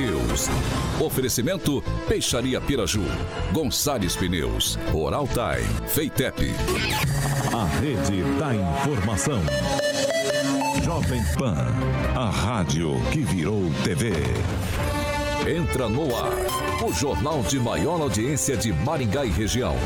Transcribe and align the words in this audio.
Pan 0.00 0.06
News. 0.06 0.48
Oferecimento 0.98 1.82
Peixaria 2.08 2.60
Piraju, 2.60 3.02
Gonçalves 3.52 4.16
Pneus, 4.16 4.78
Oral 4.94 5.28
Time, 5.28 5.88
Feitep. 5.88 6.54
A 7.52 7.64
rede 7.80 8.22
da 8.38 8.54
informação. 8.54 9.40
Jovem 10.82 11.22
Pan, 11.36 11.66
a 12.16 12.30
rádio 12.30 12.92
que 13.12 13.20
virou 13.20 13.70
TV. 13.84 14.12
Entra 15.46 15.88
no 15.88 16.16
ar, 16.16 16.32
o 16.82 16.92
jornal 16.92 17.42
de 17.42 17.58
maior 17.58 18.00
audiência 18.00 18.56
de 18.56 18.72
Maringá 18.72 19.24
e 19.24 19.30
região. 19.30 19.76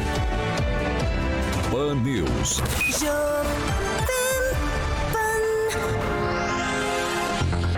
Pan 1.70 1.96
News. 1.96 2.60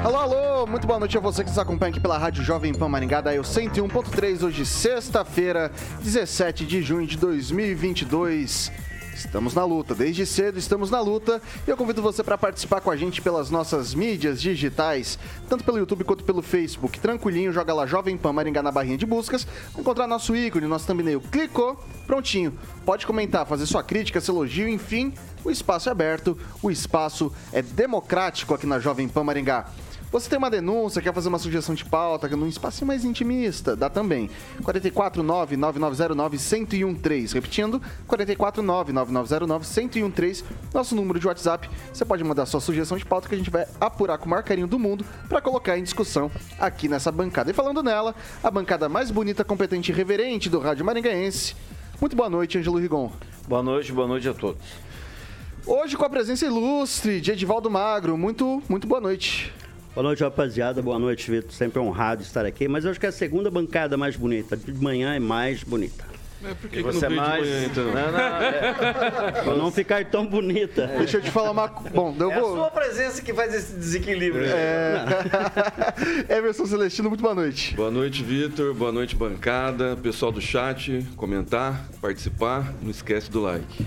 Alô, 0.04 0.16
alô, 0.18 0.45
muito 0.64 0.86
boa 0.86 0.98
noite 0.98 1.18
a 1.18 1.20
você 1.20 1.42
que 1.42 1.50
nos 1.50 1.58
acompanha 1.58 1.90
aqui 1.90 2.00
pela 2.00 2.16
Rádio 2.16 2.42
Jovem 2.42 2.72
Pan 2.72 2.88
Maringá, 2.88 3.20
daí 3.20 3.38
o 3.38 3.42
101.3, 3.42 4.42
hoje 4.42 4.64
sexta-feira, 4.64 5.70
17 6.00 6.64
de 6.64 6.80
junho 6.80 7.06
de 7.06 7.16
2022. 7.18 8.72
Estamos 9.14 9.54
na 9.54 9.64
luta, 9.64 9.94
desde 9.94 10.24
cedo 10.24 10.58
estamos 10.58 10.90
na 10.90 11.00
luta 11.00 11.42
e 11.66 11.70
eu 11.70 11.76
convido 11.76 12.00
você 12.00 12.22
para 12.22 12.38
participar 12.38 12.80
com 12.80 12.90
a 12.90 12.96
gente 12.96 13.20
pelas 13.20 13.50
nossas 13.50 13.92
mídias 13.92 14.40
digitais, 14.40 15.18
tanto 15.48 15.64
pelo 15.64 15.78
YouTube 15.78 16.04
quanto 16.04 16.24
pelo 16.24 16.40
Facebook. 16.40 17.00
Tranquilinho, 17.00 17.52
joga 17.52 17.74
lá 17.74 17.84
Jovem 17.84 18.16
Pan 18.16 18.32
Maringá 18.32 18.62
na 18.62 18.72
barrinha 18.72 18.96
de 18.96 19.04
buscas, 19.04 19.46
encontrar 19.76 20.06
nosso 20.06 20.34
ícone, 20.34 20.66
nosso 20.66 20.86
thumbnail. 20.86 21.20
Clicou, 21.20 21.82
prontinho. 22.06 22.58
Pode 22.84 23.06
comentar, 23.06 23.46
fazer 23.46 23.66
sua 23.66 23.82
crítica, 23.82 24.20
seu 24.20 24.34
elogio, 24.34 24.68
enfim, 24.68 25.12
o 25.44 25.50
espaço 25.50 25.88
é 25.88 25.92
aberto, 25.92 26.38
o 26.62 26.70
espaço 26.70 27.32
é 27.52 27.60
democrático 27.60 28.54
aqui 28.54 28.66
na 28.66 28.78
Jovem 28.78 29.08
Pan 29.08 29.24
Maringá. 29.24 29.66
Você 30.12 30.30
tem 30.30 30.38
uma 30.38 30.48
denúncia, 30.48 31.02
quer 31.02 31.12
fazer 31.12 31.28
uma 31.28 31.38
sugestão 31.38 31.74
de 31.74 31.84
pauta 31.84 32.28
num 32.28 32.46
espaço 32.46 32.86
mais 32.86 33.04
intimista, 33.04 33.74
dá 33.74 33.90
também. 33.90 34.30
449-9909-1013. 34.62 37.34
Repetindo, 37.34 37.82
449-9909-1013. 38.08 40.44
Nosso 40.72 40.94
número 40.94 41.18
de 41.18 41.26
WhatsApp. 41.26 41.68
Você 41.92 42.04
pode 42.04 42.22
mandar 42.22 42.46
sua 42.46 42.60
sugestão 42.60 42.96
de 42.96 43.04
pauta 43.04 43.28
que 43.28 43.34
a 43.34 43.38
gente 43.38 43.50
vai 43.50 43.66
apurar 43.80 44.16
com 44.18 44.26
o 44.26 44.28
maior 44.28 44.44
carinho 44.44 44.68
do 44.68 44.78
mundo 44.78 45.04
para 45.28 45.40
colocar 45.40 45.76
em 45.76 45.82
discussão 45.82 46.30
aqui 46.58 46.88
nessa 46.88 47.10
bancada. 47.10 47.50
E 47.50 47.54
falando 47.54 47.82
nela, 47.82 48.14
a 48.42 48.50
bancada 48.50 48.86
mais 48.88 49.10
bonita, 49.10 49.44
competente 49.44 49.90
e 49.90 49.94
reverente 49.94 50.48
do 50.48 50.60
Rádio 50.60 50.84
Maringaense. 50.84 51.56
Muito 52.00 52.14
boa 52.14 52.30
noite, 52.30 52.58
Ângelo 52.58 52.78
Rigon. 52.78 53.10
Boa 53.48 53.62
noite, 53.62 53.92
boa 53.92 54.06
noite 54.06 54.28
a 54.28 54.34
todos. 54.34 54.62
Hoje 55.66 55.96
com 55.96 56.04
a 56.04 56.08
presença 56.08 56.46
ilustre 56.46 57.20
de 57.20 57.32
Edivaldo 57.32 57.68
Magro. 57.68 58.16
Muito, 58.16 58.62
muito 58.68 58.86
boa 58.86 59.00
noite. 59.00 59.52
Boa 59.96 60.08
noite, 60.08 60.22
rapaziada. 60.22 60.82
Boa 60.82 60.98
noite, 60.98 61.30
Vitor. 61.30 61.50
Sempre 61.52 61.78
honrado 61.80 62.20
estar 62.20 62.44
aqui. 62.44 62.68
Mas 62.68 62.84
eu 62.84 62.90
acho 62.90 63.00
que 63.00 63.06
é 63.06 63.08
a 63.08 63.12
segunda 63.12 63.50
bancada 63.50 63.96
mais 63.96 64.14
bonita. 64.14 64.54
De 64.54 64.70
manhã 64.70 65.14
é 65.14 65.18
mais 65.18 65.62
bonita. 65.62 66.04
É 66.44 66.52
porque 66.52 66.82
você 66.82 67.06
é 67.06 67.08
mais. 67.08 67.40
Manhã, 67.40 67.64
então? 67.64 67.84
não, 67.86 68.12
não, 68.12 68.18
é... 68.18 69.42
Pra 69.42 69.54
não 69.54 69.72
ficar 69.72 70.04
tão 70.04 70.26
bonita. 70.26 70.82
É. 70.82 70.98
Deixa 70.98 71.16
eu 71.16 71.22
te 71.22 71.30
falar 71.30 71.50
uma. 71.50 71.66
Bom, 71.68 72.14
eu 72.20 72.30
é 72.30 72.38
vou. 72.38 72.52
a 72.52 72.56
sua 72.58 72.70
presença 72.72 73.22
que 73.22 73.32
faz 73.32 73.54
esse 73.54 73.72
desequilíbrio. 73.72 74.44
É. 74.44 75.02
Emerson 76.28 76.66
Celestino, 76.66 77.08
muito 77.08 77.22
boa 77.22 77.34
noite. 77.34 77.74
Boa 77.74 77.90
noite, 77.90 78.22
Vitor. 78.22 78.74
Boa 78.74 78.92
noite, 78.92 79.16
bancada. 79.16 79.96
Pessoal 79.96 80.30
do 80.30 80.42
chat, 80.42 81.06
comentar, 81.16 81.88
participar. 82.02 82.70
Não 82.82 82.90
esquece 82.90 83.30
do 83.30 83.40
like. 83.40 83.86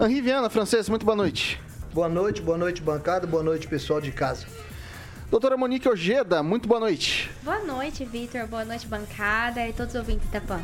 Henri 0.00 0.20
Viana, 0.20 0.48
francês, 0.48 0.88
muito 0.88 1.04
boa 1.04 1.16
noite. 1.16 1.60
Boa 1.92 2.08
noite, 2.08 2.40
boa 2.40 2.56
noite, 2.56 2.80
bancada. 2.80 3.26
Boa 3.26 3.42
noite, 3.42 3.66
pessoal 3.66 4.00
de 4.00 4.12
casa. 4.12 4.46
Doutora 5.30 5.58
Monique 5.58 5.86
Ojeda, 5.86 6.42
muito 6.42 6.66
boa 6.66 6.80
noite. 6.80 7.30
Boa 7.42 7.58
noite, 7.58 8.02
Vitor. 8.02 8.46
Boa 8.46 8.64
noite, 8.64 8.86
bancada 8.86 9.66
e 9.68 9.74
todos 9.74 9.94
os 9.94 10.00
ouvintes 10.00 10.28
da 10.30 10.40
PAN. 10.40 10.62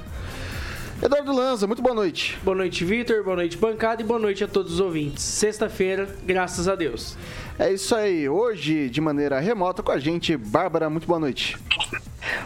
Eduardo 1.02 1.34
Lanza, 1.34 1.66
muito 1.66 1.82
boa 1.82 1.94
noite. 1.94 2.38
Boa 2.42 2.56
noite, 2.56 2.82
Vitor. 2.82 3.22
Boa 3.22 3.36
noite, 3.36 3.58
bancada 3.58 4.00
e 4.00 4.04
boa 4.06 4.18
noite 4.18 4.42
a 4.42 4.48
todos 4.48 4.74
os 4.74 4.80
ouvintes. 4.80 5.22
Sexta-feira, 5.22 6.08
graças 6.24 6.66
a 6.66 6.74
Deus. 6.74 7.14
É 7.58 7.70
isso 7.70 7.94
aí. 7.94 8.26
Hoje, 8.26 8.88
de 8.88 9.02
maneira 9.02 9.38
remota, 9.38 9.82
com 9.82 9.92
a 9.92 9.98
gente, 9.98 10.34
Bárbara, 10.34 10.88
muito 10.88 11.06
boa 11.06 11.20
noite. 11.20 11.58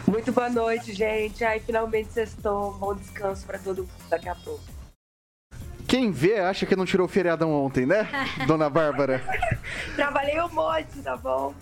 Muito 0.05 0.33
boa 0.33 0.49
noite, 0.49 0.91
gente. 0.91 1.45
Ai, 1.45 1.61
finalmente 1.61 2.11
sextou. 2.11 2.73
Bom 2.73 2.95
descanso 2.95 3.45
para 3.45 3.57
todo 3.59 3.83
mundo 3.83 4.09
daqui 4.09 4.27
a 4.27 4.35
pouco. 4.35 4.61
Quem 5.87 6.11
vê 6.11 6.37
acha 6.39 6.65
que 6.65 6.75
não 6.75 6.85
tirou 6.85 7.07
o 7.07 7.09
feriadão 7.09 7.51
ontem, 7.51 7.85
né, 7.85 8.07
dona 8.45 8.69
Bárbara? 8.69 9.23
Trabalhei 9.95 10.39
um 10.39 10.49
monte, 10.49 11.01
tá 11.01 11.17
bom? 11.17 11.55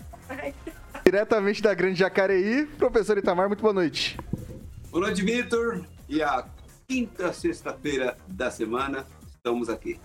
Diretamente 1.04 1.62
da 1.62 1.72
Grande 1.74 1.98
Jacareí, 1.98 2.66
professor 2.78 3.16
Itamar, 3.16 3.48
muito 3.48 3.60
boa 3.62 3.72
noite. 3.72 4.18
Boa 4.90 5.06
noite, 5.06 5.22
Vitor. 5.22 5.84
E 6.08 6.22
a 6.22 6.44
quinta 6.86 7.32
sexta-feira 7.32 8.16
da 8.26 8.50
semana, 8.50 9.06
estamos 9.30 9.68
aqui. 9.68 9.98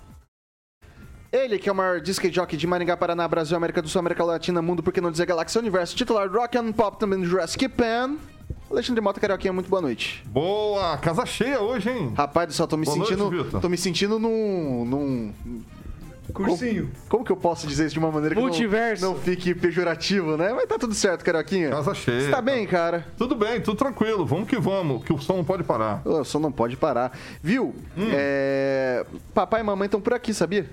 Ele, 1.32 1.58
que 1.58 1.68
é 1.68 1.72
o 1.72 1.76
maior 1.76 2.00
disc 2.00 2.24
jockey 2.32 2.56
de 2.56 2.68
Maringá, 2.68 2.96
Paraná, 2.96 3.28
Brasil, 3.28 3.58
América 3.58 3.82
do 3.82 3.90
Sul, 3.90 4.00
América 4.00 4.24
Latina, 4.24 4.62
Mundo, 4.62 4.84
por 4.84 4.94
que 4.94 5.02
não 5.02 5.12
dizer 5.12 5.26
Galáxia 5.26 5.60
Universo, 5.60 5.96
titular 5.96 6.30
Rock 6.32 6.58
and 6.58 6.72
Pop, 6.74 7.00
também 7.00 7.20
do 7.20 7.26
Jurassic 7.26 7.68
Pan. 7.70 8.18
Alexandre 8.70 9.02
Mota 9.02 9.20
Carioquinha, 9.20 9.52
muito 9.54 9.70
boa 9.70 9.82
noite. 9.82 10.24
Boa, 10.28 10.98
casa 10.98 11.26
cheia 11.26 11.60
hoje, 11.60 11.90
hein? 11.90 12.14
Rapaz 12.16 12.48
do 12.48 12.54
céu, 12.54 12.68
tô 12.68 12.78
me 12.78 12.86
Boa 12.86 12.98
sentindo. 12.98 13.32
noite, 13.32 13.50
tô 13.60 13.70
me 13.70 13.78
sentindo 13.78 14.20
num. 14.20 14.86
num 14.86 15.34
Cursinho. 16.32 16.84
Como, 16.84 17.10
como 17.10 17.26
que 17.26 17.32
eu 17.32 17.36
posso 17.36 17.68
dizer 17.68 17.86
isso 17.86 17.94
de 17.94 18.00
uma 18.00 18.12
maneira 18.12 18.36
que 18.36 18.42
Multiverso. 18.42 19.04
não, 19.04 19.14
não 19.14 19.20
fique 19.20 19.54
pejorativo, 19.54 20.38
né? 20.38 20.54
Mas 20.54 20.66
tá 20.68 20.78
tudo 20.80 20.94
certo, 20.94 21.24
Carioquinha. 21.24 21.70
Casa 21.70 21.94
cheia. 21.94 22.22
Você 22.22 22.32
tá 22.32 22.42
bem, 22.42 22.66
cara? 22.66 23.06
Tudo 23.18 23.36
bem, 23.36 23.60
tudo 23.60 23.78
tranquilo. 23.78 24.26
Vamos 24.26 24.48
que 24.48 24.58
vamos, 24.58 25.04
que 25.04 25.12
o 25.12 25.20
som 25.20 25.38
não 25.38 25.44
pode 25.44 25.64
parar. 25.64 26.02
O 26.06 26.24
som 26.24 26.40
não 26.40 26.52
pode 26.52 26.78
parar. 26.78 27.12
Viu? 27.42 27.76
É, 27.98 29.06
Papai 29.34 29.62
e 29.62 29.64
mamãe 29.64 29.86
estão 29.88 30.00
por 30.00 30.14
aqui, 30.14 30.34
sabia? 30.34 30.70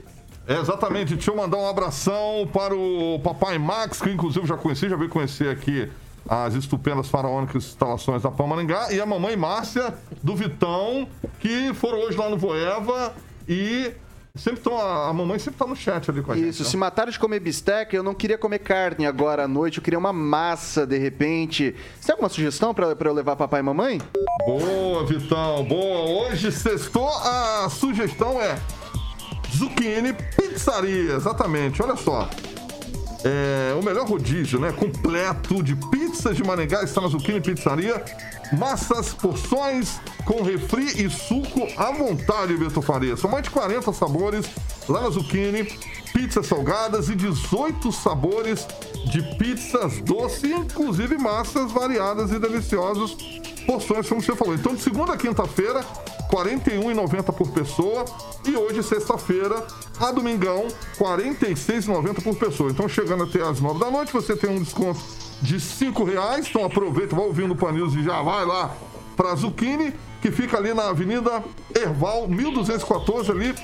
É, 0.46 0.58
exatamente. 0.58 1.14
Deixa 1.14 1.30
eu 1.30 1.36
mandar 1.36 1.58
um 1.58 1.68
abração 1.68 2.48
para 2.52 2.74
o 2.74 3.20
papai 3.22 3.58
Max, 3.58 4.00
que 4.00 4.10
inclusive 4.10 4.46
já 4.46 4.56
conheci, 4.56 4.88
já 4.88 4.96
veio 4.96 5.10
conhecer 5.10 5.48
aqui 5.48 5.88
as 6.28 6.54
estupendas 6.54 7.08
faraônicas 7.08 7.64
instalações 7.64 8.22
da 8.22 8.30
Pão 8.30 8.46
Maringá, 8.46 8.92
e 8.92 9.00
a 9.00 9.06
mamãe 9.06 9.36
Márcia 9.36 9.94
do 10.22 10.36
Vitão, 10.36 11.08
que 11.38 11.72
foram 11.74 11.98
hoje 12.00 12.16
lá 12.16 12.28
no 12.28 12.36
Voeva 12.36 13.12
e 13.48 13.92
sempre 14.34 14.60
estão. 14.60 14.78
A, 14.78 15.08
a 15.08 15.12
mamãe 15.12 15.38
sempre 15.38 15.58
tá 15.58 15.66
no 15.66 15.76
chat 15.76 16.10
ali 16.10 16.22
com 16.22 16.32
a 16.32 16.36
gente. 16.36 16.48
Isso, 16.48 16.62
né? 16.62 16.68
se 16.68 16.76
mataram 16.76 17.10
de 17.10 17.18
comer 17.18 17.40
bisteca, 17.40 17.94
eu 17.96 18.02
não 18.02 18.14
queria 18.14 18.38
comer 18.38 18.60
carne 18.60 19.06
agora 19.06 19.44
à 19.44 19.48
noite, 19.48 19.78
eu 19.78 19.82
queria 19.82 19.98
uma 19.98 20.12
massa 20.12 20.86
de 20.86 20.98
repente. 20.98 21.74
Você 21.98 22.06
tem 22.06 22.12
alguma 22.12 22.28
sugestão 22.28 22.72
pra, 22.74 22.94
pra 22.94 23.08
eu 23.08 23.14
levar 23.14 23.36
papai 23.36 23.60
e 23.60 23.62
mamãe? 23.62 24.00
Boa, 24.46 25.04
Vitão, 25.06 25.64
boa. 25.64 26.28
Hoje 26.28 26.50
sextou, 26.52 27.08
a 27.08 27.68
sugestão 27.70 28.40
é 28.40 28.58
Zucchini 29.54 30.12
Pizzaria, 30.36 31.14
exatamente, 31.14 31.82
olha 31.82 31.96
só. 31.96 32.28
É, 33.24 33.74
o 33.78 33.84
melhor 33.84 34.06
rodízio, 34.06 34.58
né? 34.58 34.72
Completo 34.72 35.62
de 35.62 35.76
pizzas 35.76 36.36
de 36.36 36.42
Maringá 36.42 36.82
está 36.82 37.00
na 37.00 37.08
Zucchini 37.08 37.40
Pizzaria. 37.40 38.02
Massas, 38.52 39.12
porções 39.12 40.00
com 40.24 40.42
refri 40.42 41.04
e 41.04 41.08
suco 41.08 41.68
à 41.76 41.92
vontade, 41.92 42.56
Beto 42.56 42.82
Faria. 42.82 43.16
São 43.16 43.30
mais 43.30 43.44
de 43.44 43.50
40 43.50 43.92
sabores 43.92 44.46
lá 44.88 45.02
na 45.02 45.10
Zucchini. 45.10 45.68
Pizzas 46.12 46.46
salgadas 46.46 47.08
e 47.08 47.14
18 47.14 47.92
sabores 47.92 48.66
de 49.06 49.22
pizzas 49.36 50.00
doces, 50.00 50.50
inclusive 50.50 51.16
massas 51.18 51.70
variadas 51.72 52.30
e 52.32 52.38
deliciosas. 52.38 53.16
Porções, 53.66 54.08
como 54.08 54.22
você 54.22 54.34
falou. 54.34 54.54
Então, 54.54 54.74
de 54.74 54.82
segunda 54.82 55.12
a 55.12 55.16
quinta-feira, 55.16 55.80
R$ 55.80 55.86
41,90 56.30 57.32
por 57.32 57.50
pessoa. 57.50 58.04
E 58.44 58.56
hoje, 58.56 58.82
sexta-feira, 58.82 59.66
a 59.98 60.10
domingão, 60.10 60.66
R$ 60.98 60.98
46,90 60.98 62.22
por 62.22 62.36
pessoa. 62.36 62.70
Então, 62.70 62.88
chegando 62.88 63.24
até 63.24 63.42
às 63.42 63.60
9 63.60 63.78
da 63.78 63.90
noite, 63.90 64.12
você 64.12 64.34
tem 64.34 64.50
um 64.50 64.62
desconto 64.62 65.00
de 65.42 65.56
R$ 65.56 66.04
reais. 66.10 66.46
Então, 66.48 66.64
aproveita, 66.64 67.14
vai 67.14 67.24
ouvindo 67.24 67.52
o 67.52 67.56
Pan 67.56 67.72
News 67.72 67.94
e 67.94 68.02
já 68.02 68.22
vai 68.22 68.44
lá 68.44 68.74
para 69.16 69.34
Zucchini, 69.34 69.94
que 70.20 70.30
fica 70.30 70.56
ali 70.56 70.74
na 70.74 70.88
Avenida 70.88 71.42
Erval, 71.74 72.28
1214, 72.28 73.30
ali, 73.30 73.54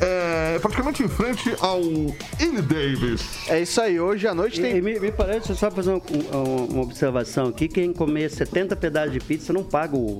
é, 0.00 0.58
praticamente 0.58 1.02
em 1.02 1.08
frente 1.08 1.54
ao 1.60 1.80
Illy 1.80 2.62
Davis. 2.62 3.48
É 3.48 3.60
isso 3.60 3.80
aí, 3.80 3.98
hoje 3.98 4.26
à 4.26 4.34
noite 4.34 4.60
tem. 4.60 4.76
E, 4.76 4.82
me, 4.82 5.00
me 5.00 5.10
parece, 5.10 5.54
só 5.54 5.70
fazer 5.70 5.90
uma, 5.92 6.02
uma 6.70 6.82
observação 6.82 7.48
aqui: 7.48 7.68
quem 7.68 7.92
comer 7.92 8.30
70 8.30 8.76
pedaços 8.76 9.12
de 9.12 9.20
pizza 9.20 9.52
não 9.52 9.64
paga 9.64 9.96
o, 9.96 10.18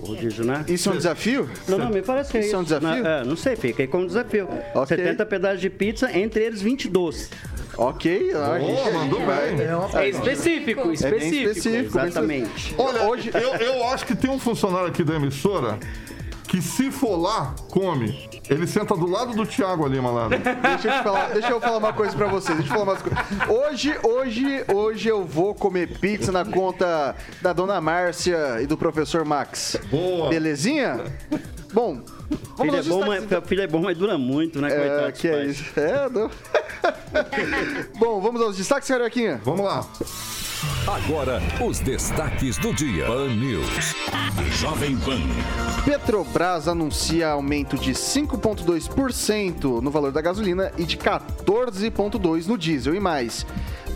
o 0.00 0.06
rodízio, 0.06 0.44
né? 0.44 0.64
Isso 0.68 0.88
é 0.88 0.92
um 0.92 0.96
desafio? 0.96 1.48
Não, 1.68 1.78
não, 1.78 1.90
me 1.90 2.02
parece 2.02 2.30
que 2.30 2.38
é 2.38 2.40
Isso 2.40 2.48
isso. 2.48 2.56
é 2.56 2.58
um 2.58 2.64
desafio? 2.64 3.02
Não, 3.02 3.10
é, 3.10 3.24
não 3.24 3.36
sei, 3.36 3.54
fica 3.54 3.82
aí 3.82 3.88
como 3.88 4.06
desafio. 4.06 4.48
Ok. 4.74 4.96
70 4.96 5.26
pedaços 5.26 5.60
de 5.60 5.70
pizza, 5.70 6.16
entre 6.16 6.44
eles 6.44 6.60
20 6.60 6.88
doces. 6.88 7.30
Ok, 7.76 8.32
a 8.34 8.58
gente... 8.58 8.92
mandou 8.92 9.18
bem. 9.20 9.60
É 9.66 9.76
uma 9.76 10.02
É 10.02 10.08
específico, 10.08 10.80
É 10.80 10.84
bem 10.84 10.92
específico. 10.92 11.50
específico. 11.50 11.98
bem 11.98 12.06
Exatamente. 12.06 12.74
Olha, 12.78 13.02
hoje 13.02 13.30
eu, 13.34 13.54
eu 13.54 13.88
acho 13.88 14.06
que 14.06 14.14
tem 14.14 14.30
um 14.30 14.38
funcionário 14.38 14.88
aqui 14.88 15.04
da 15.04 15.14
emissora 15.14 15.78
que 16.46 16.62
se 16.62 16.90
for 16.90 17.16
lá, 17.16 17.54
come. 17.70 18.28
Ele 18.48 18.66
senta 18.66 18.96
do 18.96 19.06
lado 19.06 19.34
do 19.34 19.44
Thiago 19.44 19.84
ali, 19.84 20.00
malandro. 20.00 20.38
Deixa 20.38 20.88
eu, 20.88 20.92
te 20.92 21.02
falar, 21.02 21.28
deixa 21.32 21.48
eu 21.50 21.60
falar 21.60 21.78
uma 21.78 21.92
coisa 21.92 22.16
pra 22.16 22.28
vocês. 22.28 22.56
Deixa 22.56 22.72
eu 22.72 22.78
falar 22.78 22.92
uma 22.92 23.00
coisa. 23.00 23.52
Hoje, 23.52 23.98
hoje, 24.02 24.64
hoje 24.72 25.08
eu 25.08 25.24
vou 25.24 25.54
comer 25.54 25.98
pizza 25.98 26.30
na 26.30 26.44
conta 26.44 27.16
da 27.42 27.52
dona 27.52 27.80
Márcia 27.80 28.62
e 28.62 28.66
do 28.66 28.76
professor 28.76 29.24
Max. 29.24 29.76
Boa. 29.90 30.30
Belezinha? 30.30 31.04
Bom, 31.72 32.00
Filho 32.56 32.76
é, 32.76 32.82
bom, 32.82 33.06
mas, 33.06 33.24
filho 33.46 33.62
é 33.62 33.66
bom, 33.66 33.80
mas 33.82 33.98
dura 33.98 34.16
muito, 34.16 34.60
né? 34.60 34.68
É, 34.68 34.76
Coitado 34.76 35.12
que 35.12 35.28
é 35.28 35.44
isso. 35.44 35.64
É, 35.78 36.08
não. 36.08 36.30
Bom, 37.98 38.20
vamos 38.20 38.40
aos 38.40 38.56
destaques, 38.56 38.88
Carioquinha. 38.88 39.40
Vamos 39.44 39.64
lá. 39.64 39.86
Agora, 40.86 41.42
os 41.60 41.80
destaques 41.80 42.56
do 42.58 42.72
dia. 42.72 43.06
Pan 43.06 43.28
News. 43.28 43.94
Jovem 44.52 44.96
Pan. 44.98 45.20
Petrobras 45.84 46.66
anuncia 46.68 47.28
aumento 47.28 47.76
de 47.76 47.92
5,2% 47.92 49.80
no 49.82 49.90
valor 49.90 50.12
da 50.12 50.20
gasolina 50.20 50.72
e 50.78 50.84
de 50.84 50.96
14,2% 50.96 52.46
no 52.46 52.56
diesel 52.56 52.94
e 52.94 53.00
mais. 53.00 53.44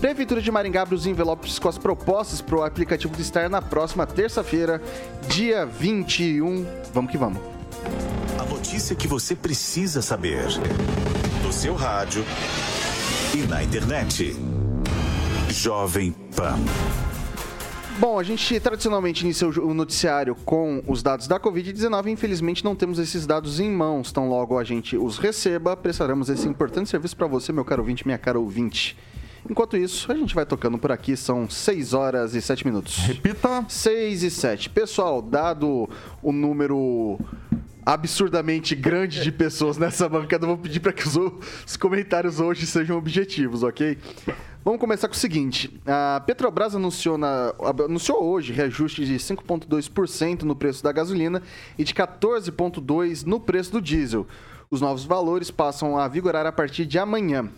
Prefeitura 0.00 0.40
de 0.40 0.50
Maringá 0.50 0.82
abre 0.82 0.94
os 0.94 1.06
envelopes 1.06 1.58
com 1.58 1.69
as 1.69 1.78
propostas 1.78 2.40
para 2.40 2.56
o 2.56 2.62
aplicativo 2.62 3.14
do 3.14 3.22
Star 3.22 3.48
na 3.48 3.62
próxima 3.62 4.06
terça-feira, 4.06 4.82
dia 5.28 5.64
21. 5.66 6.66
Vamos 6.92 7.10
que 7.10 7.19
vamos. 7.19 7.40
A 8.38 8.44
notícia 8.44 8.96
que 8.96 9.06
você 9.06 9.37
precisa 9.37 10.02
saber. 10.02 10.46
No 11.42 11.52
seu 11.52 11.75
rádio 11.75 12.25
e 13.34 13.46
na 13.46 13.62
internet. 13.62 14.34
Jovem 15.50 16.12
Pan. 16.34 16.58
Bom, 17.98 18.18
a 18.18 18.22
gente 18.24 18.58
tradicionalmente 18.58 19.24
inicia 19.24 19.46
o 19.46 19.72
noticiário 19.74 20.34
com 20.34 20.82
os 20.86 21.02
dados 21.02 21.28
da 21.28 21.38
Covid-19. 21.38 22.08
Infelizmente, 22.08 22.64
não 22.64 22.74
temos 22.74 22.98
esses 22.98 23.26
dados 23.26 23.60
em 23.60 23.70
mãos. 23.70 24.10
Tão 24.10 24.28
logo 24.28 24.58
a 24.58 24.64
gente 24.64 24.96
os 24.96 25.18
receba, 25.18 25.76
prestaremos 25.76 26.28
esse 26.28 26.48
importante 26.48 26.90
serviço 26.90 27.16
para 27.16 27.26
você, 27.28 27.52
meu 27.52 27.64
caro 27.64 27.82
ouvinte, 27.82 28.04
minha 28.04 28.18
cara 28.18 28.38
ouvinte. 28.38 28.96
Enquanto 29.48 29.76
isso, 29.76 30.10
a 30.10 30.14
gente 30.14 30.34
vai 30.34 30.44
tocando 30.44 30.78
por 30.78 30.90
aqui. 30.90 31.16
São 31.16 31.48
6 31.48 31.94
horas 31.94 32.34
e 32.34 32.42
7 32.42 32.66
minutos. 32.66 32.96
Repita. 32.96 33.64
6 33.68 34.22
e 34.24 34.30
7. 34.30 34.70
Pessoal, 34.70 35.22
dado 35.22 35.88
o 36.22 36.32
número 36.32 37.18
absurdamente 37.94 38.75
grande 38.75 39.20
de 39.22 39.32
pessoas 39.32 39.76
nessa 39.76 40.08
bancada, 40.08 40.46
vou 40.46 40.56
pedir 40.58 40.81
para 40.81 40.92
que 40.92 41.06
os, 41.06 41.16
os 41.66 41.76
comentários 41.76 42.38
hoje 42.40 42.66
sejam 42.66 42.96
objetivos, 42.96 43.62
ok? 43.62 43.98
Vamos 44.64 44.78
começar 44.81 45.08
com 45.08 45.14
o 45.14 45.16
seguinte: 45.16 45.81
a 45.87 46.20
Petrobras 46.25 46.75
anunciou, 46.75 47.16
na- 47.19 47.52
anunciou 47.84 48.22
hoje 48.22 48.52
reajuste 48.52 49.04
de 49.04 49.14
5,2% 49.16 50.42
no 50.42 50.54
preço 50.54 50.82
da 50.84 50.92
gasolina 50.92 51.42
e 51.78 51.84
de 51.84 51.94
14,2% 51.94 53.26
no 53.26 53.40
preço 53.40 53.72
do 53.72 53.81
diesel. 53.81 54.26
Os 54.70 54.81
novos 54.81 55.04
valores 55.04 55.50
passam 55.50 55.98
a 55.98 56.06
vigorar 56.06 56.46
a 56.46 56.52
partir 56.52 56.87
de 56.87 56.98
amanhã. 56.98 57.48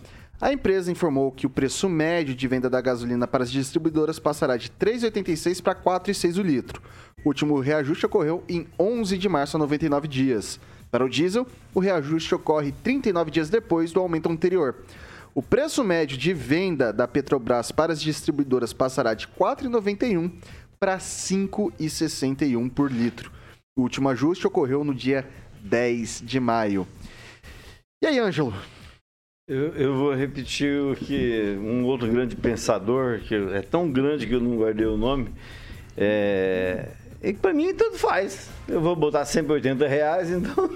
A 0.43 0.51
empresa 0.51 0.91
informou 0.91 1.31
que 1.31 1.47
o 1.47 1.49
preço 1.49 1.87
médio 1.87 2.35
de 2.35 2.49
venda 2.49 2.69
da 2.69 2.81
gasolina 2.81 3.25
para 3.25 3.45
as 3.45 3.49
distribuidoras 3.49 4.19
passará 4.19 4.57
de 4.57 4.67
R$ 4.67 4.91
3,86 4.91 5.61
para 5.61 5.71
R$ 5.71 5.79
4,06 5.85 6.37
o 6.37 6.41
litro. 6.41 6.81
O 7.23 7.29
último 7.29 7.57
reajuste 7.61 8.05
ocorreu 8.05 8.43
em 8.49 8.67
11 8.77 9.17
de 9.17 9.29
março 9.29 9.55
a 9.55 9.59
99 9.61 10.05
dias. 10.05 10.59
Para 10.91 11.05
o 11.05 11.07
diesel, 11.07 11.47
o 11.73 11.79
reajuste 11.79 12.35
ocorre 12.35 12.73
39 12.83 13.31
dias 13.31 13.49
depois 13.49 13.93
do 13.93 14.01
aumento 14.01 14.29
anterior. 14.29 14.75
O 15.33 15.41
preço 15.41 15.81
médio 15.81 16.17
de 16.17 16.33
venda 16.33 16.91
da 16.91 17.07
Petrobras 17.07 17.71
para 17.71 17.93
as 17.93 18.01
distribuidoras 18.01 18.73
passará 18.73 19.13
de 19.13 19.27
R$ 19.27 19.31
4,91 19.39 20.29
para 20.77 20.95
R$ 20.95 20.99
5,61 20.99 22.69
por 22.69 22.91
litro. 22.91 23.31
O 23.77 23.83
último 23.83 24.09
ajuste 24.09 24.45
ocorreu 24.45 24.83
no 24.83 24.93
dia 24.93 25.25
10 25.61 26.21
de 26.21 26.37
maio. 26.41 26.85
E 28.01 28.07
aí, 28.07 28.19
Ângelo? 28.19 28.53
Eu, 29.45 29.75
eu 29.75 29.93
vou 29.93 30.15
repetir 30.15 30.79
o 30.79 30.95
que 30.95 31.57
um 31.59 31.83
outro 31.83 32.07
grande 32.07 32.33
pensador, 32.33 33.19
que 33.19 33.35
é 33.35 33.61
tão 33.61 33.91
grande 33.91 34.25
que 34.25 34.33
eu 34.33 34.39
não 34.39 34.55
guardei 34.55 34.85
o 34.85 34.95
nome, 34.95 35.27
é, 35.97 36.87
e 37.21 37.33
que 37.33 37.39
para 37.39 37.51
mim 37.51 37.73
tanto 37.73 37.97
faz. 37.97 38.49
Eu 38.69 38.79
vou 38.79 38.95
botar 38.95 39.25
180 39.25 39.85
reais, 39.85 40.31
então 40.31 40.71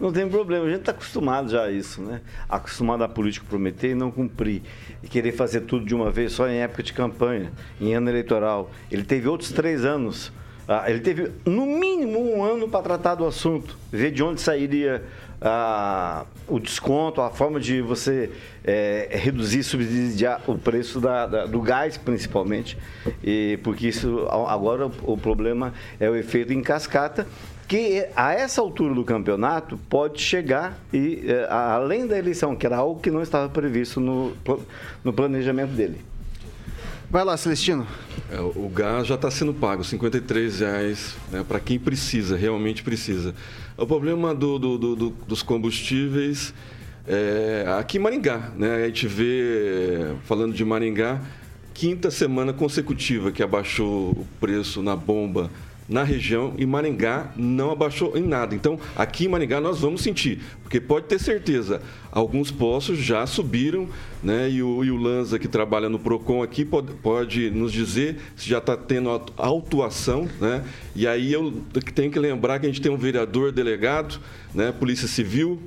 não 0.00 0.10
tem 0.10 0.26
problema. 0.26 0.64
A 0.64 0.70
gente 0.70 0.80
está 0.80 0.92
acostumado 0.92 1.50
já 1.50 1.64
a 1.64 1.70
isso, 1.70 2.00
né? 2.00 2.22
Acostumado 2.48 3.04
a 3.04 3.08
político 3.08 3.44
prometer 3.44 3.90
e 3.90 3.94
não 3.94 4.10
cumprir. 4.10 4.62
E 5.02 5.06
querer 5.06 5.32
fazer 5.32 5.60
tudo 5.60 5.84
de 5.84 5.94
uma 5.94 6.10
vez 6.10 6.32
só 6.32 6.48
em 6.48 6.62
época 6.62 6.82
de 6.82 6.94
campanha, 6.94 7.52
em 7.78 7.92
ano 7.92 8.08
eleitoral. 8.08 8.70
Ele 8.90 9.04
teve 9.04 9.28
outros 9.28 9.52
três 9.52 9.84
anos. 9.84 10.32
ah, 10.66 10.90
ele 10.90 11.00
teve 11.00 11.30
no 11.44 11.66
mínimo 11.66 12.18
um 12.20 12.42
ano 12.42 12.70
para 12.70 12.80
tratar 12.80 13.16
do 13.16 13.26
assunto, 13.26 13.76
ver 13.90 14.12
de 14.12 14.22
onde 14.22 14.40
sairia 14.40 15.04
ah, 15.44 16.24
o 16.48 16.58
desconto, 16.60 17.20
a 17.20 17.30
forma 17.30 17.58
de 17.60 17.80
você 17.80 18.30
eh, 18.64 19.08
reduzir, 19.12 19.62
subsidiar 19.62 20.40
o 20.46 20.56
preço 20.56 21.00
da- 21.00 21.26
da- 21.26 21.46
do 21.46 21.60
gás, 21.60 21.96
principalmente, 21.96 22.78
e, 23.24 23.58
porque 23.62 23.88
isso 23.88 24.26
a- 24.30 24.52
agora 24.52 24.86
o, 24.86 24.92
o 25.14 25.16
problema 25.18 25.72
é 25.98 26.08
o 26.08 26.14
efeito 26.14 26.52
em 26.52 26.62
cascata, 26.62 27.26
que 27.66 28.06
a 28.14 28.32
essa 28.34 28.60
altura 28.60 28.94
do 28.94 29.02
campeonato 29.04 29.76
pode 29.88 30.20
chegar 30.20 30.78
e 30.92 31.24
a- 31.48 31.74
além 31.74 32.06
da 32.06 32.18
eleição, 32.18 32.54
que 32.54 32.64
era 32.66 32.76
algo 32.76 33.00
que 33.00 33.10
não 33.10 33.22
estava 33.22 33.48
previsto 33.48 33.98
no, 33.98 34.32
no 35.02 35.12
planejamento 35.12 35.70
dele. 35.72 36.00
Vai 37.10 37.24
lá, 37.24 37.36
Celestino. 37.36 37.86
É, 38.30 38.40
o 38.40 38.70
gás 38.74 39.06
já 39.06 39.16
está 39.16 39.30
sendo 39.30 39.52
pago, 39.52 39.84
53 39.84 40.60
reais, 40.60 41.14
né, 41.30 41.44
para 41.46 41.60
quem 41.60 41.78
precisa, 41.78 42.36
realmente 42.36 42.82
precisa. 42.82 43.34
O 43.82 43.86
problema 43.86 44.32
do- 44.32 44.60
do- 44.60 44.78
do- 44.78 44.94
do- 44.94 45.10
dos 45.26 45.42
combustíveis 45.42 46.54
é 47.04 47.64
aqui 47.80 47.98
em 47.98 48.00
Maringá, 48.00 48.52
né? 48.56 48.76
A 48.76 48.86
gente 48.86 49.08
vê, 49.08 50.14
falando 50.22 50.54
de 50.54 50.64
Maringá, 50.64 51.20
quinta 51.74 52.08
semana 52.08 52.52
consecutiva 52.52 53.32
que 53.32 53.42
abaixou 53.42 54.10
o 54.12 54.26
preço 54.38 54.84
na 54.84 54.94
bomba 54.94 55.50
na 55.88 56.02
região 56.04 56.54
e 56.56 56.64
Maringá 56.64 57.32
não 57.36 57.70
abaixou 57.70 58.16
em 58.16 58.22
nada. 58.22 58.54
Então, 58.54 58.78
aqui 58.96 59.26
em 59.26 59.28
Maringá 59.28 59.60
nós 59.60 59.80
vamos 59.80 60.02
sentir, 60.02 60.40
porque 60.62 60.80
pode 60.80 61.06
ter 61.06 61.18
certeza, 61.18 61.82
alguns 62.10 62.50
postos 62.50 62.98
já 62.98 63.26
subiram, 63.26 63.88
né? 64.22 64.48
E 64.48 64.62
o, 64.62 64.84
e 64.84 64.90
o 64.90 64.96
Lanza, 64.96 65.38
que 65.38 65.48
trabalha 65.48 65.88
no 65.88 65.98
PROCON 65.98 66.42
aqui, 66.42 66.64
pode, 66.64 66.92
pode 66.94 67.50
nos 67.50 67.72
dizer 67.72 68.18
se 68.36 68.48
já 68.48 68.58
está 68.58 68.76
tendo 68.76 69.10
autu- 69.10 69.32
autuação, 69.36 70.28
né? 70.40 70.64
E 70.94 71.06
aí 71.06 71.32
eu 71.32 71.52
tenho 71.94 72.10
que 72.10 72.18
lembrar 72.18 72.58
que 72.58 72.66
a 72.66 72.68
gente 72.68 72.80
tem 72.80 72.90
um 72.92 72.96
vereador 72.96 73.52
delegado, 73.52 74.20
né? 74.54 74.72
Polícia 74.72 75.08
Civil, 75.08 75.60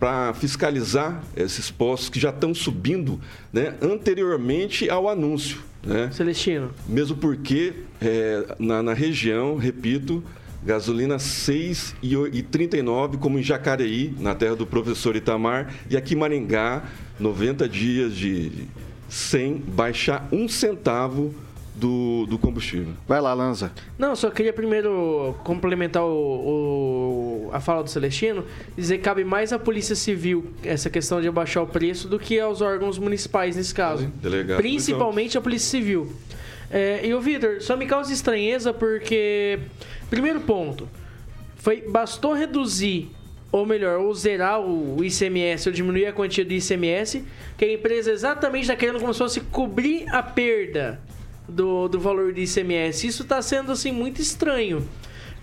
para 0.00 0.34
fiscalizar 0.34 1.22
esses 1.36 1.70
postos 1.70 2.08
que 2.08 2.18
já 2.18 2.30
estão 2.30 2.52
subindo 2.52 3.20
né, 3.52 3.74
anteriormente 3.80 4.90
ao 4.90 5.08
anúncio. 5.08 5.58
Né? 5.86 6.10
Celestino. 6.12 6.70
Mesmo 6.88 7.16
porque 7.16 7.72
é, 8.02 8.56
na, 8.58 8.82
na 8.82 8.92
região, 8.92 9.56
repito, 9.56 10.22
gasolina 10.64 11.16
6,39, 11.16 13.18
como 13.18 13.38
em 13.38 13.42
Jacareí, 13.42 14.14
na 14.18 14.34
terra 14.34 14.56
do 14.56 14.66
professor 14.66 15.16
Itamar, 15.16 15.72
e 15.88 15.96
aqui 15.96 16.14
em 16.14 16.18
Maringá, 16.18 16.82
90 17.18 17.68
dias 17.68 18.14
de 18.14 18.50
sem 19.08 19.54
baixar 19.56 20.28
um 20.32 20.48
centavo 20.48 21.34
do, 21.74 22.26
do 22.26 22.38
combustível. 22.38 22.94
Vai 23.06 23.20
lá, 23.20 23.32
Lanza. 23.34 23.70
Não, 23.98 24.16
só 24.16 24.30
queria 24.30 24.52
primeiro 24.52 25.34
complementar 25.44 26.02
o, 26.02 26.06
o- 26.08 26.95
a 27.56 27.60
fala 27.60 27.82
do 27.82 27.90
Celestino, 27.90 28.44
dizer 28.76 28.98
que 28.98 29.04
cabe 29.04 29.24
mais 29.24 29.52
à 29.52 29.58
Polícia 29.58 29.94
Civil 29.94 30.52
essa 30.62 30.88
questão 30.90 31.20
de 31.20 31.28
abaixar 31.28 31.62
o 31.62 31.66
preço 31.66 32.08
do 32.08 32.18
que 32.18 32.38
aos 32.38 32.60
órgãos 32.60 32.98
municipais 32.98 33.56
nesse 33.56 33.74
caso. 33.74 34.06
Delegado. 34.22 34.58
Principalmente 34.58 35.36
a 35.36 35.40
Polícia 35.40 35.70
Civil. 35.70 36.12
É, 36.70 37.06
e 37.06 37.14
o 37.14 37.20
Vitor, 37.20 37.60
só 37.60 37.76
me 37.76 37.86
causa 37.86 38.12
estranheza 38.12 38.72
porque, 38.72 39.58
primeiro 40.10 40.40
ponto, 40.40 40.88
foi 41.56 41.82
bastou 41.82 42.32
reduzir, 42.32 43.10
ou 43.50 43.64
melhor, 43.64 44.00
ou 44.00 44.14
zerar 44.14 44.60
o 44.60 45.02
ICMS, 45.02 45.68
ou 45.68 45.72
diminuir 45.72 46.06
a 46.06 46.12
quantia 46.12 46.44
do 46.44 46.52
ICMS, 46.52 47.24
que 47.56 47.64
a 47.64 47.72
empresa 47.72 48.10
exatamente 48.10 48.62
está 48.62 48.76
querendo 48.76 49.00
como 49.00 49.12
se 49.12 49.18
fosse 49.18 49.40
cobrir 49.40 50.08
a 50.08 50.22
perda 50.22 51.00
do, 51.48 51.88
do 51.88 51.98
valor 52.00 52.32
do 52.32 52.40
ICMS. 52.40 53.06
Isso 53.06 53.22
está 53.22 53.40
sendo, 53.40 53.72
assim, 53.72 53.92
muito 53.92 54.20
estranho. 54.20 54.86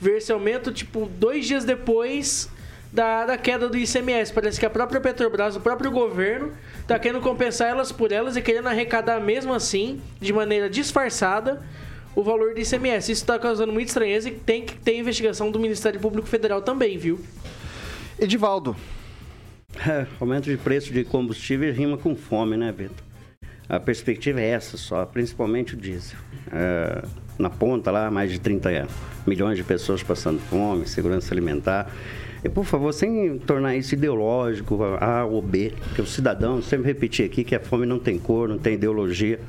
Ver 0.04 0.18
esse 0.18 0.34
aumento, 0.34 0.70
tipo, 0.70 1.06
dois 1.18 1.48
dias 1.48 1.64
depois 1.64 2.50
da, 2.92 3.26
da 3.26 3.38
queda 3.38 3.70
do 3.70 3.78
ICMS. 3.78 4.34
Parece 4.34 4.60
que 4.60 4.66
a 4.66 4.70
própria 4.70 5.00
Petrobras, 5.00 5.56
o 5.56 5.62
próprio 5.62 5.90
governo, 5.90 6.52
está 6.82 7.00
querendo 7.00 7.22
compensar 7.22 7.70
elas 7.70 7.90
por 7.90 8.12
elas 8.12 8.36
e 8.36 8.42
querendo 8.42 8.68
arrecadar 8.68 9.22
mesmo 9.22 9.54
assim, 9.54 10.02
de 10.20 10.34
maneira 10.34 10.70
disfarçada, 10.70 11.62
o 12.14 12.22
valor 12.22 12.54
do 12.54 12.60
ICMS. 12.60 13.14
Isso 13.14 13.24
está 13.24 13.40
causando 13.40 13.72
muita 13.72 13.88
estranheza 13.88 14.28
e 14.28 14.34
tem 14.34 14.66
que 14.66 14.76
ter 14.76 14.98
investigação 14.98 15.50
do 15.50 15.58
Ministério 15.58 16.02
Público 16.02 16.28
Federal 16.28 16.62
também, 16.62 16.98
viu? 16.98 17.18
Edivaldo. 18.20 18.76
É, 19.88 20.06
aumento 20.20 20.50
de 20.50 20.58
preço 20.58 20.92
de 20.92 21.06
combustível 21.06 21.74
rima 21.74 21.98
com 21.98 22.14
fome, 22.14 22.58
né, 22.58 22.74
Vitor? 22.74 23.13
A 23.70 23.80
perspectiva 23.80 24.42
é 24.42 24.50
essa 24.50 24.78
só, 24.78 25.06
principalmente 25.06 25.74
o 25.74 25.78
diesel. 25.78 26.18
É, 26.52 27.04
na 27.38 27.50
ponta 27.50 27.90
lá, 27.90 28.12
mais 28.12 28.32
de 28.32 28.40
30 28.40 28.88
milhões 29.26 29.58
de 29.58 29.64
pessoas 29.64 30.04
passando 30.04 30.40
fome, 30.40 30.88
segurança 30.88 31.34
alimentar. 31.34 31.90
E, 32.44 32.50
por 32.50 32.66
favor, 32.66 32.92
sem 32.94 33.38
tornar 33.40 33.76
isso 33.76 33.96
ideológico, 33.96 34.84
A 35.00 35.24
ou 35.26 35.42
B, 35.42 35.74
porque 35.80 36.02
o 36.02 36.06
cidadão, 36.06 36.62
sempre 36.62 36.88
repetir 36.88 37.26
aqui 37.26 37.44
que 37.44 37.56
a 37.56 37.60
fome 37.60 37.86
não 37.86 38.00
tem 38.00 38.20
cor, 38.20 38.50
não 38.50 38.58
tem 38.58 38.74
ideologia 38.74 39.40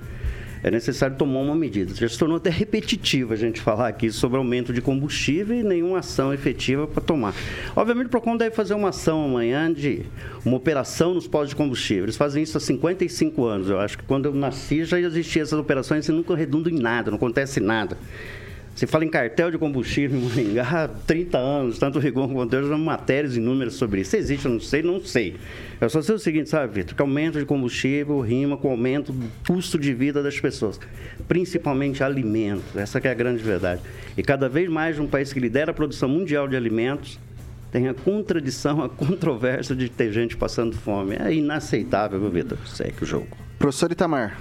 é 0.65 0.71
necessário 0.71 1.15
tomar 1.15 1.41
uma 1.41 1.55
medida. 1.55 1.95
Já 1.95 2.09
se 2.09 2.19
tornou 2.19 2.39
até 2.39 2.49
repetitivo 2.49 3.35
a 3.35 3.37
gente 3.37 3.61
falar 3.61 3.87
aqui 3.87 4.11
sobre 4.11 4.39
aumento 4.39 4.73
de 4.73 4.81
combustível 4.81 5.55
e 5.55 5.63
nenhuma 5.63 5.99
ação 5.99 6.33
efetiva 6.33 6.87
para 6.87 7.03
tomar. 7.03 7.35
Obviamente, 7.77 8.07
o 8.07 8.09
PROCON 8.09 8.35
deve 8.35 8.57
fazer 8.57 8.73
uma 8.73 8.89
ação 8.89 9.23
amanhã 9.27 9.71
de 9.71 10.07
uma 10.43 10.57
operação 10.57 11.13
nos 11.13 11.29
postos 11.29 11.51
de 11.51 11.57
combustível. 11.57 12.05
Eles 12.05 12.17
fazem 12.17 12.43
isso 12.43 12.57
há 12.57 12.61
55 12.61 13.45
anos. 13.45 13.69
Eu 13.69 13.79
acho 13.79 13.99
que 13.99 14.05
quando 14.05 14.25
eu 14.25 14.33
nasci 14.33 14.87
já 14.87 14.99
existiam 14.99 15.43
essas 15.43 15.59
operações 15.59 16.09
e 16.09 16.13
nunca 16.13 16.35
redundam 16.35 16.73
em 16.73 16.81
nada, 16.81 17.11
não 17.11 17.19
acontece 17.19 17.61
nada. 17.61 17.99
Você 18.75 18.89
fala 18.89 19.05
em 19.05 19.09
cartel 19.09 19.53
de 19.53 19.59
combustível 19.59 20.19
em 20.19 20.23
Maringá 20.23 20.85
há 20.85 20.89
30 20.89 21.39
anos, 21.39 21.79
tanto 21.79 21.99
o 21.99 22.01
Rigon 22.01 22.29
quanto 22.29 22.51
Deus, 22.51 22.69
matérias 22.81 23.37
inúmeras 23.37 23.75
sobre 23.75 24.01
isso. 24.01 24.11
Se 24.11 24.17
existe, 24.17 24.47
eu 24.47 24.53
não 24.53 24.61
sei, 24.61 24.83
não 24.83 25.01
sei. 25.01 25.37
Eu 25.81 25.89
só 25.89 26.03
sei 26.03 26.15
o 26.17 26.19
seguinte, 26.19 26.49
sabe, 26.51 26.75
Vitor? 26.75 26.97
Que 26.97 27.01
aumento 27.01 27.39
de 27.39 27.45
combustível 27.45 28.21
rima 28.21 28.57
com 28.57 28.71
aumento 28.71 29.13
do 29.13 29.31
custo 29.47 29.79
de 29.79 29.95
vida 29.95 30.23
das 30.25 30.41
pessoas, 30.41 30.81
principalmente 31.29 32.03
alimentos. 32.03 32.75
Essa 32.75 32.99
é 32.99 33.11
a 33.11 33.15
grande 33.15 33.45
verdade. 33.45 33.81
E 34.17 34.23
cada 34.23 34.49
vez 34.49 34.69
mais 34.69 34.99
um 34.99 35.07
país 35.07 35.33
que 35.33 35.39
lidera 35.39 35.71
a 35.71 35.75
produção 35.75 36.09
mundial 36.09 36.49
de 36.49 36.57
alimentos 36.57 37.21
tem 37.71 37.89
a 37.89 37.95
contradição, 37.95 38.83
a 38.83 38.89
controvérsia 38.89 39.75
de 39.75 39.89
ter 39.89 40.13
gente 40.13 40.37
passando 40.37 40.77
fome. 40.77 41.17
É 41.17 41.33
inaceitável, 41.33 42.21
viu, 42.21 42.31
Vitor? 42.31 42.59
Segue 42.67 43.03
o 43.03 43.07
jogo. 43.07 43.29
Professor 43.59 43.91
Itamar. 43.91 44.39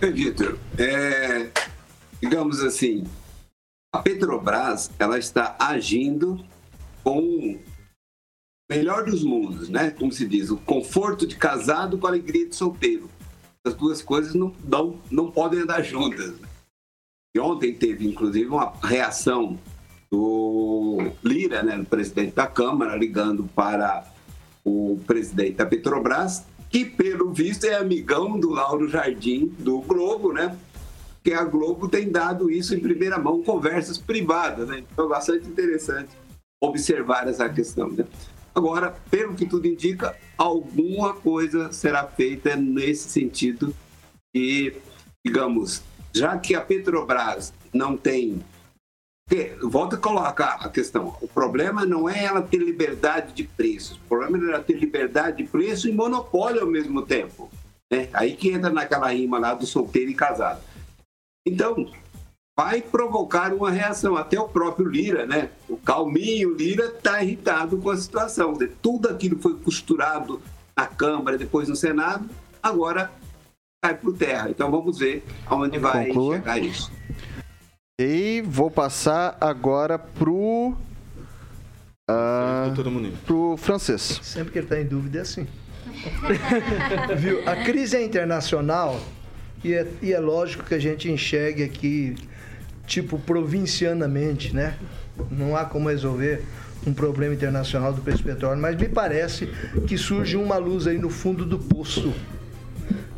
Vitor, 0.00 0.58
é, 0.78 1.48
digamos 2.20 2.60
assim, 2.62 3.04
a 3.92 3.98
Petrobras 3.98 4.90
ela 4.98 5.18
está 5.18 5.54
agindo 5.58 6.42
com 7.04 7.18
o 7.18 7.60
melhor 8.70 9.04
dos 9.04 9.22
mundos, 9.22 9.68
né? 9.68 9.90
Como 9.90 10.10
se 10.10 10.26
diz, 10.26 10.50
o 10.50 10.56
conforto 10.56 11.26
de 11.26 11.36
casado 11.36 11.98
com 11.98 12.06
a 12.06 12.10
alegria 12.10 12.48
de 12.48 12.56
solteiro. 12.56 13.10
As 13.64 13.74
duas 13.74 14.00
coisas 14.00 14.34
não, 14.34 14.52
não, 14.64 14.98
não 15.10 15.30
podem 15.30 15.60
andar 15.60 15.82
juntas. 15.82 16.32
Né? 16.40 16.48
E 17.36 17.40
ontem 17.40 17.74
teve, 17.74 18.08
inclusive, 18.08 18.46
uma 18.46 18.72
reação 18.82 19.58
do 20.10 21.12
Lira, 21.22 21.62
né, 21.62 21.76
do 21.76 21.84
presidente 21.84 22.34
da 22.34 22.46
Câmara, 22.46 22.96
ligando 22.96 23.44
para 23.54 24.10
o 24.64 24.98
presidente 25.06 25.56
da 25.56 25.66
Petrobras, 25.66 26.44
que, 26.70 26.84
pelo 26.84 27.32
visto, 27.32 27.64
é 27.64 27.74
amigão 27.74 28.38
do 28.38 28.50
Lauro 28.50 28.88
Jardim, 28.88 29.46
do 29.58 29.80
Globo, 29.80 30.32
né? 30.32 30.56
Que 31.22 31.32
a 31.32 31.44
Globo 31.44 31.88
tem 31.88 32.10
dado 32.10 32.50
isso 32.50 32.74
em 32.74 32.80
primeira 32.80 33.18
mão, 33.18 33.42
conversas 33.42 33.98
privadas, 33.98 34.68
né? 34.68 34.84
Então, 34.92 35.08
bastante 35.08 35.48
interessante 35.48 36.10
observar 36.60 37.28
essa 37.28 37.48
questão. 37.48 37.90
Né? 37.90 38.04
Agora, 38.54 38.94
pelo 39.10 39.34
que 39.34 39.46
tudo 39.46 39.66
indica, 39.66 40.16
alguma 40.36 41.14
coisa 41.14 41.72
será 41.72 42.06
feita 42.06 42.54
nesse 42.56 43.08
sentido 43.08 43.74
e, 44.34 44.74
digamos, 45.24 45.82
já 46.12 46.36
que 46.38 46.54
a 46.54 46.60
Petrobras 46.60 47.52
não 47.72 47.96
tem 47.96 48.42
Volta 49.62 49.96
a 49.96 49.98
colocar 49.98 50.58
a 50.60 50.68
questão. 50.68 51.16
O 51.22 51.26
problema 51.26 51.86
não 51.86 52.06
é 52.06 52.24
ela 52.24 52.42
ter 52.42 52.58
liberdade 52.58 53.32
de 53.32 53.44
preços. 53.44 53.96
O 53.96 54.08
problema 54.08 54.36
é 54.36 54.48
ela 54.48 54.62
ter 54.62 54.74
liberdade 54.74 55.38
de 55.38 55.44
preço 55.44 55.88
e 55.88 55.92
monopólio 55.92 56.60
ao 56.60 56.66
mesmo 56.66 57.00
tempo. 57.00 57.50
Né? 57.90 58.10
Aí 58.12 58.36
que 58.36 58.50
entra 58.50 58.68
naquela 58.68 59.10
rima 59.10 59.38
lá 59.38 59.54
do 59.54 59.64
solteiro 59.64 60.10
e 60.10 60.14
casado. 60.14 60.60
Então, 61.46 61.90
vai 62.56 62.80
provocar 62.80 63.52
uma 63.52 63.70
reação. 63.70 64.16
Até 64.16 64.38
o 64.38 64.48
próprio 64.48 64.88
Lira, 64.88 65.26
né? 65.26 65.50
O 65.68 65.76
calminho 65.76 66.54
Lira 66.54 66.86
está 66.86 67.22
irritado 67.22 67.78
com 67.78 67.90
a 67.90 67.96
situação. 67.96 68.54
Tudo 68.80 69.08
aquilo 69.08 69.38
foi 69.38 69.54
costurado 69.56 70.40
na 70.76 70.86
Câmara, 70.86 71.36
depois 71.36 71.68
no 71.68 71.76
Senado, 71.76 72.28
agora 72.62 73.10
cai 73.82 73.94
por 73.94 74.16
terra. 74.16 74.48
Então 74.50 74.70
vamos 74.70 74.98
ver 74.98 75.24
aonde 75.46 75.78
vai 75.78 76.06
Conclua. 76.06 76.36
chegar 76.36 76.58
isso. 76.58 76.90
E 78.00 78.42
vou 78.42 78.70
passar 78.70 79.36
agora 79.40 79.98
pro. 79.98 80.74
Uh, 82.10 83.14
pro 83.26 83.56
francês. 83.56 84.20
Sempre 84.22 84.52
que 84.52 84.58
ele 84.58 84.66
está 84.66 84.80
em 84.80 84.86
dúvida 84.86 85.18
é 85.18 85.20
assim. 85.22 85.46
Viu? 87.16 87.48
A 87.48 87.56
crise 87.64 87.96
é 87.96 88.04
internacional 88.04 89.00
e 89.64 89.74
é, 89.74 89.86
e 90.00 90.12
é 90.12 90.18
lógico 90.18 90.64
que 90.64 90.74
a 90.74 90.78
gente 90.78 91.10
enxergue 91.10 91.62
aqui, 91.62 92.16
tipo, 92.86 93.18
provincianamente, 93.18 94.54
né? 94.54 94.76
Não 95.30 95.56
há 95.56 95.64
como 95.64 95.88
resolver 95.88 96.42
um 96.86 96.92
problema 96.92 97.34
internacional 97.34 97.92
do 97.92 98.00
preço 98.00 98.22
do 98.22 98.24
petróleo, 98.24 98.60
mas 98.60 98.76
me 98.76 98.88
parece 98.88 99.48
que 99.86 99.96
surge 99.96 100.36
uma 100.36 100.56
luz 100.56 100.86
aí 100.86 100.98
no 100.98 101.10
fundo 101.10 101.44
do 101.44 101.58
poço. 101.58 102.12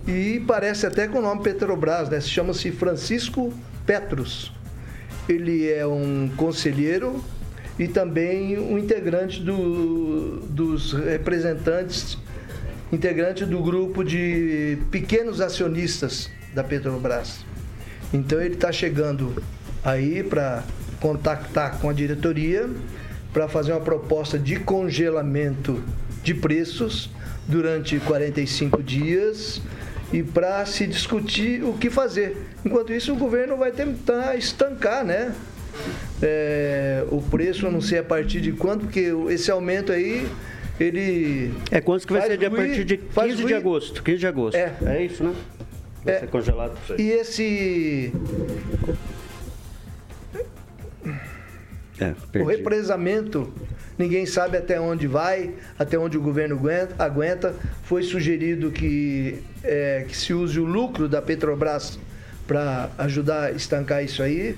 E 0.06 0.42
parece 0.46 0.86
até 0.86 1.08
com 1.08 1.18
o 1.18 1.22
nome 1.22 1.42
Petrobras, 1.42 2.10
né? 2.10 2.20
Se 2.20 2.28
chama-se 2.28 2.70
Francisco 2.70 3.52
Petros. 3.86 4.52
Ele 5.26 5.70
é 5.70 5.86
um 5.86 6.30
conselheiro 6.36 7.24
e 7.78 7.88
também 7.88 8.58
um 8.58 8.78
integrante 8.78 9.42
do, 9.42 10.40
dos 10.40 10.92
representantes 10.92 12.18
integrante 12.94 13.44
do 13.44 13.60
grupo 13.60 14.04
de 14.04 14.78
pequenos 14.90 15.40
acionistas 15.40 16.30
da 16.54 16.62
Petrobras. 16.62 17.44
Então 18.12 18.40
ele 18.40 18.54
está 18.54 18.70
chegando 18.70 19.42
aí 19.82 20.22
para 20.22 20.62
contactar 21.00 21.78
com 21.78 21.90
a 21.90 21.92
diretoria 21.92 22.70
para 23.32 23.48
fazer 23.48 23.72
uma 23.72 23.80
proposta 23.80 24.38
de 24.38 24.60
congelamento 24.60 25.82
de 26.22 26.32
preços 26.32 27.10
durante 27.48 27.98
45 27.98 28.82
dias 28.82 29.60
e 30.12 30.22
para 30.22 30.64
se 30.64 30.86
discutir 30.86 31.64
o 31.64 31.72
que 31.72 31.90
fazer. 31.90 32.36
Enquanto 32.64 32.92
isso, 32.92 33.12
o 33.12 33.16
governo 33.16 33.56
vai 33.56 33.72
tentar 33.72 34.36
estancar, 34.36 35.04
né? 35.04 35.34
É, 36.22 37.04
o 37.10 37.20
preço, 37.20 37.68
não 37.68 37.80
sei 37.80 37.98
a 37.98 38.04
partir 38.04 38.40
de 38.40 38.52
quanto, 38.52 38.82
porque 38.84 39.10
esse 39.30 39.50
aumento 39.50 39.90
aí 39.90 40.28
ele. 40.78 41.54
É 41.70 41.80
quanto 41.80 42.06
que 42.06 42.12
vai 42.12 42.22
ser 42.22 42.36
de 42.36 42.46
a 42.46 42.50
partir 42.50 42.84
de 42.84 42.96
15 42.96 43.44
de 43.44 43.54
agosto. 43.54 44.02
15 44.02 44.18
de 44.18 44.26
agosto. 44.26 44.56
É. 44.56 44.74
É 44.86 45.04
isso, 45.04 45.22
né? 45.22 45.34
Vai 46.04 46.14
é. 46.14 46.20
ser 46.20 46.26
congelado. 46.28 46.76
E 46.98 47.10
esse. 47.10 48.12
É, 52.00 52.12
o 52.40 52.44
represamento, 52.44 53.54
ninguém 53.96 54.26
sabe 54.26 54.56
até 54.56 54.80
onde 54.80 55.06
vai, 55.06 55.54
até 55.78 55.96
onde 55.96 56.18
o 56.18 56.20
governo 56.20 56.56
aguenta. 56.56 56.94
aguenta. 56.98 57.54
Foi 57.84 58.02
sugerido 58.02 58.70
que, 58.70 59.42
é, 59.62 60.04
que 60.08 60.16
se 60.16 60.34
use 60.34 60.58
o 60.58 60.64
lucro 60.64 61.08
da 61.08 61.22
Petrobras 61.22 61.98
para 62.46 62.90
ajudar 62.98 63.44
a 63.44 63.50
estancar 63.52 64.04
isso 64.04 64.22
aí 64.22 64.56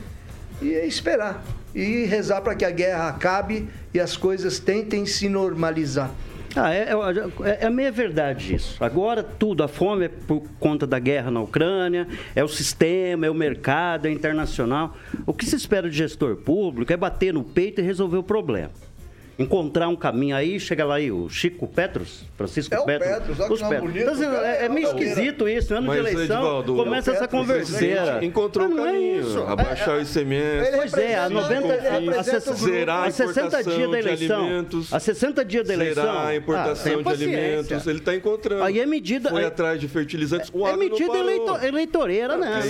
e 0.63 0.69
esperar 0.87 1.45
e 1.77 2.07
rezar 2.07 2.41
para 2.41 2.55
que 2.55 2.65
a 2.65 2.71
guerra 2.71 3.09
acabe 3.09 3.69
e 3.93 4.01
as 4.01 4.17
coisas 4.17 4.59
tentem 4.59 5.05
se 5.05 5.29
normalizar. 5.29 6.11
Ah, 6.57 6.73
é, 6.73 6.89
é, 7.45 7.67
é, 7.67 7.71
meia 7.71 7.93
verdade 7.93 8.55
isso. 8.55 8.83
Agora 8.83 9.23
tudo, 9.23 9.63
a 9.63 9.69
fome 9.69 10.07
é 10.07 10.09
por 10.09 10.43
conta 10.59 10.87
da 10.87 10.99
guerra 10.99 11.31
na 11.31 11.43
Ucrânia, 11.43 12.09
é 12.35 12.43
o 12.43 12.49
sistema, 12.49 13.27
é 13.27 13.31
o 13.31 13.35
mercado, 13.35 14.07
é 14.07 14.11
internacional. 14.11 14.97
O 15.27 15.35
que 15.35 15.45
se 15.45 15.55
espera 15.55 15.91
de 15.91 15.99
gestor 15.99 16.37
público 16.37 16.91
é 16.91 16.97
bater 16.97 17.35
no 17.35 17.45
peito 17.45 17.83
e 17.83 17.85
resolver 17.85 18.17
o 18.17 18.23
problema 18.23 18.73
encontrar 19.39 19.89
um 19.89 19.97
caminho 19.97 20.35
aí, 20.35 20.59
chega 20.59 20.85
lá 20.85 20.97
aí 20.97 21.13
o 21.13 21.29
Chico 21.29 21.67
Petros, 21.69 22.25
Francisco 22.37 22.75
é 22.75 22.85
Petros. 22.85 23.11
Petros 23.11 23.51
os 23.51 23.63
Petros. 23.63 23.93
Bonito, 23.93 24.11
então, 24.11 24.45
é, 24.45 24.65
é, 24.65 24.69
meio 24.69 24.89
esquisito 24.89 25.49
isso, 25.49 25.75
ano 25.75 25.89
Mas, 25.89 25.97
de 25.97 26.01
eleição, 26.01 26.37
Edivaldo, 26.37 26.77
começa 26.77 27.13
essa 27.13 27.29
converseira. 27.29 28.25
Encontrou 28.25 28.69
o 28.69 28.77
caminho, 28.77 29.39
é 29.39 29.53
abaixar 29.53 29.99
o 29.99 30.01
ICMS. 30.01 30.77
Pois 30.77 30.95
é, 30.95 31.19
a 31.19 31.29
90, 31.29 31.75
a, 31.75 32.55
zerar 32.55 33.05
a, 33.05 33.11
60 33.11 33.65
dias 33.65 33.91
da 33.91 33.99
eleição, 33.99 34.67
a 34.91 35.01
60 35.01 35.45
dias 35.45 35.67
da 35.67 35.75
eleição, 35.75 36.05
zerar 36.05 36.27
a 36.27 36.37
importação 36.37 37.03
de 37.03 37.09
alimentos, 37.09 37.87
ele 37.87 37.99
está 37.99 38.15
encontrando. 38.15 38.63
Aí 38.63 38.81
é 38.81 38.87
medida, 38.87 39.29
foi 39.29 39.45
atrás 39.45 39.79
de 39.81 39.89
fertilizantes, 39.89 40.51
o 40.53 40.67
É 40.67 40.77
medida 40.77 41.13
eleitoreira, 41.63 42.37
né? 42.37 42.63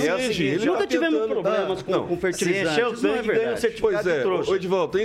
Nunca 0.65 0.79
tá 0.79 0.87
tivemos 0.87 1.27
problemas 1.27 1.83
com 1.83 2.17
fertilizantes, 2.17 3.03
não 3.03 3.15
é 3.15 3.23
verdade. 3.23 3.77
Pois 3.81 4.07
é, 4.07 4.25
Edivaldo, 4.57 4.99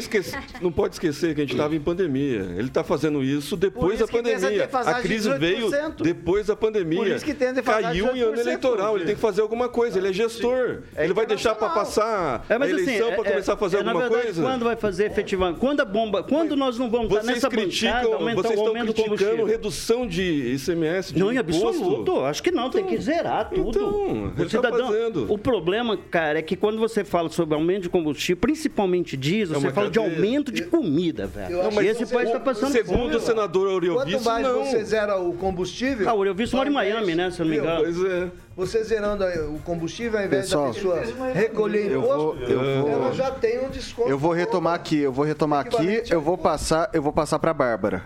não 0.61 0.71
pode 0.71 0.95
esquecer 0.95 1.35
que 1.35 1.41
a 1.41 1.45
gente 1.45 1.50
gente 1.51 1.59
estava 1.59 1.75
em 1.75 1.79
pandemia. 1.79 2.39
Ele 2.57 2.67
está 2.67 2.83
fazendo 2.83 3.23
isso 3.23 3.55
depois 3.57 3.99
da 3.99 4.05
isso 4.05 4.17
essa 4.17 4.23
pandemia. 4.23 4.69
A 4.73 4.93
de 4.93 5.01
crise 5.01 5.29
veio 5.37 5.69
18%. 5.69 6.01
depois 6.03 6.47
da 6.47 6.55
pandemia. 6.55 6.97
Por 6.99 7.07
isso 7.07 7.25
que 7.25 7.33
tem 7.33 7.49
a 7.49 7.61
Caiu 7.61 8.15
em 8.15 8.21
ano 8.21 8.33
18%, 8.33 8.39
eleitoral. 8.39 8.95
Ele 8.95 9.05
tem 9.05 9.15
que 9.15 9.21
fazer 9.21 9.41
alguma 9.41 9.69
coisa. 9.69 9.97
Ele 9.97 10.09
é 10.09 10.13
gestor. 10.13 10.81
É 10.95 11.03
ele 11.05 11.13
vai 11.13 11.25
deixar 11.25 11.55
para 11.55 11.69
passar 11.69 12.45
É, 12.49 12.53
a 12.53 12.57
assim, 12.57 12.69
eleição 12.69 13.09
é- 13.09 13.15
para 13.15 13.23
começar 13.31 13.53
a 13.53 13.57
fazer 13.57 13.77
é, 13.77 13.83
na 13.83 13.91
alguma 13.91 14.07
verdade, 14.09 14.25
coisa? 14.33 14.41
Quando 14.41 14.63
vai 14.65 14.75
fazer 14.75 15.05
efetivamente? 15.05 15.59
Quando 15.59 15.79
a 15.81 15.85
bomba. 15.85 16.23
Quando 16.23 16.55
nós 16.55 16.77
não 16.77 16.89
vamos 16.89 17.07
estar 17.07 17.21
Vocês 17.21 17.35
nessa 17.35 17.49
criticam, 17.49 17.93
bancada, 17.95 18.15
aumentar 18.15 18.41
vocês 18.41 18.59
o 18.59 18.63
estão 18.63 18.73
criticando 18.73 19.09
combustível? 19.17 19.45
redução 19.45 20.07
de 20.07 20.21
ICMS, 20.55 21.13
de 21.13 21.19
Não, 21.19 21.31
em 21.31 21.37
imposto. 21.37 21.67
absoluto. 21.67 22.19
Acho 22.25 22.43
que 22.43 22.51
não, 22.51 22.69
tem 22.69 22.85
que 22.85 22.97
zerar 22.97 23.49
tudo. 23.49 23.69
Então, 23.69 24.33
ele 24.37 24.49
tá 24.49 24.69
fazendo. 24.69 25.31
o 25.31 25.37
problema, 25.37 25.97
cara, 25.97 26.39
é 26.39 26.41
que 26.41 26.55
quando 26.55 26.77
você 26.79 27.03
fala 27.03 27.29
sobre 27.29 27.55
aumento 27.55 27.83
de 27.83 27.89
combustível, 27.89 28.37
principalmente 28.39 29.15
diesel, 29.17 29.57
É 29.57 29.59
você 29.59 29.71
fala 29.71 29.89
de 29.89 29.99
aumento 29.99 30.51
de 30.51 30.63
comida, 30.63 31.27
velho. 31.27 31.40
Acho 31.45 31.81
E 31.81 31.87
esse 31.87 32.05
país 32.05 32.27
está 32.27 32.39
passando 32.39 32.71
Segundo 32.71 32.97
fome. 33.03 33.15
o 33.15 33.19
senador 33.19 33.63
Quanto 33.67 33.73
Auriovice, 33.73 34.25
mais 34.25 34.43
não. 34.47 34.65
você 34.65 34.83
zera 34.83 35.17
o 35.19 35.33
combustível. 35.33 36.07
Ah, 36.09 36.13
o 36.13 36.17
Auriovice 36.17 36.55
mora 36.55 36.69
em 36.69 36.73
Miami, 36.73 37.15
né, 37.15 37.31
se 37.31 37.39
eu 37.41 37.45
não 37.45 37.51
me 37.51 37.57
engano. 37.59 37.81
Pois 37.83 38.03
é. 38.05 38.31
Você 38.55 38.83
zerando 38.83 39.23
o 39.55 39.59
combustível, 39.59 40.19
ao 40.19 40.25
invés 40.25 40.45
Pessoal, 40.45 40.67
da 40.67 40.73
pessoa 40.73 41.01
recolher 41.33 41.91
eu 41.91 41.99
imposto, 42.01 42.17
vou- 42.17 42.35
eu 42.37 42.81
vou- 42.81 42.89
ela 42.89 43.13
já 43.13 43.31
tem 43.31 43.59
um 43.65 43.69
desconto. 43.69 44.09
Eu 44.09 44.17
vou 44.19 44.31
retomar 44.33 44.73
aqui, 44.75 44.97
eu 44.99 45.11
vou 45.11 45.23
retomar 45.25 45.61
aqui, 45.65 46.03
eu 46.09 46.21
vou 46.21 46.37
passar, 46.37 46.89
eu 46.93 47.01
vou 47.01 47.13
passar 47.13 47.39
pra 47.39 47.53
Bárbara. 47.53 48.03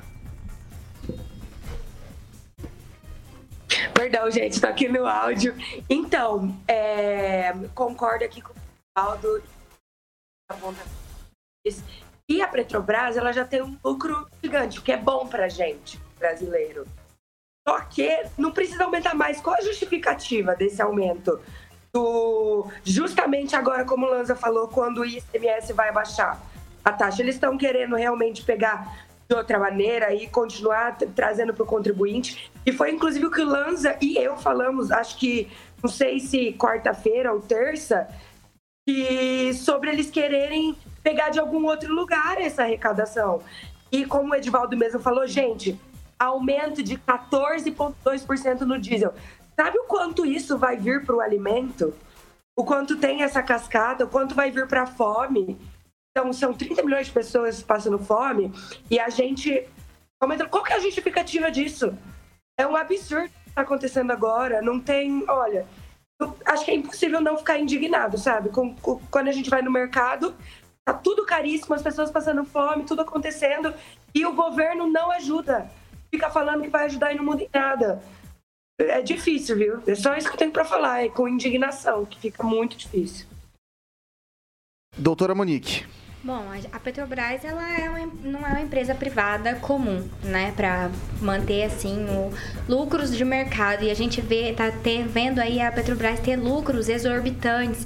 Perdão, 3.94 4.30
gente, 4.30 4.60
tô 4.62 4.68
aqui 4.68 4.88
no 4.88 5.06
áudio. 5.08 5.56
Então, 5.90 6.56
é, 6.68 7.54
concordo 7.74 8.24
aqui 8.24 8.42
com 8.42 8.52
o 8.52 8.56
Paulo. 8.94 9.42
E 12.28 12.42
a 12.42 12.48
Petrobras, 12.48 13.18
ela 13.18 13.32
já 13.32 13.46
tem 13.46 13.62
um 13.62 13.78
lucro 13.84 14.28
gigante, 14.44 14.82
que 14.82 14.92
é 14.92 14.98
bom 14.98 15.28
pra 15.28 15.48
gente, 15.48 16.00
brasileiro. 16.18 16.86
Só 17.68 17.80
que 17.82 18.26
não 18.38 18.52
precisa 18.52 18.84
aumentar 18.84 19.16
mais. 19.16 19.40
Qual 19.40 19.56
a 19.56 19.62
justificativa 19.62 20.56
desse 20.56 20.82
aumento? 20.82 21.40
Do, 21.94 22.68
justamente 22.84 23.56
agora, 23.56 23.86
como 23.86 24.06
o 24.06 24.10
Lanza 24.10 24.36
falou, 24.36 24.68
quando 24.68 25.00
o 25.00 25.06
ICMS 25.06 25.72
vai 25.74 25.92
baixar 25.92 26.42
a 26.84 26.92
taxa. 26.92 27.22
Eles 27.22 27.36
estão 27.36 27.58
querendo 27.58 27.96
realmente 27.96 28.44
pegar 28.44 29.06
de 29.28 29.36
outra 29.36 29.58
maneira 29.58 30.14
e 30.14 30.28
continuar 30.28 30.96
trazendo 31.16 31.54
para 31.54 31.64
o 31.64 31.66
contribuinte. 31.66 32.52
E 32.66 32.72
foi 32.72 32.92
inclusive 32.92 33.26
o 33.26 33.32
que 33.32 33.42
o 33.42 33.46
Lanza 33.46 33.98
e 34.00 34.18
eu 34.18 34.38
falamos, 34.38 34.92
acho 34.92 35.18
que, 35.18 35.50
não 35.82 35.90
sei 35.90 36.20
se 36.20 36.54
quarta-feira 36.54 37.34
ou 37.34 37.40
terça, 37.40 38.08
que 38.86 39.54
sobre 39.54 39.90
eles 39.90 40.12
quererem 40.12 40.78
pegar 41.02 41.30
de 41.30 41.40
algum 41.40 41.66
outro 41.66 41.94
lugar 41.94 42.40
essa 42.40 42.64
arrecadação. 42.64 43.42
E 43.92 44.06
como 44.06 44.32
o 44.32 44.36
Edivaldo 44.36 44.78
mesmo 44.78 45.00
falou, 45.00 45.26
gente, 45.26 45.80
aumento 46.20 46.84
de 46.84 46.98
14,2% 46.98 48.62
no 48.62 48.80
diesel. 48.80 49.14
Sabe 49.56 49.80
o 49.80 49.86
quanto 49.86 50.26
isso 50.26 50.58
vai 50.58 50.78
vir 50.78 51.06
para 51.06 51.16
o 51.16 51.22
alimento? 51.22 51.94
O 52.58 52.64
quanto 52.64 52.98
tem 52.98 53.24
essa 53.24 53.42
cascata? 53.42 54.06
O 54.06 54.10
quanto 54.10 54.36
vai 54.36 54.52
vir 54.52 54.68
para 54.68 54.84
a 54.84 54.88
fome? 54.88 55.58
Então, 56.12 56.32
são 56.32 56.54
30 56.54 56.84
milhões 56.84 57.08
de 57.08 57.14
pessoas 57.14 57.62
passando 57.62 58.00
fome 58.00 58.52
e 58.90 59.00
a 59.00 59.10
gente. 59.10 59.68
Qual 60.50 60.64
que 60.64 60.74
é 60.74 60.78
a 60.78 60.80
justificativa 60.80 61.52
disso? 61.52 61.94
É 62.58 62.66
um 62.66 62.76
absurdo 62.76 63.30
que 63.30 63.50
está 63.50 63.62
acontecendo 63.62 64.12
agora. 64.12 64.62
Não 64.62 64.80
tem. 64.80 65.26
Olha, 65.28 65.66
acho 66.46 66.66
que 66.66 66.72
é 66.72 66.76
impossível 66.76 67.20
não 67.22 67.38
ficar 67.38 67.60
indignado, 67.60 68.18
sabe? 68.18 68.50
Com- 68.50 68.76
com- 68.76 69.00
quando 69.12 69.28
a 69.28 69.32
gente 69.32 69.50
vai 69.50 69.62
no 69.62 69.72
mercado, 69.72 70.36
tá 70.86 70.94
tudo 70.94 71.26
caríssimo, 71.26 71.76
as 71.76 71.82
pessoas 71.82 72.12
passando 72.12 72.46
fome, 72.46 72.86
tudo 72.86 73.02
acontecendo 73.02 73.74
e 74.14 74.26
o 74.26 74.34
governo 74.34 74.88
não 74.88 75.12
ajuda. 75.12 75.70
Fica 76.14 76.30
falando 76.30 76.62
que 76.62 76.70
vai 76.70 76.86
ajudar 76.86 77.12
e 77.14 77.18
não 77.18 77.26
muda 77.26 77.44
em 77.44 77.50
nada. 77.54 78.02
É 78.80 79.02
difícil, 79.02 79.58
viu? 79.58 79.84
É 79.88 79.96
só 79.96 80.16
isso 80.16 80.28
que 80.28 80.34
eu 80.34 80.38
tenho 80.38 80.52
para 80.52 80.66
falar, 80.66 81.04
é 81.04 81.10
com 81.10 81.28
indignação, 81.28 82.06
que 82.06 82.20
fica 82.20 82.44
muito 82.44 82.78
difícil. 82.78 83.26
Doutora 84.98 85.36
Monique. 85.36 85.86
Bom, 86.26 86.44
a- 86.72 86.80
Petrobras 86.80 87.46
ela 87.46 87.62
é 87.80 87.88
uma, 87.88 88.00
não 88.24 88.40
é 88.40 88.50
uma 88.50 88.62
empresa 88.62 88.96
privada 88.96 89.54
comum, 89.58 90.10
né, 90.24 90.52
para 90.56 90.90
manter 91.22 91.66
assim 91.66 92.04
o 92.10 92.34
lucros 92.68 93.16
de 93.16 93.24
mercado 93.24 93.84
e 93.84 93.92
a 93.92 93.94
gente 93.94 94.22
vê 94.22 94.52
tá 94.52 94.72
ter, 94.72 95.08
vendo 95.08 95.38
aí 95.38 95.62
a 95.62 95.72
Petrobras 95.72 96.20
ter 96.20 96.36
lucros 96.36 96.90
exorbitantes. 96.90 97.86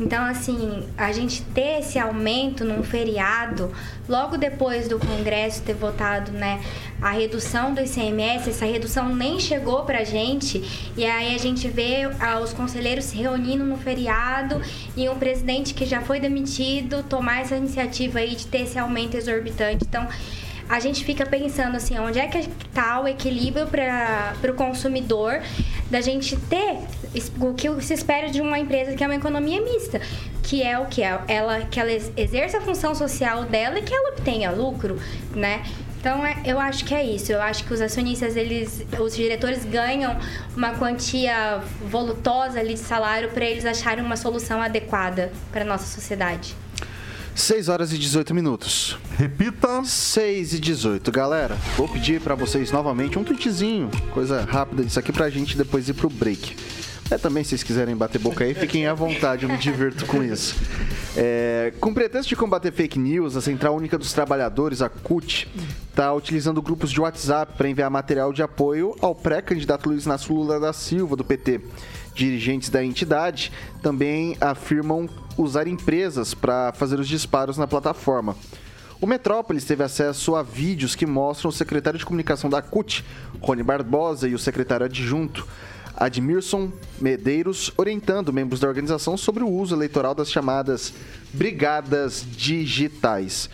Então, 0.00 0.24
assim, 0.24 0.88
a 0.96 1.12
gente 1.12 1.42
ter 1.42 1.80
esse 1.80 1.98
aumento 1.98 2.64
num 2.64 2.82
feriado, 2.82 3.70
logo 4.08 4.36
depois 4.36 4.88
do 4.88 4.98
Congresso 4.98 5.62
ter 5.62 5.74
votado, 5.74 6.32
né, 6.32 6.60
a 7.00 7.10
redução 7.10 7.74
do 7.74 7.80
ICMS, 7.80 8.50
essa 8.50 8.64
redução 8.64 9.14
nem 9.14 9.38
chegou 9.38 9.84
pra 9.84 10.02
gente, 10.02 10.92
e 10.96 11.04
aí 11.04 11.34
a 11.34 11.38
gente 11.38 11.68
vê 11.68 12.04
ah, 12.18 12.40
os 12.40 12.52
conselheiros 12.52 13.04
se 13.04 13.16
reunindo 13.16 13.64
no 13.64 13.76
feriado 13.76 14.60
e 14.96 15.08
um 15.08 15.18
presidente 15.18 15.74
que 15.74 15.84
já 15.84 16.00
foi 16.00 16.18
demitido 16.18 17.02
tomar 17.02 17.42
essa 17.42 17.56
iniciativa 17.56 18.20
aí 18.20 18.34
de 18.34 18.46
ter 18.46 18.62
esse 18.62 18.78
aumento 18.78 19.16
exorbitante. 19.16 19.84
Então, 19.86 20.08
a 20.68 20.80
gente 20.80 21.04
fica 21.04 21.24
pensando 21.26 21.76
assim, 21.76 21.98
onde 21.98 22.18
é 22.18 22.26
que 22.26 22.38
está 22.38 23.00
o 23.00 23.06
equilíbrio 23.08 23.66
para 23.66 24.50
o 24.50 24.54
consumidor 24.54 25.40
da 25.90 26.00
gente 26.00 26.36
ter 26.36 26.78
o 27.40 27.52
que 27.54 27.68
se 27.82 27.92
espera 27.94 28.30
de 28.30 28.40
uma 28.40 28.58
empresa 28.58 28.94
que 28.94 29.04
é 29.04 29.06
uma 29.06 29.16
economia 29.16 29.60
mista, 29.60 30.00
que 30.42 30.62
é 30.62 30.78
o 30.78 30.86
que 30.86 31.02
ela 31.02 31.60
que 31.70 31.78
ela 31.78 31.90
ex- 31.92 32.10
exerça 32.16 32.58
a 32.58 32.60
função 32.60 32.94
social 32.94 33.44
dela 33.44 33.78
e 33.78 33.82
que 33.82 33.92
ela 33.94 34.10
obtenha 34.10 34.50
lucro, 34.50 34.98
né? 35.34 35.62
Então 36.00 36.26
é- 36.26 36.36
eu 36.44 36.58
acho 36.58 36.84
que 36.84 36.94
é 36.94 37.04
isso. 37.04 37.30
Eu 37.30 37.40
acho 37.40 37.62
que 37.64 37.72
os 37.72 37.80
acionistas, 37.80 38.34
eles, 38.36 38.84
os 38.98 39.14
diretores 39.14 39.64
ganham 39.64 40.16
uma 40.56 40.70
quantia 40.74 41.60
volutosa 41.88 42.58
ali 42.58 42.74
de 42.74 42.80
salário 42.80 43.28
para 43.28 43.44
eles 43.44 43.64
acharem 43.64 44.04
uma 44.04 44.16
solução 44.16 44.60
adequada 44.60 45.30
para 45.52 45.64
nossa 45.64 45.86
sociedade. 45.86 46.56
6 47.34 47.68
horas 47.68 47.92
e 47.92 47.98
18 47.98 48.34
minutos. 48.34 48.98
Repita. 49.16 49.82
6 49.84 50.54
e 50.54 50.60
18. 50.60 51.10
Galera, 51.10 51.56
vou 51.76 51.88
pedir 51.88 52.20
pra 52.20 52.34
vocês 52.34 52.70
novamente 52.70 53.18
um 53.18 53.24
tweetzinho, 53.24 53.90
coisa 54.12 54.42
rápida 54.42 54.84
disso 54.84 54.98
aqui 54.98 55.12
pra 55.12 55.30
gente 55.30 55.56
depois 55.56 55.88
ir 55.88 55.94
pro 55.94 56.10
break. 56.10 56.56
É, 57.10 57.18
também, 57.18 57.44
se 57.44 57.50
vocês 57.50 57.62
quiserem 57.62 57.94
bater 57.94 58.18
boca 58.18 58.42
aí, 58.42 58.54
fiquem 58.54 58.86
à 58.86 58.94
vontade, 58.94 59.44
eu 59.44 59.48
me 59.48 59.58
divirto 59.58 60.06
com 60.06 60.22
isso. 60.22 60.56
É, 61.14 61.72
com 61.78 61.92
pretexto 61.92 62.30
de 62.30 62.36
combater 62.36 62.72
fake 62.72 62.98
news, 62.98 63.36
a 63.36 63.40
Central 63.42 63.76
Única 63.76 63.98
dos 63.98 64.14
Trabalhadores, 64.14 64.80
a 64.80 64.88
CUT, 64.88 65.46
está 65.90 66.12
utilizando 66.14 66.62
grupos 66.62 66.90
de 66.90 66.98
WhatsApp 66.98 67.54
para 67.56 67.68
enviar 67.68 67.90
material 67.90 68.32
de 68.32 68.42
apoio 68.42 68.96
ao 69.00 69.14
pré-candidato 69.14 69.90
Luiz 69.90 70.06
Inácio 70.06 70.34
Lula 70.34 70.58
da 70.58 70.72
Silva, 70.72 71.14
do 71.14 71.22
PT. 71.22 71.60
Dirigentes 72.14 72.68
da 72.68 72.84
entidade 72.84 73.50
também 73.82 74.36
afirmam 74.40 75.08
usar 75.36 75.66
empresas 75.66 76.34
para 76.34 76.72
fazer 76.72 77.00
os 77.00 77.08
disparos 77.08 77.56
na 77.56 77.66
plataforma. 77.66 78.36
O 79.00 79.06
Metrópolis 79.06 79.64
teve 79.64 79.82
acesso 79.82 80.36
a 80.36 80.42
vídeos 80.42 80.94
que 80.94 81.06
mostram 81.06 81.48
o 81.48 81.52
secretário 81.52 81.98
de 81.98 82.06
comunicação 82.06 82.48
da 82.48 82.62
CUT, 82.62 83.04
Rony 83.40 83.62
Barbosa, 83.62 84.28
e 84.28 84.34
o 84.34 84.38
secretário 84.38 84.86
adjunto, 84.86 85.46
Admirson 85.96 86.70
Medeiros, 87.00 87.72
orientando 87.76 88.32
membros 88.32 88.60
da 88.60 88.68
organização 88.68 89.16
sobre 89.16 89.42
o 89.42 89.48
uso 89.48 89.74
eleitoral 89.74 90.14
das 90.14 90.30
chamadas 90.30 90.92
brigadas 91.32 92.24
digitais. 92.36 93.50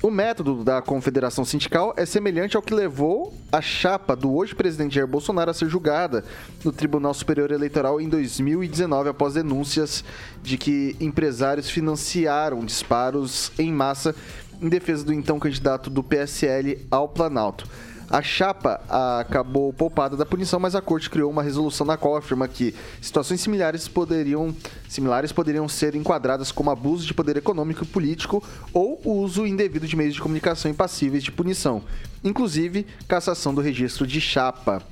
O 0.00 0.12
método 0.12 0.62
da 0.62 0.80
Confederação 0.80 1.44
Sindical 1.44 1.92
é 1.96 2.06
semelhante 2.06 2.56
ao 2.56 2.62
que 2.62 2.72
levou 2.72 3.34
a 3.50 3.60
chapa 3.60 4.14
do 4.14 4.32
hoje 4.32 4.54
presidente 4.54 4.94
Jair 4.94 5.08
Bolsonaro 5.08 5.50
a 5.50 5.54
ser 5.54 5.68
julgada 5.68 6.24
no 6.64 6.70
Tribunal 6.70 7.12
Superior 7.12 7.50
Eleitoral 7.50 8.00
em 8.00 8.08
2019 8.08 9.08
após 9.08 9.34
denúncias 9.34 10.04
de 10.40 10.56
que 10.56 10.94
empresários 11.00 11.68
financiaram 11.68 12.64
disparos 12.64 13.50
em 13.58 13.72
massa 13.72 14.14
em 14.62 14.68
defesa 14.68 15.04
do 15.04 15.12
então 15.12 15.36
candidato 15.40 15.90
do 15.90 16.02
PSL 16.04 16.78
ao 16.92 17.08
Planalto. 17.08 17.66
A 18.10 18.22
chapa 18.22 18.80
acabou 18.88 19.70
poupada 19.70 20.16
da 20.16 20.24
punição, 20.24 20.58
mas 20.58 20.74
a 20.74 20.80
corte 20.80 21.10
criou 21.10 21.30
uma 21.30 21.42
resolução 21.42 21.86
na 21.86 21.98
qual 21.98 22.16
afirma 22.16 22.48
que 22.48 22.74
situações 23.02 23.38
similares 23.38 23.86
poderiam, 23.86 24.54
similares 24.88 25.30
poderiam 25.30 25.68
ser 25.68 25.94
enquadradas 25.94 26.50
como 26.50 26.70
abuso 26.70 27.06
de 27.06 27.12
poder 27.12 27.36
econômico 27.36 27.84
e 27.84 27.86
político 27.86 28.42
ou 28.72 28.98
uso 29.04 29.46
indevido 29.46 29.86
de 29.86 29.94
meios 29.94 30.14
de 30.14 30.22
comunicação 30.22 30.70
impassíveis 30.70 31.22
de 31.22 31.30
punição, 31.30 31.82
inclusive 32.24 32.86
cassação 33.06 33.54
do 33.54 33.60
registro 33.60 34.06
de 34.06 34.22
chapa. 34.22 34.82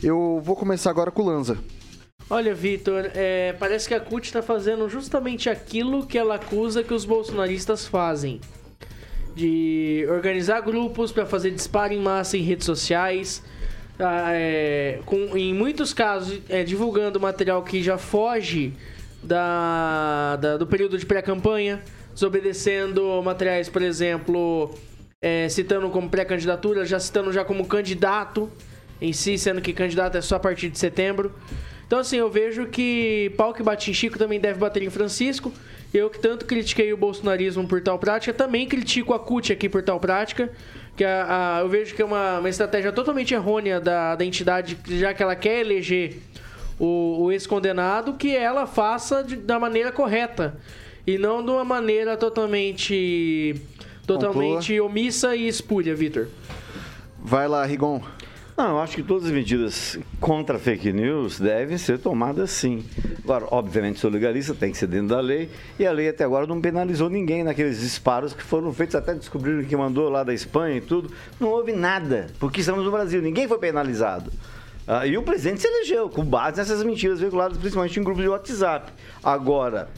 Eu 0.00 0.40
vou 0.44 0.54
começar 0.54 0.90
agora 0.90 1.10
com 1.10 1.22
o 1.22 1.26
Lanza. 1.26 1.58
Olha, 2.30 2.54
Vitor, 2.54 3.10
é, 3.14 3.54
parece 3.54 3.88
que 3.88 3.94
a 3.94 4.00
CUT 4.00 4.24
está 4.26 4.42
fazendo 4.42 4.88
justamente 4.88 5.48
aquilo 5.48 6.06
que 6.06 6.18
ela 6.18 6.36
acusa 6.36 6.82
que 6.84 6.94
os 6.94 7.04
bolsonaristas 7.04 7.86
fazem. 7.86 8.40
De 9.36 10.06
organizar 10.08 10.62
grupos 10.62 11.12
para 11.12 11.26
fazer 11.26 11.50
disparo 11.50 11.92
em 11.92 12.00
massa 12.00 12.38
em 12.38 12.40
redes 12.40 12.64
sociais. 12.64 13.42
ah, 13.98 14.30
é, 14.32 15.00
com, 15.04 15.36
em 15.36 15.52
muitos 15.52 15.92
casos, 15.92 16.40
é, 16.48 16.64
divulgando 16.64 17.20
material 17.20 17.62
que 17.62 17.82
já 17.82 17.98
foge 17.98 18.72
da, 19.22 20.36
da- 20.36 20.56
do 20.56 20.66
período 20.66 20.96
de 20.96 21.04
pré-campanha. 21.04 21.82
Desobedecendo 22.14 23.22
materiais, 23.22 23.68
por 23.68 23.82
exemplo, 23.82 24.74
é, 25.20 25.50
citando 25.50 25.90
como 25.90 26.08
pré-candidatura, 26.08 26.86
já 26.86 26.98
citando 26.98 27.30
já 27.30 27.44
como 27.44 27.66
candidato 27.66 28.50
em 29.02 29.12
si, 29.12 29.36
sendo 29.36 29.60
que 29.60 29.74
candidato 29.74 30.16
é 30.16 30.22
só 30.22 30.36
a 30.36 30.40
partir 30.40 30.70
de 30.70 30.78
setembro. 30.78 31.30
Então, 31.86 31.98
assim, 31.98 32.16
eu 32.16 32.30
vejo 32.30 32.66
que 32.68 33.30
pau 33.36 33.52
que 33.52 33.62
bate 33.62 33.90
em 33.90 33.94
Chico 33.94 34.18
também 34.18 34.40
deve 34.40 34.58
bater 34.58 34.82
em 34.82 34.88
Francisco. 34.88 35.52
Eu 35.92 36.10
que 36.10 36.18
tanto 36.18 36.44
critiquei 36.44 36.92
o 36.92 36.96
bolsonarismo 36.96 37.66
por 37.66 37.80
tal 37.80 37.98
prática, 37.98 38.32
também 38.32 38.66
critico 38.66 39.14
a 39.14 39.18
CUT 39.18 39.52
aqui 39.52 39.68
por 39.68 39.82
tal 39.82 39.98
prática. 39.98 40.50
Que 40.96 41.04
a, 41.04 41.58
a, 41.58 41.60
eu 41.60 41.68
vejo 41.68 41.94
que 41.94 42.02
é 42.02 42.04
uma, 42.04 42.38
uma 42.38 42.48
estratégia 42.48 42.90
totalmente 42.90 43.34
errônea 43.34 43.80
da, 43.80 44.14
da 44.14 44.24
entidade, 44.24 44.78
já 44.88 45.12
que 45.12 45.22
ela 45.22 45.36
quer 45.36 45.60
eleger 45.60 46.22
o, 46.78 47.24
o 47.24 47.32
ex-condenado, 47.32 48.14
que 48.14 48.34
ela 48.34 48.66
faça 48.66 49.22
de, 49.22 49.36
da 49.36 49.58
maneira 49.58 49.92
correta. 49.92 50.58
E 51.06 51.18
não 51.18 51.44
de 51.44 51.50
uma 51.50 51.64
maneira 51.64 52.16
totalmente, 52.16 53.54
totalmente 54.06 54.80
omissa 54.80 55.36
e 55.36 55.46
espúria, 55.46 55.94
Vitor. 55.94 56.26
Vai 57.18 57.46
lá, 57.46 57.64
Rigon. 57.64 58.02
Não, 58.56 58.70
eu 58.70 58.78
acho 58.78 58.96
que 58.96 59.02
todas 59.02 59.26
as 59.26 59.30
medidas 59.30 59.98
contra 60.18 60.58
fake 60.58 60.90
news 60.90 61.38
devem 61.38 61.76
ser 61.76 61.98
tomadas 61.98 62.50
sim. 62.50 62.82
Agora, 63.22 63.46
obviamente, 63.50 63.98
sou 63.98 64.10
legalista, 64.10 64.54
tem 64.54 64.72
que 64.72 64.78
ser 64.78 64.86
dentro 64.86 65.08
da 65.08 65.20
lei, 65.20 65.50
e 65.78 65.84
a 65.84 65.92
lei 65.92 66.08
até 66.08 66.24
agora 66.24 66.46
não 66.46 66.58
penalizou 66.58 67.10
ninguém 67.10 67.44
naqueles 67.44 67.80
disparos 67.80 68.32
que 68.32 68.42
foram 68.42 68.72
feitos, 68.72 68.94
até 68.94 69.12
descobriram 69.12 69.62
que 69.62 69.76
mandou 69.76 70.08
lá 70.08 70.24
da 70.24 70.32
Espanha 70.32 70.78
e 70.78 70.80
tudo. 70.80 71.12
Não 71.38 71.48
houve 71.48 71.72
nada, 71.72 72.28
porque 72.40 72.60
estamos 72.60 72.82
no 72.82 72.90
Brasil, 72.90 73.20
ninguém 73.20 73.46
foi 73.46 73.58
penalizado. 73.58 74.32
Ah, 74.88 75.06
e 75.06 75.18
o 75.18 75.22
presidente 75.22 75.60
se 75.60 75.68
elegeu 75.68 76.08
com 76.08 76.24
base 76.24 76.56
nessas 76.56 76.82
mentiras 76.82 77.20
veiculadas 77.20 77.58
principalmente 77.58 78.00
em 78.00 78.02
grupos 78.02 78.22
de 78.22 78.28
WhatsApp. 78.30 78.90
Agora, 79.22 79.90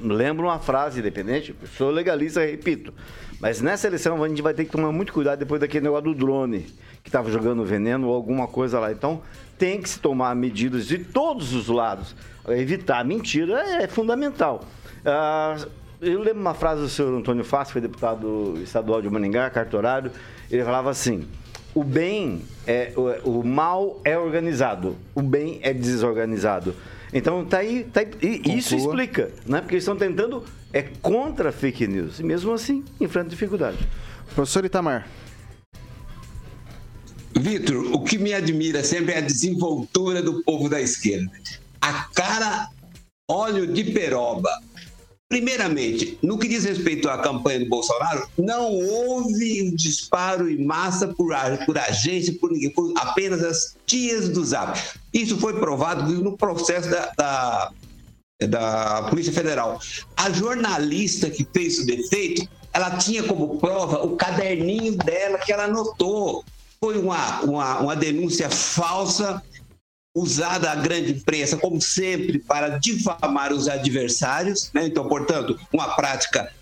lembro 0.00 0.46
uma 0.46 0.58
frase 0.58 0.98
independente, 0.98 1.54
sou 1.76 1.90
legalista, 1.90 2.40
repito, 2.40 2.92
mas 3.40 3.60
nessa 3.60 3.86
eleição 3.86 4.22
a 4.22 4.28
gente 4.28 4.42
vai 4.42 4.54
ter 4.54 4.64
que 4.64 4.70
tomar 4.70 4.92
muito 4.92 5.12
cuidado 5.12 5.38
depois 5.38 5.60
daquele 5.60 5.84
negócio 5.84 6.04
do 6.04 6.14
drone 6.14 6.66
que 7.02 7.08
estava 7.08 7.30
jogando 7.30 7.64
veneno 7.64 8.08
ou 8.08 8.14
alguma 8.14 8.48
coisa 8.48 8.80
lá. 8.80 8.90
Então, 8.90 9.22
tem 9.58 9.80
que 9.80 9.88
se 9.88 10.00
tomar 10.00 10.34
medidas 10.34 10.86
de 10.86 10.98
todos 10.98 11.54
os 11.54 11.68
lados. 11.68 12.16
Evitar 12.48 13.04
mentira 13.04 13.60
é 13.82 13.86
fundamental. 13.86 14.64
Ah, 15.04 15.56
eu 16.00 16.20
lembro 16.20 16.40
uma 16.40 16.54
frase 16.54 16.82
do 16.82 16.88
senhor 16.88 17.16
Antônio 17.16 17.44
Fácil, 17.44 17.72
foi 17.72 17.80
deputado 17.80 18.54
estadual 18.62 19.00
de 19.00 19.08
Maningá, 19.08 19.48
cartorário. 19.50 20.10
Ele 20.50 20.64
falava 20.64 20.90
assim: 20.90 21.26
o 21.74 21.84
bem 21.84 22.42
é 22.66 22.92
o, 22.96 23.42
mal 23.42 24.00
é 24.04 24.18
organizado, 24.18 24.96
o 25.14 25.22
bem 25.22 25.60
é 25.62 25.72
desorganizado. 25.72 26.74
Então 27.12 27.44
tá 27.44 27.58
aí, 27.58 27.84
tá 27.84 28.00
aí 28.00 28.42
isso 28.46 28.74
explica, 28.74 29.30
né? 29.46 29.60
Porque 29.60 29.74
eles 29.74 29.84
estão 29.84 29.96
tentando 29.96 30.42
é 30.76 30.82
contra 31.00 31.50
fake 31.50 31.86
news 31.86 32.20
e 32.20 32.22
mesmo 32.22 32.52
assim 32.52 32.84
enfrenta 33.00 33.30
dificuldade. 33.30 33.78
Professor 34.34 34.64
Itamar. 34.64 35.08
Vitor, 37.34 37.94
o 37.94 38.02
que 38.02 38.18
me 38.18 38.34
admira 38.34 38.84
sempre 38.84 39.14
é 39.14 39.18
a 39.18 39.22
desenvoltura 39.22 40.22
do 40.22 40.42
povo 40.42 40.68
da 40.68 40.80
esquerda. 40.80 41.30
A 41.80 42.04
cara 42.14 42.68
óleo 43.28 43.66
de 43.66 43.84
peroba. 43.84 44.50
Primeiramente, 45.28 46.18
no 46.22 46.38
que 46.38 46.46
diz 46.46 46.64
respeito 46.64 47.08
à 47.08 47.18
campanha 47.18 47.58
do 47.60 47.68
Bolsonaro, 47.68 48.28
não 48.38 48.72
houve 48.72 49.72
disparo 49.72 50.48
em 50.48 50.64
massa 50.64 51.08
por, 51.08 51.34
por 51.64 51.76
agência, 51.78 52.32
por 52.38 52.52
ninguém, 52.52 52.70
por 52.70 52.92
apenas 52.96 53.42
as 53.42 53.76
tias 53.84 54.28
do 54.28 54.44
Zap. 54.44 54.80
Isso 55.12 55.36
foi 55.38 55.58
provado 55.58 56.12
no 56.22 56.36
processo 56.36 56.88
da, 56.88 57.12
da, 57.16 57.72
da 58.44 59.04
Polícia 59.08 59.32
Federal. 59.32 59.80
A 60.16 60.30
jornalista 60.30 61.30
que 61.30 61.46
fez 61.52 61.78
o 61.78 61.86
defeito, 61.86 62.46
ela 62.72 62.96
tinha 62.98 63.22
como 63.22 63.58
prova 63.58 64.04
o 64.04 64.16
caderninho 64.16 64.96
dela 64.96 65.38
que 65.38 65.52
ela 65.52 65.64
anotou 65.64 66.44
foi 66.78 66.98
uma, 66.98 67.40
uma, 67.40 67.78
uma 67.80 67.96
denúncia 67.96 68.50
falsa, 68.50 69.42
usada 70.14 70.70
a 70.70 70.74
grande 70.74 71.12
imprensa, 71.12 71.56
como 71.56 71.80
sempre, 71.80 72.38
para 72.38 72.78
difamar 72.78 73.52
os 73.52 73.68
adversários. 73.68 74.70
Né? 74.72 74.86
Então, 74.86 75.08
portanto, 75.08 75.58
uma 75.72 75.94
prática 75.94 76.52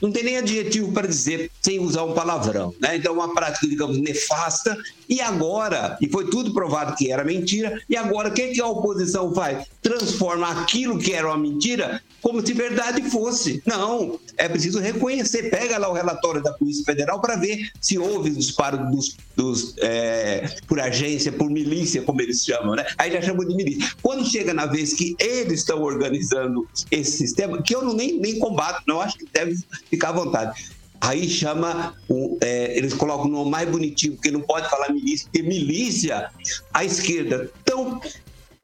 não 0.00 0.10
tem 0.10 0.24
nem 0.24 0.36
adjetivo 0.36 0.92
para 0.92 1.06
dizer 1.06 1.50
sem 1.60 1.78
usar 1.78 2.04
um 2.04 2.12
palavrão. 2.12 2.74
Né? 2.80 2.96
Então, 2.96 3.14
uma 3.14 3.32
prática, 3.34 3.66
digamos, 3.66 3.98
nefasta. 3.98 4.76
E 5.08 5.20
agora, 5.20 5.96
e 6.00 6.08
foi 6.08 6.28
tudo 6.30 6.52
provado 6.52 6.96
que 6.96 7.10
era 7.10 7.24
mentira, 7.24 7.80
e 7.88 7.96
agora 7.96 8.28
o 8.28 8.32
que, 8.32 8.48
que 8.48 8.60
a 8.60 8.66
oposição 8.66 9.34
faz? 9.34 9.66
Transforma 9.82 10.48
aquilo 10.48 10.98
que 10.98 11.12
era 11.12 11.26
uma 11.26 11.38
mentira 11.38 12.02
como 12.24 12.44
se 12.44 12.54
verdade 12.54 13.02
fosse. 13.10 13.62
Não, 13.66 14.18
é 14.38 14.48
preciso 14.48 14.80
reconhecer. 14.80 15.50
Pega 15.50 15.76
lá 15.76 15.90
o 15.90 15.92
relatório 15.92 16.42
da 16.42 16.54
Polícia 16.54 16.82
Federal 16.82 17.20
para 17.20 17.36
ver 17.36 17.68
se 17.82 17.98
houve 17.98 18.30
disparo 18.30 18.90
dos, 18.90 19.14
dos 19.36 19.74
é, 19.76 20.56
por 20.66 20.80
agência, 20.80 21.30
por 21.30 21.50
milícia, 21.50 22.00
como 22.00 22.22
eles 22.22 22.42
chamam, 22.42 22.76
né? 22.76 22.86
Aí 22.96 23.12
já 23.12 23.20
chamam 23.20 23.46
de 23.46 23.54
milícia. 23.54 23.92
Quando 24.00 24.24
chega 24.24 24.54
na 24.54 24.64
vez 24.64 24.94
que 24.94 25.14
eles 25.20 25.60
estão 25.60 25.82
organizando 25.82 26.66
esse 26.90 27.18
sistema, 27.18 27.62
que 27.62 27.76
eu 27.76 27.84
não, 27.84 27.92
nem, 27.92 28.18
nem 28.18 28.38
combato, 28.38 28.82
não 28.88 29.02
acho 29.02 29.18
que 29.18 29.26
deve 29.30 29.58
ficar 29.90 30.08
à 30.08 30.12
vontade. 30.12 30.64
Aí 31.02 31.28
chama, 31.28 31.94
o, 32.08 32.38
é, 32.40 32.74
eles 32.74 32.94
colocam 32.94 33.26
o 33.26 33.30
nome 33.30 33.50
mais 33.50 33.68
bonitinho, 33.68 34.14
porque 34.14 34.30
não 34.30 34.40
pode 34.40 34.70
falar 34.70 34.90
milícia, 34.90 35.28
porque 35.30 35.46
milícia, 35.46 36.30
a 36.72 36.82
esquerda 36.86 37.50
tão 37.66 38.00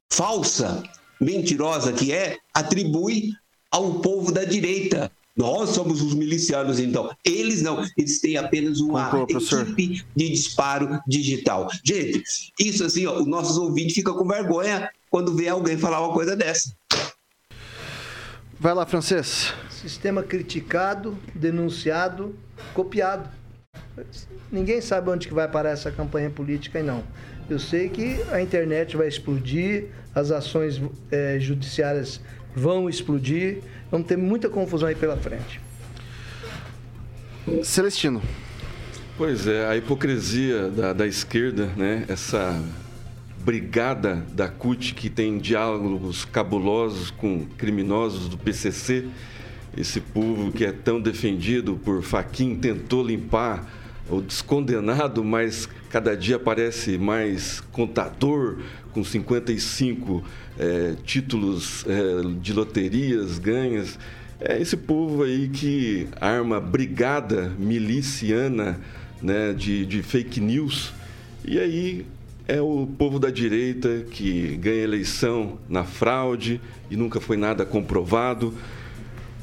falsa, 0.09 0.83
mentirosa 1.21 1.93
que 1.93 2.11
é, 2.11 2.39
atribui 2.55 3.35
ao 3.71 4.01
povo 4.01 4.33
da 4.33 4.45
direita. 4.45 5.11
Nós 5.37 5.71
somos 5.71 6.03
os 6.03 6.13
milicianos, 6.15 6.79
então. 6.79 7.15
Eles 7.25 7.63
não. 7.63 7.83
Eles 7.97 8.21
têm 8.21 8.37
apenas 8.37 8.81
uma 8.81 9.25
equipe 9.29 10.05
de 10.15 10.29
disparo 10.29 11.01
digital. 11.07 11.69
Gente, 11.85 12.23
isso 12.59 12.85
assim, 12.85 13.07
ó, 13.07 13.19
os 13.19 13.27
nossos 13.27 13.57
ouvintes 13.57 13.95
ficam 13.95 14.15
com 14.15 14.27
vergonha 14.27 14.91
quando 15.09 15.35
vê 15.35 15.49
alguém 15.49 15.79
falar 15.79 16.05
uma 16.05 16.13
coisa 16.13 16.37
dessa. 16.37 16.75
Vai 18.59 18.75
lá, 18.75 18.85
francês. 18.85 19.55
Sistema 19.71 20.23
criticado, 20.23 21.17
denunciado, 21.35 22.37
copiado. 22.75 23.31
Ninguém 24.53 24.81
sabe 24.83 25.09
onde 25.09 25.27
que 25.27 25.33
vai 25.33 25.49
parar 25.49 25.71
essa 25.71 25.91
campanha 25.91 26.29
política 26.29 26.81
e 26.81 26.83
não. 26.83 27.03
Eu 27.49 27.59
sei 27.59 27.89
que 27.89 28.21
a 28.31 28.41
internet 28.41 28.97
vai 28.97 29.09
explodir, 29.09 29.89
as 30.15 30.31
ações 30.31 30.81
é, 31.11 31.39
judiciárias 31.41 32.21
vão 32.55 32.89
explodir. 32.89 33.59
Vamos 33.91 34.07
ter 34.07 34.17
muita 34.17 34.49
confusão 34.49 34.89
aí 34.89 34.95
pela 34.95 35.17
frente. 35.17 35.61
Celestino. 37.63 38.23
Pois 39.17 39.47
é, 39.47 39.67
a 39.67 39.77
hipocrisia 39.77 40.69
da, 40.69 40.93
da 40.93 41.07
esquerda, 41.07 41.67
né? 41.77 42.05
Essa 42.09 42.63
brigada 43.45 44.25
da 44.33 44.49
CUT 44.49 44.95
que 44.95 45.09
tem 45.09 45.39
diálogos 45.39 46.25
cabulosos 46.25 47.11
com 47.11 47.47
criminosos 47.57 48.29
do 48.29 48.37
PCC, 48.37 49.07
esse 49.77 50.01
povo 50.01 50.53
que 50.53 50.65
é 50.65 50.73
tão 50.73 51.01
defendido 51.01 51.79
por 51.85 52.03
Faquin 52.03 52.57
tentou 52.57 53.03
limpar 53.03 53.67
o 54.09 54.21
descondenado, 54.21 55.23
mas 55.23 55.69
cada 55.89 56.17
dia 56.17 56.39
parece 56.39 56.99
mais 56.99 57.61
contador, 57.73 58.59
com 58.93 59.05
55 59.05 60.23
é, 60.59 60.95
títulos 61.05 61.85
é, 61.87 62.29
de 62.41 62.53
loterias 62.53 63.39
ganhas. 63.39 63.99
É 64.41 64.61
esse 64.61 64.77
povo 64.77 65.23
aí 65.23 65.49
que 65.49 66.09
arma 66.21 66.61
brigada 66.61 67.53
miliciana 67.59 68.81
né, 69.21 69.53
de, 69.53 69.85
de 69.85 70.03
fake 70.03 70.41
news. 70.41 70.93
E 71.45 71.59
aí 71.59 72.07
é 72.49 72.61
o 72.61 72.87
povo 72.99 73.19
da 73.19 73.31
direita 73.31 74.05
que 74.11 74.57
ganha 74.57 74.83
eleição 74.83 75.59
na 75.69 75.85
fraude 75.85 76.61
e 76.91 76.97
nunca 76.97 77.21
foi 77.21 77.37
nada 77.37 77.65
comprovado. 77.65 78.55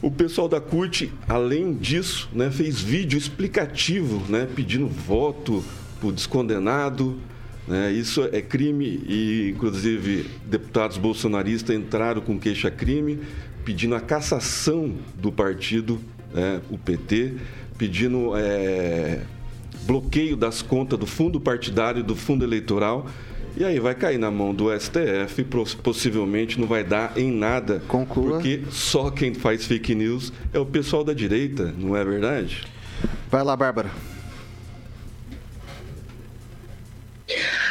O 0.01 0.11
pessoal 0.11 0.47
da 0.47 0.59
CUT, 0.59 1.11
além 1.27 1.73
disso, 1.73 2.29
né, 2.33 2.51
fez 2.51 2.81
vídeo 2.81 3.17
explicativo, 3.17 4.23
né, 4.29 4.47
pedindo 4.53 4.87
voto 4.87 5.63
por 5.99 6.11
descondenado. 6.11 7.19
Né, 7.67 7.91
isso 7.91 8.27
é 8.31 8.41
crime 8.41 9.03
e, 9.07 9.51
inclusive, 9.53 10.25
deputados 10.45 10.97
bolsonaristas 10.97 11.75
entraram 11.75 12.21
com 12.21 12.39
queixa-crime, 12.39 13.19
pedindo 13.65 13.93
a 13.95 13.99
cassação 13.99 14.95
do 15.15 15.31
partido, 15.31 15.99
né, 16.33 16.61
o 16.69 16.77
PT, 16.77 17.33
pedindo 17.77 18.31
é, 18.37 19.21
bloqueio 19.83 20.37
das 20.37 20.61
contas 20.61 20.97
do 20.97 21.05
fundo 21.05 21.41
partidário 21.41 21.99
e 21.99 22.03
do 22.03 22.15
fundo 22.15 22.45
eleitoral 22.45 23.07
e 23.59 23.65
aí 23.65 23.79
vai 23.79 23.95
cair 23.95 24.19
na 24.19 24.29
mão 24.29 24.53
do 24.53 24.67
STF, 24.79 25.43
possivelmente 25.81 26.59
não 26.59 26.67
vai 26.67 26.83
dar 26.83 27.17
em 27.17 27.31
nada. 27.31 27.81
Conclua. 27.87 28.33
Porque 28.33 28.61
só 28.69 29.09
quem 29.09 29.33
faz 29.33 29.65
fake 29.65 29.95
news 29.95 30.31
é 30.53 30.59
o 30.59 30.65
pessoal 30.65 31.03
da 31.03 31.11
direita, 31.11 31.73
não 31.75 31.97
é 31.97 32.05
verdade? 32.05 32.67
Vai 33.31 33.43
lá, 33.43 33.55
Bárbara. 33.57 33.89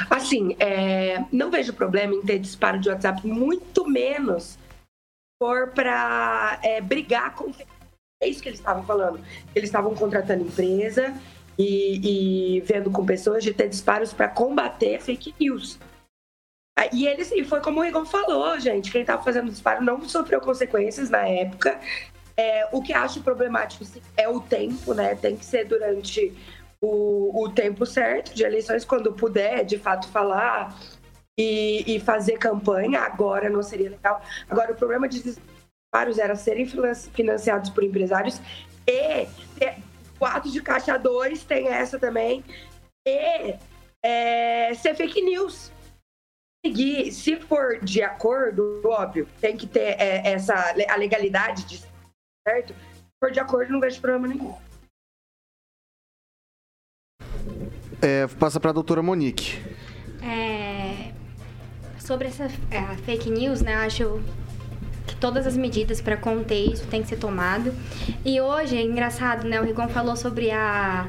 Assim, 0.08 0.56
é, 0.58 1.24
não 1.32 1.50
vejo 1.50 1.72
problema 1.72 2.14
em 2.14 2.22
ter 2.22 2.38
disparo 2.38 2.78
de 2.78 2.88
WhatsApp, 2.88 3.26
muito 3.26 3.88
menos 3.88 4.58
for 5.42 5.68
para 5.72 6.58
é, 6.62 6.80
brigar 6.80 7.34
com 7.34 7.52
É 8.22 8.28
isso 8.28 8.42
que 8.42 8.48
eles 8.48 8.58
estavam 8.58 8.84
falando. 8.84 9.20
Eles 9.54 9.68
estavam 9.68 9.94
contratando 9.94 10.44
empresa 10.44 11.14
e, 11.58 12.56
e 12.56 12.60
vendo 12.60 12.90
com 12.90 13.04
pessoas 13.04 13.42
de 13.42 13.52
ter 13.52 13.68
disparos 13.68 14.12
para 14.12 14.28
combater 14.28 15.00
fake 15.00 15.34
news. 15.38 15.78
Ah, 16.78 16.88
E 16.92 17.06
eles, 17.06 17.30
e 17.32 17.44
foi 17.44 17.60
como 17.60 17.80
o 17.80 17.82
Rigon 17.82 18.04
falou, 18.04 18.58
gente, 18.60 18.90
quem 18.90 19.00
estava 19.00 19.22
fazendo 19.22 19.50
disparo 19.50 19.82
não 19.82 20.06
sofreu 20.08 20.40
consequências 20.40 21.08
na 21.08 21.26
época. 21.26 21.80
É, 22.36 22.68
o 22.70 22.82
que 22.82 22.92
acho 22.92 23.22
problemático 23.22 23.82
é 24.14 24.28
o 24.28 24.40
tempo, 24.40 24.92
né? 24.92 25.14
Tem 25.14 25.36
que 25.36 25.44
ser 25.44 25.64
durante 25.64 26.36
o, 26.80 27.44
o 27.44 27.50
tempo 27.50 27.84
certo 27.86 28.34
de 28.34 28.44
eleições, 28.44 28.84
quando 28.84 29.12
puder, 29.12 29.64
de 29.64 29.78
fato, 29.78 30.08
falar 30.08 30.76
e, 31.38 31.96
e 31.96 32.00
fazer 32.00 32.38
campanha. 32.38 33.00
Agora 33.00 33.48
não 33.48 33.62
seria 33.62 33.90
legal. 33.90 34.22
Agora, 34.48 34.72
o 34.72 34.76
problema 34.76 35.08
de 35.08 35.22
disparos 35.22 36.18
era 36.18 36.34
serem 36.36 36.66
finan- 36.66 36.94
financiados 36.94 37.70
por 37.70 37.82
empresários 37.84 38.40
e 38.86 39.26
o 40.18 40.24
ato 40.24 40.50
de 40.50 40.62
caixa 40.62 40.96
2 40.96 41.44
tem 41.44 41.68
essa 41.68 41.98
também. 41.98 42.44
E 43.06 43.56
é, 44.04 44.74
ser 44.74 44.94
fake 44.94 45.20
news 45.22 45.70
seguir, 46.64 47.12
se 47.12 47.36
for 47.36 47.78
de 47.80 48.02
acordo, 48.02 48.82
óbvio, 48.84 49.28
tem 49.40 49.56
que 49.56 49.66
ter 49.66 50.00
é, 50.00 50.32
essa 50.32 50.54
a 50.88 50.96
legalidade 50.96 51.64
de 51.64 51.78
certo. 52.46 52.74
Se 52.74 53.18
for 53.20 53.30
de 53.30 53.40
acordo, 53.40 53.72
não 53.72 53.80
vejo 53.80 54.00
problema 54.00 54.26
nenhum. 54.26 54.54
É, 58.00 58.26
passa 58.38 58.60
para 58.60 58.70
a 58.70 58.72
doutora 58.74 59.02
Monique. 59.02 59.58
É, 60.22 61.12
sobre 61.98 62.28
essa 62.28 62.44
é, 62.70 62.82
fake 63.04 63.30
news, 63.30 63.62
né? 63.62 63.74
Eu 63.74 63.80
acho 63.80 64.20
que 65.06 65.16
todas 65.16 65.46
as 65.46 65.56
medidas 65.56 66.00
para 66.00 66.16
conter 66.16 66.72
isso 66.72 66.86
tem 66.86 67.02
que 67.02 67.08
ser 67.08 67.16
tomado. 67.16 67.72
E 68.24 68.40
hoje 68.40 68.76
é 68.76 68.82
engraçado, 68.82 69.46
né? 69.48 69.60
O 69.60 69.64
Rigon 69.64 69.88
falou 69.88 70.16
sobre 70.16 70.50
a 70.50 71.08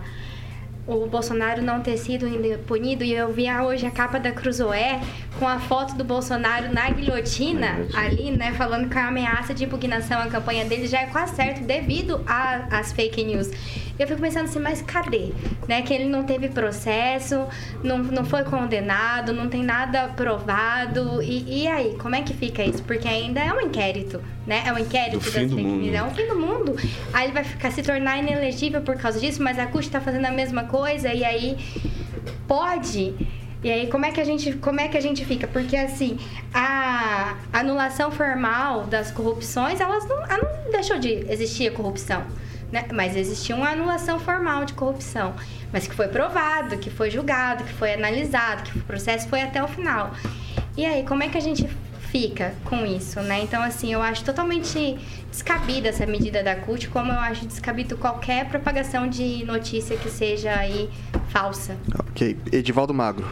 o 0.87 1.05
Bolsonaro 1.05 1.61
não 1.61 1.81
ter 1.81 1.97
sido 1.97 2.25
ainda 2.25 2.57
punido 2.59 3.03
e 3.03 3.13
eu 3.13 3.31
vi 3.31 3.51
hoje 3.51 3.85
a 3.85 3.91
capa 3.91 4.17
da 4.17 4.31
Cruzoé 4.31 5.01
com 5.37 5.45
a 5.45 5.59
foto 5.59 5.95
do 5.95 6.03
Bolsonaro 6.03 6.73
na 6.73 6.89
guilhotina 6.89 7.85
ali, 7.93 8.31
né, 8.31 8.53
falando 8.53 8.89
que 8.89 8.97
a 8.97 9.09
ameaça 9.09 9.53
de 9.53 9.65
impugnação 9.65 10.21
à 10.21 10.27
campanha 10.27 10.63
dele 10.63 10.87
já 10.87 11.01
é 11.01 11.07
quase 11.07 11.35
certo 11.35 11.61
devido 11.63 12.23
às 12.25 12.93
fake 12.93 13.21
news. 13.25 13.49
Eu 13.99 14.07
fico 14.07 14.21
pensando 14.21 14.45
assim, 14.45 14.59
mas 14.59 14.81
cadê? 14.81 15.31
Né, 15.67 15.81
que 15.81 15.93
ele 15.93 16.05
não 16.05 16.23
teve 16.23 16.49
processo, 16.49 17.47
não, 17.83 17.97
não 17.97 18.23
foi 18.23 18.43
condenado, 18.43 19.33
não 19.33 19.49
tem 19.49 19.63
nada 19.63 20.09
provado. 20.09 21.21
E, 21.21 21.63
e 21.63 21.67
aí, 21.67 21.95
como 21.99 22.15
é 22.15 22.21
que 22.21 22.33
fica 22.33 22.63
isso? 22.63 22.83
Porque 22.83 23.07
ainda 23.07 23.39
é 23.39 23.51
um 23.51 23.59
inquérito, 23.61 24.21
né? 24.45 24.63
É 24.65 24.71
um 24.71 24.77
inquérito 24.77 25.17
Do 25.19 25.25
das 25.25 25.33
fim 25.33 25.47
do 25.47 25.55
fake 25.55 25.67
mundo. 25.67 25.81
news, 25.81 25.95
é 25.95 26.03
um 26.03 26.09
fim 26.11 26.27
do 26.27 26.35
mundo. 26.39 26.75
Aí 27.13 27.25
ele 27.25 27.33
vai 27.33 27.43
ficar 27.43 27.71
se 27.71 27.81
tornar 27.81 28.17
inelegível 28.19 28.81
por 28.81 28.95
causa 28.97 29.19
disso, 29.19 29.41
mas 29.41 29.57
a 29.57 29.65
CUT 29.65 29.89
tá 29.89 29.99
fazendo 29.99 30.25
a 30.25 30.31
mesma 30.31 30.65
coisa 30.65 31.13
e 31.13 31.23
aí 31.25 31.57
pode. 32.47 33.13
E 33.63 33.71
aí 33.71 33.87
como 33.87 34.05
é 34.05 34.11
que 34.11 34.21
a 34.21 34.23
gente, 34.23 34.53
como 34.53 34.79
é 34.79 34.87
que 34.87 34.97
a 34.97 35.01
gente 35.01 35.25
fica? 35.25 35.47
Porque 35.47 35.75
assim, 35.75 36.17
a 36.53 37.35
anulação 37.51 38.11
formal 38.11 38.83
das 38.85 39.11
corrupções, 39.11 39.79
elas 39.81 40.07
não, 40.07 40.23
ela 40.25 40.61
não 40.63 40.71
deixou 40.71 40.99
de 40.99 41.25
existir 41.29 41.67
a 41.67 41.71
corrupção. 41.71 42.23
Né? 42.71 42.85
Mas 42.93 43.15
existia 43.15 43.55
uma 43.55 43.69
anulação 43.69 44.19
formal 44.19 44.65
de 44.65 44.73
corrupção, 44.73 45.33
mas 45.71 45.87
que 45.87 45.95
foi 45.95 46.07
provado, 46.07 46.77
que 46.77 46.89
foi 46.89 47.09
julgado, 47.09 47.63
que 47.63 47.73
foi 47.73 47.93
analisado, 47.93 48.69
que 48.69 48.77
o 48.77 48.81
processo 48.81 49.27
foi 49.29 49.41
até 49.41 49.63
o 49.63 49.67
final. 49.67 50.11
E 50.75 50.85
aí, 50.85 51.03
como 51.03 51.23
é 51.23 51.29
que 51.29 51.37
a 51.37 51.41
gente 51.41 51.67
fica 52.11 52.53
com 52.63 52.85
isso, 52.85 53.19
né? 53.21 53.41
Então, 53.41 53.61
assim, 53.61 53.93
eu 53.93 54.01
acho 54.01 54.23
totalmente 54.23 54.97
descabida 55.29 55.89
essa 55.89 56.05
medida 56.05 56.43
da 56.43 56.55
CUT, 56.55 56.89
como 56.89 57.11
eu 57.11 57.19
acho 57.19 57.45
descabido 57.45 57.97
qualquer 57.97 58.47
propagação 58.49 59.07
de 59.07 59.43
notícia 59.45 59.95
que 59.97 60.09
seja 60.09 60.53
aí 60.53 60.89
falsa. 61.29 61.77
Ok. 61.99 62.37
Edivaldo 62.51 62.93
Magro. 62.93 63.25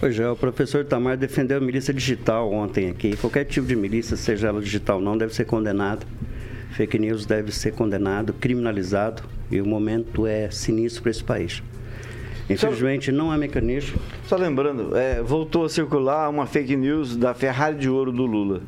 Pois 0.00 0.18
é, 0.18 0.28
o 0.28 0.36
professor 0.36 0.84
Tamar 0.84 1.16
defendeu 1.16 1.58
a 1.58 1.60
milícia 1.60 1.92
digital 1.92 2.52
ontem 2.52 2.88
aqui. 2.90 3.16
Qualquer 3.16 3.44
tipo 3.44 3.66
de 3.66 3.74
milícia, 3.74 4.16
seja 4.16 4.48
ela 4.48 4.60
digital 4.60 4.98
ou 4.98 5.02
não, 5.02 5.18
deve 5.18 5.34
ser 5.34 5.44
condenado. 5.44 6.06
Fake 6.70 6.98
news 6.98 7.26
deve 7.26 7.52
ser 7.52 7.72
condenado, 7.72 8.32
criminalizado. 8.32 9.22
E 9.50 9.60
o 9.60 9.66
momento 9.66 10.26
é 10.26 10.50
sinistro 10.50 11.02
para 11.02 11.10
esse 11.10 11.24
país. 11.24 11.62
Infelizmente, 12.48 13.12
não 13.12 13.30
há 13.30 13.36
mecanismo. 13.36 14.00
Só 14.26 14.36
lembrando, 14.36 14.96
é, 14.96 15.20
voltou 15.22 15.64
a 15.64 15.68
circular 15.68 16.30
uma 16.30 16.46
fake 16.46 16.76
news 16.76 17.16
da 17.16 17.34
Ferrari 17.34 17.76
de 17.76 17.90
ouro 17.90 18.10
do 18.10 18.24
Lula. 18.24 18.62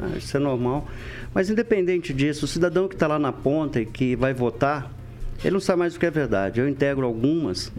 Ah, 0.00 0.16
isso 0.16 0.36
é 0.36 0.40
normal. 0.40 0.88
Mas 1.32 1.48
independente 1.48 2.12
disso, 2.12 2.44
o 2.44 2.48
cidadão 2.48 2.88
que 2.88 2.94
está 2.94 3.06
lá 3.06 3.18
na 3.18 3.32
ponta 3.32 3.80
e 3.80 3.86
que 3.86 4.16
vai 4.16 4.34
votar, 4.34 4.90
ele 5.44 5.52
não 5.52 5.60
sabe 5.60 5.80
mais 5.80 5.94
o 5.94 6.00
que 6.00 6.06
é 6.06 6.10
verdade. 6.10 6.60
Eu 6.60 6.68
integro 6.68 7.06
algumas 7.06 7.72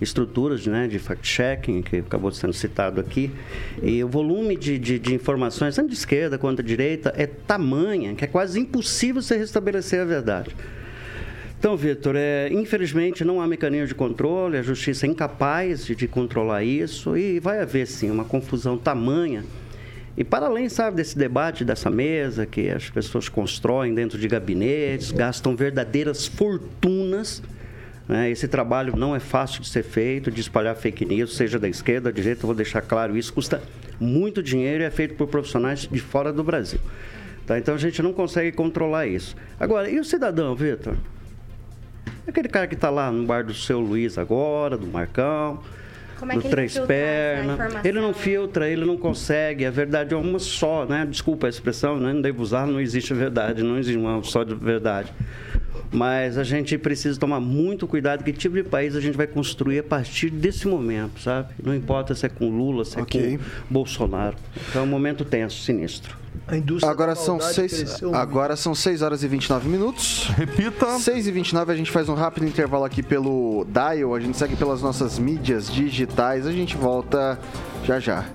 estruturas 0.00 0.66
né, 0.66 0.86
de 0.86 0.98
fact-checking, 0.98 1.82
que 1.82 1.96
acabou 1.98 2.30
sendo 2.30 2.52
citado 2.52 3.00
aqui, 3.00 3.30
e 3.82 4.02
o 4.02 4.08
volume 4.08 4.56
de, 4.56 4.78
de, 4.78 4.98
de 4.98 5.14
informações, 5.14 5.74
tanto 5.74 5.88
de 5.88 5.94
esquerda 5.94 6.38
quanto 6.38 6.62
de 6.62 6.68
direita, 6.68 7.12
é 7.16 7.26
tamanha 7.26 8.14
que 8.14 8.24
é 8.24 8.26
quase 8.26 8.60
impossível 8.60 9.22
você 9.22 9.36
restabelecer 9.36 10.00
a 10.00 10.04
verdade. 10.04 10.54
Então, 11.58 11.74
Vitor, 11.76 12.14
é, 12.16 12.48
infelizmente 12.52 13.24
não 13.24 13.40
há 13.40 13.46
mecanismo 13.46 13.86
de 13.86 13.94
controle, 13.94 14.58
a 14.58 14.62
justiça 14.62 15.06
é 15.06 15.08
incapaz 15.08 15.86
de, 15.86 15.96
de 15.96 16.06
controlar 16.06 16.62
isso 16.62 17.16
e 17.16 17.40
vai 17.40 17.60
haver 17.60 17.86
sim 17.86 18.10
uma 18.10 18.24
confusão 18.24 18.76
tamanha. 18.76 19.42
E 20.16 20.24
para 20.24 20.46
além, 20.46 20.68
sabe, 20.68 20.96
desse 20.96 21.16
debate, 21.16 21.64
dessa 21.64 21.90
mesa 21.90 22.46
que 22.46 22.70
as 22.70 22.88
pessoas 22.88 23.28
constroem 23.28 23.94
dentro 23.94 24.18
de 24.18 24.26
gabinetes, 24.28 25.12
gastam 25.12 25.54
verdadeiras 25.54 26.26
fortunas. 26.26 27.42
Né? 28.08 28.30
Esse 28.30 28.46
trabalho 28.46 28.96
não 28.96 29.14
é 29.14 29.20
fácil 29.20 29.60
de 29.60 29.68
ser 29.68 29.82
feito, 29.82 30.30
de 30.30 30.40
espalhar 30.40 30.76
fake 30.76 31.04
news, 31.04 31.36
seja 31.36 31.58
da 31.58 31.68
esquerda, 31.68 32.10
da 32.10 32.14
direita, 32.14 32.42
eu 32.42 32.46
vou 32.46 32.54
deixar 32.54 32.80
claro 32.82 33.16
isso, 33.16 33.32
custa 33.32 33.62
muito 33.98 34.42
dinheiro 34.42 34.82
e 34.82 34.86
é 34.86 34.90
feito 34.90 35.14
por 35.14 35.26
profissionais 35.26 35.88
de 35.90 36.00
fora 36.00 36.32
do 36.32 36.44
Brasil. 36.44 36.78
Tá? 37.46 37.58
Então 37.58 37.74
a 37.74 37.78
gente 37.78 38.02
não 38.02 38.12
consegue 38.12 38.52
controlar 38.52 39.06
isso. 39.06 39.36
Agora, 39.58 39.88
e 39.88 39.98
o 39.98 40.04
cidadão, 40.04 40.54
Vitor? 40.54 40.96
Aquele 42.26 42.48
cara 42.48 42.66
que 42.66 42.74
está 42.74 42.90
lá 42.90 43.10
no 43.10 43.24
bar 43.24 43.44
do 43.44 43.54
seu 43.54 43.78
Luiz 43.78 44.18
agora, 44.18 44.76
do 44.76 44.86
Marcão, 44.86 45.60
Como 46.18 46.32
é 46.32 46.34
do 46.34 46.40
vai 46.40 46.50
Três 46.50 46.76
Pernas. 46.76 47.84
Ele 47.84 48.00
não 48.00 48.12
filtra, 48.12 48.68
ele 48.68 48.84
não 48.84 48.96
consegue. 48.96 49.64
A 49.64 49.70
verdade 49.70 50.12
é 50.12 50.16
uma 50.16 50.40
só, 50.40 50.84
né? 50.84 51.06
Desculpa 51.08 51.46
a 51.46 51.50
expressão, 51.50 51.98
né? 52.00 52.12
não 52.12 52.20
devo 52.20 52.42
usar, 52.42 52.66
não 52.66 52.80
existe 52.80 53.14
verdade, 53.14 53.62
não 53.62 53.78
existe 53.78 53.96
uma 53.96 54.20
só 54.24 54.42
de 54.42 54.56
verdade. 54.56 55.12
Mas 55.92 56.36
a 56.38 56.44
gente 56.44 56.76
precisa 56.78 57.18
tomar 57.18 57.40
muito 57.40 57.86
cuidado 57.86 58.22
que 58.24 58.32
tipo 58.32 58.54
de 58.54 58.62
país 58.62 58.94
a 58.96 59.00
gente 59.00 59.16
vai 59.16 59.26
construir 59.26 59.78
a 59.80 59.82
partir 59.82 60.30
desse 60.30 60.66
momento, 60.66 61.20
sabe? 61.20 61.48
Não 61.62 61.74
importa 61.74 62.14
se 62.14 62.26
é 62.26 62.28
com 62.28 62.48
Lula, 62.48 62.84
se 62.84 62.98
é 62.98 63.02
Ok. 63.02 63.38
com 63.38 63.44
Bolsonaro. 63.70 64.36
Então 64.68 64.82
é 64.82 64.84
um 64.84 64.88
momento 64.88 65.24
tenso, 65.24 65.62
sinistro. 65.62 66.16
A 66.46 66.56
indústria 66.56 66.90
Agora 66.90 67.14
são, 67.16 67.40
seis, 67.40 68.00
muito. 68.02 68.14
agora 68.14 68.54
são 68.56 68.74
6 68.74 69.02
horas 69.02 69.22
e 69.22 69.28
29 69.28 69.68
minutos. 69.68 70.28
Repita. 70.36 70.98
6 70.98 71.26
e 71.26 71.32
29 71.32 71.72
a 71.72 71.76
gente 71.76 71.90
faz 71.90 72.08
um 72.08 72.14
rápido 72.14 72.46
intervalo 72.46 72.84
aqui 72.84 73.02
pelo 73.02 73.66
Dial. 73.68 74.14
A 74.14 74.20
gente 74.20 74.36
segue 74.36 74.54
pelas 74.54 74.82
nossas 74.82 75.18
mídias 75.18 75.72
digitais. 75.72 76.46
A 76.46 76.52
gente 76.52 76.76
volta 76.76 77.38
já 77.84 77.98
já. 77.98 78.26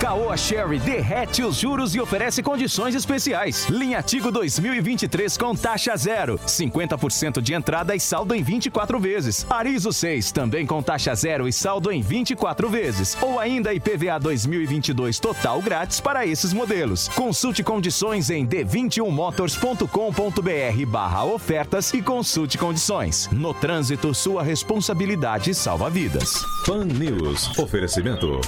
Caoa 0.00 0.34
Sherry 0.34 0.78
derrete 0.78 1.42
os 1.42 1.56
juros 1.56 1.94
e 1.94 2.00
oferece 2.00 2.42
condições 2.42 2.94
especiais. 2.94 3.66
Linha 3.68 4.02
Tigo 4.02 4.32
2023 4.32 5.36
com 5.36 5.54
taxa 5.54 5.94
zero, 5.94 6.38
50% 6.38 7.42
de 7.42 7.52
entrada 7.52 7.94
e 7.94 8.00
saldo 8.00 8.34
em 8.34 8.42
24 8.42 8.98
vezes. 8.98 9.46
Arizo 9.50 9.92
6 9.92 10.32
também 10.32 10.64
com 10.64 10.82
taxa 10.82 11.14
zero 11.14 11.46
e 11.46 11.52
saldo 11.52 11.92
em 11.92 12.00
24 12.00 12.70
vezes. 12.70 13.14
Ou 13.20 13.38
ainda 13.38 13.74
IPVA 13.74 14.18
2022 14.18 15.20
total 15.20 15.60
grátis 15.60 16.00
para 16.00 16.24
esses 16.24 16.54
modelos. 16.54 17.06
Consulte 17.08 17.62
condições 17.62 18.30
em 18.30 18.46
d21motors.com.br 18.46 20.86
barra 20.86 21.24
ofertas 21.24 21.92
e 21.92 22.00
consulte 22.00 22.56
condições. 22.56 23.28
No 23.30 23.52
trânsito, 23.52 24.14
sua 24.14 24.42
responsabilidade 24.42 25.54
salva 25.54 25.90
vidas. 25.90 26.42
Pan 26.64 26.86
News. 26.86 27.58
Oferecimento. 27.58 28.40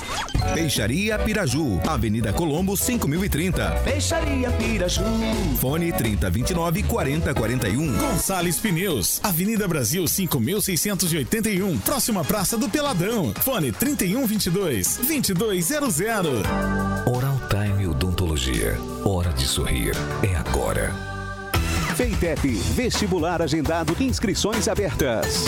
Peixaria 0.54 1.18
Piraju. 1.42 1.80
Avenida 1.88 2.32
Colombo, 2.32 2.76
5030. 2.76 3.70
Peixaria 3.84 4.50
Piraju. 4.52 5.02
Fone 5.58 5.92
3029 5.92 6.82
4041. 6.84 7.96
Gonçalves 7.96 8.58
Pneus, 8.58 9.20
Avenida 9.22 9.66
Brasil 9.66 10.06
5681, 10.06 11.78
próxima 11.80 12.24
Praça 12.24 12.56
do 12.56 12.68
Peladão. 12.68 13.32
Fone 13.40 13.72
3122 13.72 14.98
2200. 14.98 16.42
Oral 17.06 17.40
Time 17.48 17.88
Odontologia. 17.88 18.78
Hora 19.04 19.32
de 19.32 19.44
sorrir. 19.44 19.96
É 20.22 20.36
agora. 20.36 20.92
Feitep, 21.96 22.48
vestibular 22.74 23.42
agendado, 23.42 23.96
inscrições 24.00 24.68
abertas. 24.68 25.44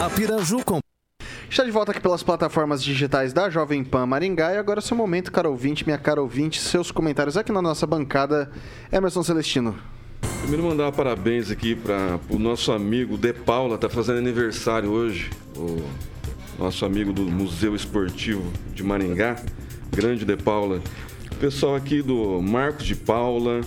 A 0.00 0.10
Piraju 0.10 0.64
com 0.64 0.83
Está 1.54 1.62
de 1.62 1.70
volta 1.70 1.92
aqui 1.92 2.00
pelas 2.00 2.20
plataformas 2.20 2.82
digitais 2.82 3.32
da 3.32 3.48
Jovem 3.48 3.84
Pan 3.84 4.06
Maringá 4.06 4.52
e 4.52 4.58
agora 4.58 4.80
é 4.80 4.82
seu 4.82 4.96
momento, 4.96 5.30
cara 5.30 5.48
ouvinte, 5.48 5.86
minha 5.86 5.96
cara 5.96 6.20
ouvinte, 6.20 6.60
seus 6.60 6.90
comentários 6.90 7.36
aqui 7.36 7.52
na 7.52 7.62
nossa 7.62 7.86
bancada. 7.86 8.50
Emerson 8.90 9.22
Celestino. 9.22 9.76
Primeiro 10.40 10.64
mandar 10.64 10.90
parabéns 10.90 11.52
aqui 11.52 11.76
para 11.76 12.18
o 12.28 12.40
nosso 12.40 12.72
amigo 12.72 13.16
De 13.16 13.32
Paula, 13.32 13.78
tá 13.78 13.88
fazendo 13.88 14.18
aniversário 14.18 14.90
hoje. 14.90 15.30
O 15.56 15.80
nosso 16.58 16.84
amigo 16.84 17.12
do 17.12 17.22
Museu 17.22 17.76
Esportivo 17.76 18.52
de 18.72 18.82
Maringá, 18.82 19.40
grande 19.92 20.24
De 20.24 20.36
Paula. 20.36 20.82
O 21.30 21.36
pessoal 21.36 21.76
aqui 21.76 22.02
do 22.02 22.42
Marcos 22.42 22.84
de 22.84 22.96
Paula, 22.96 23.60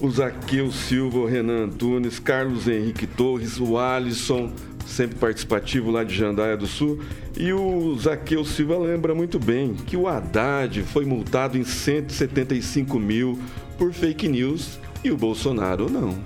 o 0.00 0.08
Zaqueu 0.08 0.70
Silva, 0.70 1.18
o 1.18 1.26
Renan 1.26 1.64
Antunes, 1.64 2.20
Carlos 2.20 2.68
Henrique 2.68 3.08
Torres, 3.08 3.58
o 3.58 3.76
Alisson, 3.76 4.52
sempre 4.88 5.16
participativo 5.18 5.90
lá 5.90 6.02
de 6.02 6.14
Jandaia 6.14 6.56
do 6.56 6.66
Sul. 6.66 7.00
E 7.36 7.52
o 7.52 7.96
Zaqueu 7.98 8.44
Silva 8.44 8.78
lembra 8.78 9.14
muito 9.14 9.38
bem 9.38 9.74
que 9.74 9.96
o 9.96 10.08
Haddad 10.08 10.82
foi 10.82 11.04
multado 11.04 11.56
em 11.56 11.64
175 11.64 12.98
mil 12.98 13.38
por 13.76 13.92
fake 13.92 14.28
news 14.28 14.78
e 15.04 15.10
o 15.10 15.16
Bolsonaro 15.16 15.88
não. 15.88 16.18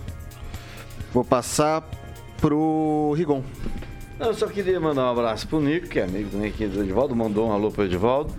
Vou 1.13 1.25
passar 1.25 1.89
pro 2.41 3.13
Rigon. 3.17 3.43
Eu 4.19 4.33
só 4.35 4.47
queria 4.47 4.79
mandar 4.79 5.07
um 5.07 5.11
abraço 5.11 5.49
pro 5.49 5.61
Nico, 5.61 5.89
que 5.89 5.99
é 5.99 6.05
amigo 6.05 6.31
também 6.31 6.49
aqui 6.49 6.67
do 6.67 6.83
Edivaldo, 6.83 7.15
mandou 7.15 7.49
um 7.49 7.53
alô 7.53 7.71
pro 7.73 7.85
Edivaldo. 7.85 8.33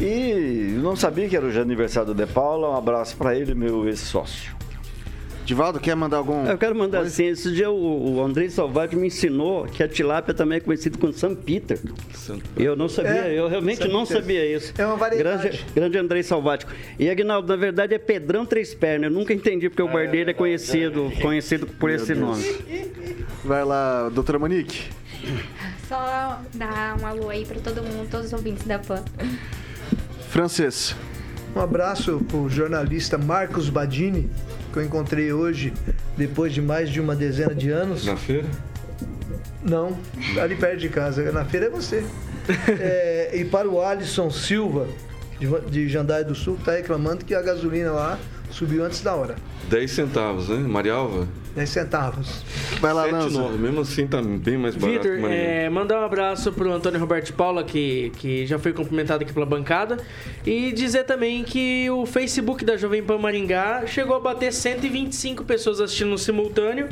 E 0.00 0.74
não 0.82 0.96
sabia 0.96 1.28
que 1.28 1.36
era 1.36 1.46
o 1.46 1.60
aniversário 1.60 2.14
do 2.14 2.14
De 2.14 2.32
Paula, 2.32 2.70
um 2.70 2.76
abraço 2.76 3.16
para 3.16 3.36
ele, 3.36 3.54
meu 3.54 3.86
ex-sócio. 3.86 4.56
Divaldo, 5.46 5.78
quer 5.78 5.94
mandar 5.94 6.16
algum. 6.18 6.44
Eu 6.44 6.58
quero 6.58 6.74
mandar 6.74 7.00
assim. 7.02 7.26
Esse 7.26 7.52
dia 7.52 7.70
o, 7.70 8.16
o 8.16 8.22
Andrei 8.24 8.50
Salvati 8.50 8.96
me 8.96 9.06
ensinou 9.06 9.64
que 9.66 9.80
a 9.82 9.88
tilápia 9.88 10.34
também 10.34 10.58
é 10.58 10.60
conhecida 10.60 10.98
como 10.98 11.12
São 11.12 11.34
Peter. 11.36 11.78
Eu 12.56 12.74
não 12.74 12.88
sabia, 12.88 13.12
É, 13.28 13.38
eu 13.38 13.46
realmente 13.48 13.86
não 13.86 14.04
Peter. 14.04 14.16
sabia 14.20 14.56
isso. 14.56 14.74
É 14.76 14.84
uma 14.84 14.96
variedade. 14.96 15.42
Grande, 15.48 15.64
grande 15.74 15.98
Andrei 15.98 16.22
Salvático. 16.24 16.72
E 16.98 17.08
Agnaldo, 17.08 17.46
na 17.46 17.56
verdade 17.56 17.94
é 17.94 17.98
Pedrão 17.98 18.44
Três 18.44 18.74
Pernas. 18.74 19.08
Eu 19.10 19.16
nunca 19.16 19.32
entendi 19.32 19.68
porque 19.68 19.82
o 19.82 19.88
Bardeiro 19.88 20.30
é 20.30 20.34
conhecido, 20.34 21.12
conhecido 21.22 21.64
por 21.66 21.90
esse 21.90 22.12
nome. 22.14 22.44
Vai 23.44 23.64
lá, 23.64 24.08
doutora 24.08 24.40
Monique. 24.40 24.90
Só 25.88 26.40
dar 26.54 26.98
um 27.00 27.06
alô 27.06 27.28
aí 27.30 27.44
pra 27.46 27.60
todo 27.60 27.82
mundo, 27.84 28.08
todos 28.10 28.26
os 28.26 28.32
ouvintes 28.32 28.64
da 28.66 28.80
PAN. 28.80 29.04
Francês. 30.28 30.96
Um 31.54 31.60
abraço 31.60 32.20
pro 32.28 32.48
jornalista 32.48 33.16
Marcos 33.16 33.70
Badini, 33.70 34.28
que 34.76 34.80
eu 34.80 34.84
encontrei 34.84 35.32
hoje, 35.32 35.72
depois 36.18 36.52
de 36.52 36.60
mais 36.60 36.90
de 36.90 37.00
uma 37.00 37.16
dezena 37.16 37.54
de 37.54 37.70
anos. 37.70 38.04
Na 38.04 38.16
feira? 38.16 38.46
Não, 39.62 39.96
ali 40.40 40.54
perto 40.54 40.78
de 40.78 40.90
casa. 40.90 41.32
Na 41.32 41.44
feira 41.44 41.66
é 41.66 41.70
você. 41.70 42.04
É, 42.78 43.32
e 43.34 43.44
para 43.44 43.68
o 43.68 43.82
Alisson 43.82 44.30
Silva, 44.30 44.86
de, 45.40 45.48
de 45.68 45.88
Jandaia 45.88 46.22
do 46.22 46.32
Sul, 46.32 46.54
que 46.54 46.60
está 46.60 46.72
reclamando 46.74 47.24
que 47.24 47.34
a 47.34 47.42
gasolina 47.42 47.90
lá 47.90 48.20
subiu 48.52 48.84
antes 48.84 49.00
da 49.00 49.16
hora. 49.16 49.34
10 49.68 49.90
centavos, 49.90 50.48
né? 50.48 50.58
Marialva? 50.58 51.26
10 51.56 51.70
centavos. 51.70 52.44
Vai 52.80 52.92
lá, 52.92 53.08
7,9. 53.08 53.52
Mesmo 53.52 53.80
assim 53.80 54.06
tá 54.06 54.20
bem 54.20 54.58
mais 54.58 54.76
barato 54.76 55.08
Vitor, 55.08 55.30
é, 55.30 55.70
mandar 55.70 56.02
um 56.02 56.04
abraço 56.04 56.52
pro 56.52 56.70
Antônio 56.70 57.00
Roberto 57.00 57.32
Paula, 57.32 57.64
que, 57.64 58.12
que 58.18 58.46
já 58.46 58.58
foi 58.58 58.74
cumprimentado 58.74 59.24
aqui 59.24 59.32
pela 59.32 59.46
bancada. 59.46 59.96
E 60.44 60.70
dizer 60.72 61.04
também 61.04 61.42
que 61.42 61.88
o 61.88 62.04
Facebook 62.04 62.62
da 62.62 62.76
Jovem 62.76 63.02
Pan 63.02 63.16
Maringá 63.16 63.86
chegou 63.86 64.14
a 64.16 64.20
bater 64.20 64.52
125 64.52 65.44
pessoas 65.44 65.80
assistindo 65.80 66.10
no 66.10 66.18
simultâneo. 66.18 66.90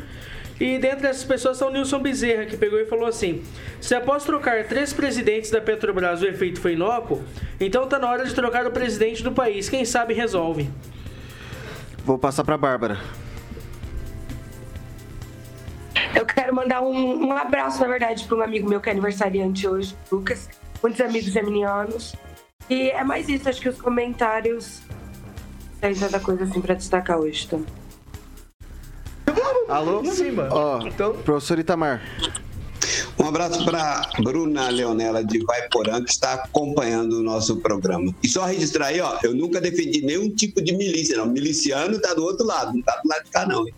E 0.59 0.79
dentre 0.79 1.09
essas 1.09 1.25
pessoas 1.25 1.57
está 1.57 1.67
o 1.67 1.71
Nilson 1.71 2.01
Bezerra, 2.01 2.47
que 2.47 2.57
pegou 2.57 2.79
e 2.79 2.87
falou 2.87 3.07
assim: 3.07 3.43
Se 3.83 3.95
após 3.95 4.25
trocar 4.25 4.65
três 4.65 4.95
presidentes 4.95 5.51
da 5.51 5.61
Petrobras 5.61 6.23
o 6.23 6.27
efeito 6.27 6.59
foi 6.59 6.73
inócuo, 6.73 7.23
então 7.61 7.87
tá 7.87 7.99
na 7.99 8.09
hora 8.09 8.25
de 8.25 8.35
trocar 8.35 8.67
o 8.67 8.71
presidente 8.71 9.23
do 9.23 9.33
país. 9.33 9.69
Quem 9.69 9.85
sabe 9.85 10.15
resolve. 10.15 10.71
Vou 12.07 12.19
passar 12.19 12.45
pra 12.45 12.57
Bárbara. 12.57 12.99
Quero 16.55 16.57
mandar 16.57 16.83
um, 16.83 17.27
um 17.27 17.33
abraço, 17.33 17.81
na 17.81 17.89
verdade, 17.89 18.25
para 18.25 18.37
um 18.37 18.43
amigo 18.43 18.69
meu 18.69 18.81
que 18.81 18.89
é 18.89 18.93
aniversariante 18.93 19.67
hoje, 19.67 19.97
Lucas. 20.11 20.49
Muitos 20.83 21.01
amigos 21.01 21.33
geminianos. 21.33 22.15
E 22.71 22.91
é 22.91 23.03
mais 23.03 23.29
isso, 23.29 23.49
acho 23.49 23.61
que 23.61 23.69
os 23.69 23.81
comentários. 23.81 24.81
Tem 25.81 25.95
tanta 25.95 26.21
coisa 26.21 26.45
assim 26.45 26.61
pra 26.61 26.75
destacar 26.75 27.19
hoje, 27.19 27.45
então. 27.47 27.65
Alô? 29.69 30.05
Cima. 30.05 30.49
Ó, 30.51 30.79
professor 31.25 31.59
Itamar. 31.59 32.01
Um 33.19 33.29
abraço 33.29 33.65
para 33.65 34.03
Bruna 34.23 34.69
Leonela 34.69 35.25
de 35.25 35.39
Guaiporã, 35.39 36.03
que 36.03 36.11
está 36.11 36.35
acompanhando 36.35 37.21
o 37.21 37.23
nosso 37.23 37.57
programa. 37.57 38.15
E 38.23 38.29
só 38.29 38.45
registrar 38.45 38.87
aí, 38.87 39.01
ó, 39.01 39.19
eu 39.23 39.35
nunca 39.35 39.61
defendi 39.61 40.03
nenhum 40.03 40.29
tipo 40.31 40.63
de 40.63 40.73
milícia, 40.77 41.17
não. 41.17 41.27
Miliciano 41.27 41.99
tá 42.01 42.13
do 42.13 42.23
outro 42.23 42.45
lado, 42.45 42.75
não 42.75 42.83
tá 42.83 43.01
do 43.03 43.09
lado 43.09 43.25
de 43.25 43.31
cá, 43.31 43.47
não. 43.47 43.67
hein? 43.67 43.75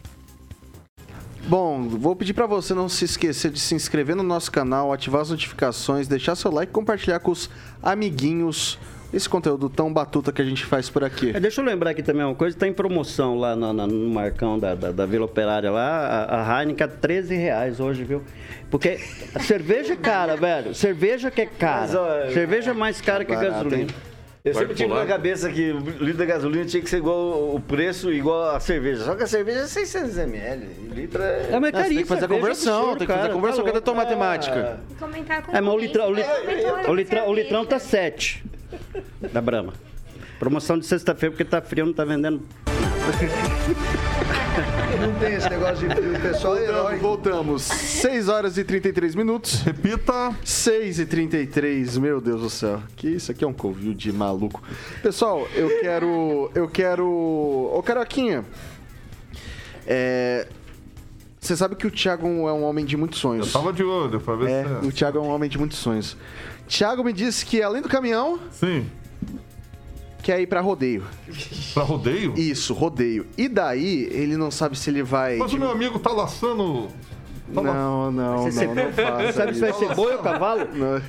Bom, 1.48 1.86
vou 1.88 2.16
pedir 2.16 2.32
pra 2.34 2.46
você 2.46 2.74
não 2.74 2.88
se 2.88 3.04
esquecer 3.04 3.50
de 3.52 3.60
se 3.60 3.74
inscrever 3.74 4.16
no 4.16 4.22
nosso 4.24 4.50
canal, 4.50 4.92
ativar 4.92 5.20
as 5.22 5.30
notificações, 5.30 6.08
deixar 6.08 6.34
seu 6.34 6.50
like 6.50 6.70
e 6.70 6.74
compartilhar 6.74 7.20
com 7.20 7.30
os 7.30 7.48
amiguinhos 7.82 8.78
esse 9.14 9.28
conteúdo 9.28 9.70
tão 9.70 9.92
batuta 9.92 10.32
que 10.32 10.42
a 10.42 10.44
gente 10.44 10.64
faz 10.66 10.90
por 10.90 11.04
aqui. 11.04 11.30
É, 11.34 11.38
deixa 11.38 11.60
eu 11.60 11.64
lembrar 11.64 11.90
aqui 11.90 12.02
também 12.02 12.24
uma 12.24 12.34
coisa, 12.34 12.56
está 12.56 12.66
em 12.66 12.72
promoção 12.72 13.38
lá 13.38 13.54
no, 13.54 13.72
no- 13.72 13.86
no 13.86 14.10
Marcão 14.12 14.58
da, 14.58 14.74
da, 14.74 14.90
da 14.90 15.06
Vila 15.06 15.24
Operária 15.26 15.70
lá, 15.70 16.26
a, 16.28 16.56
a 16.56 16.60
Heineken 16.62 16.84
a 16.84 16.88
13 16.88 17.36
reais 17.36 17.78
hoje, 17.78 18.02
viu? 18.02 18.22
Porque 18.68 18.98
a 19.32 19.38
cerveja 19.38 19.92
é 19.92 19.96
cara, 19.96 20.34
velho. 20.36 20.74
Cerveja 20.74 21.30
que 21.30 21.42
é 21.42 21.46
cara. 21.46 21.80
Mas, 21.82 21.94
ó, 21.94 22.30
cerveja 22.32 22.72
é 22.72 22.74
mais 22.74 23.00
cara 23.00 23.24
que 23.24 23.32
barato, 23.32 23.52
gasolina. 23.52 23.82
hein? 23.82 23.88
Eu 24.46 24.54
sempre 24.54 24.74
tive 24.76 24.94
na 24.94 25.04
cabeça 25.04 25.50
que 25.50 25.72
o 25.72 25.78
litro 25.80 26.18
da 26.18 26.24
gasolina 26.24 26.64
tinha 26.64 26.80
que 26.80 26.88
ser 26.88 26.98
igual 26.98 27.52
o 27.52 27.58
preço, 27.58 28.12
igual 28.12 28.54
a 28.54 28.60
cerveja. 28.60 29.04
Só 29.04 29.16
que 29.16 29.24
a 29.24 29.26
cerveja 29.26 29.62
é 29.62 29.66
600 29.66 30.18
ml. 30.18 30.66
E 30.78 30.94
litro 30.94 31.20
é... 31.20 31.48
É, 31.50 31.58
mas 31.58 31.74
Ah, 31.74 31.82
você 31.82 31.88
tem 31.88 31.96
que 31.98 32.04
fazer 32.04 32.26
a 32.26 32.28
cerveja 32.28 32.34
é 32.36 32.40
conversão, 32.40 32.96
tem 32.96 33.06
que 33.08 33.12
fazer 33.12 33.28
a 33.28 33.32
conversão. 33.32 33.64
tá 33.64 33.66
Cadê 33.66 33.78
a 33.78 33.82
tua 33.82 33.94
matemática? 33.94 34.80
E 34.88 34.94
comentar 34.94 35.42
com 35.42 35.56
É, 35.56 35.60
mas 35.60 35.74
o 35.74 35.78
litrão, 35.78 36.08
o, 36.08 36.14
né? 36.14 36.20
litrão, 36.20 36.70
Comentou 36.70 36.92
o, 36.92 36.94
litrão, 36.94 37.28
o 37.28 37.34
litrão 37.34 37.66
tá 37.66 37.80
7 37.80 38.44
da 39.32 39.40
Brahma. 39.40 39.72
Promoção 40.38 40.78
de 40.78 40.86
sexta-feira, 40.86 41.32
porque 41.32 41.44
tá 41.44 41.60
frio, 41.60 41.84
não 41.84 41.92
tá 41.92 42.04
vendendo. 42.04 42.40
Não 45.00 45.14
tem 45.18 45.34
esse 45.34 45.48
negócio 45.50 45.88
de 45.88 45.94
frio, 45.94 46.20
pessoal 46.20 46.56
é 46.56 46.64
herói. 46.64 46.96
Voltamos. 46.96 47.62
6 47.62 48.28
horas 48.28 48.56
e 48.58 48.64
33 48.64 49.14
minutos. 49.14 49.60
Repita. 49.62 50.34
6 50.44 51.00
e 51.00 51.06
33, 51.06 51.98
meu 51.98 52.20
Deus 52.20 52.40
do 52.42 52.50
céu. 52.50 52.82
Que 52.96 53.08
isso 53.08 53.30
aqui 53.30 53.44
é 53.44 53.46
um 53.46 53.52
covil 53.52 53.92
de 53.94 54.12
maluco. 54.12 54.62
Pessoal, 55.02 55.46
eu 55.54 55.68
quero. 55.80 56.50
Eu 56.54 56.68
quero. 56.68 57.06
Ô, 57.06 57.82
Caroquinha. 57.82 58.44
É. 59.86 60.46
Você 61.40 61.56
sabe 61.56 61.76
que 61.76 61.86
o 61.86 61.90
Thiago 61.90 62.26
é 62.26 62.52
um 62.52 62.64
homem 62.64 62.84
de 62.84 62.96
muitos 62.96 63.20
sonhos. 63.20 63.46
Eu 63.46 63.52
tava 63.52 63.72
de 63.72 63.84
olho 63.84 64.18
pra 64.20 64.34
ver 64.34 64.50
É, 64.50 64.64
se. 64.80 64.86
o 64.86 64.90
Thiago 64.90 65.18
é 65.18 65.20
um 65.20 65.28
homem 65.28 65.48
de 65.48 65.56
muitos 65.58 65.78
sonhos. 65.78 66.16
Thiago 66.66 67.04
me 67.04 67.12
disse 67.12 67.46
que 67.46 67.62
além 67.62 67.80
do 67.80 67.88
caminhão, 67.88 68.40
Sim. 68.50 68.84
Quer 70.26 70.40
ir 70.40 70.48
pra 70.48 70.60
rodeio. 70.60 71.04
Pra 71.72 71.84
rodeio? 71.84 72.34
Isso, 72.36 72.74
rodeio. 72.74 73.26
E 73.38 73.48
daí, 73.48 74.08
ele 74.10 74.36
não 74.36 74.50
sabe 74.50 74.76
se 74.76 74.90
ele 74.90 75.00
vai. 75.04 75.36
Mas 75.36 75.52
o 75.52 75.58
meu 75.58 75.70
amigo 75.70 76.00
tá 76.00 76.10
laçando. 76.10 76.88
Tá 77.54 77.60
la- 77.60 77.72
Não, 77.72 78.10
não, 78.10 78.34
não, 78.36 78.42
Você- 78.42 78.66
não 78.66 78.92
faça 78.92 79.32
Sabe 79.38 79.54
se 79.54 79.60
vai 79.60 79.72
ser 79.72 79.94
boi 79.94 80.14
ou 80.14 80.18
cavalo? 80.18 80.66
Não. 80.74 81.00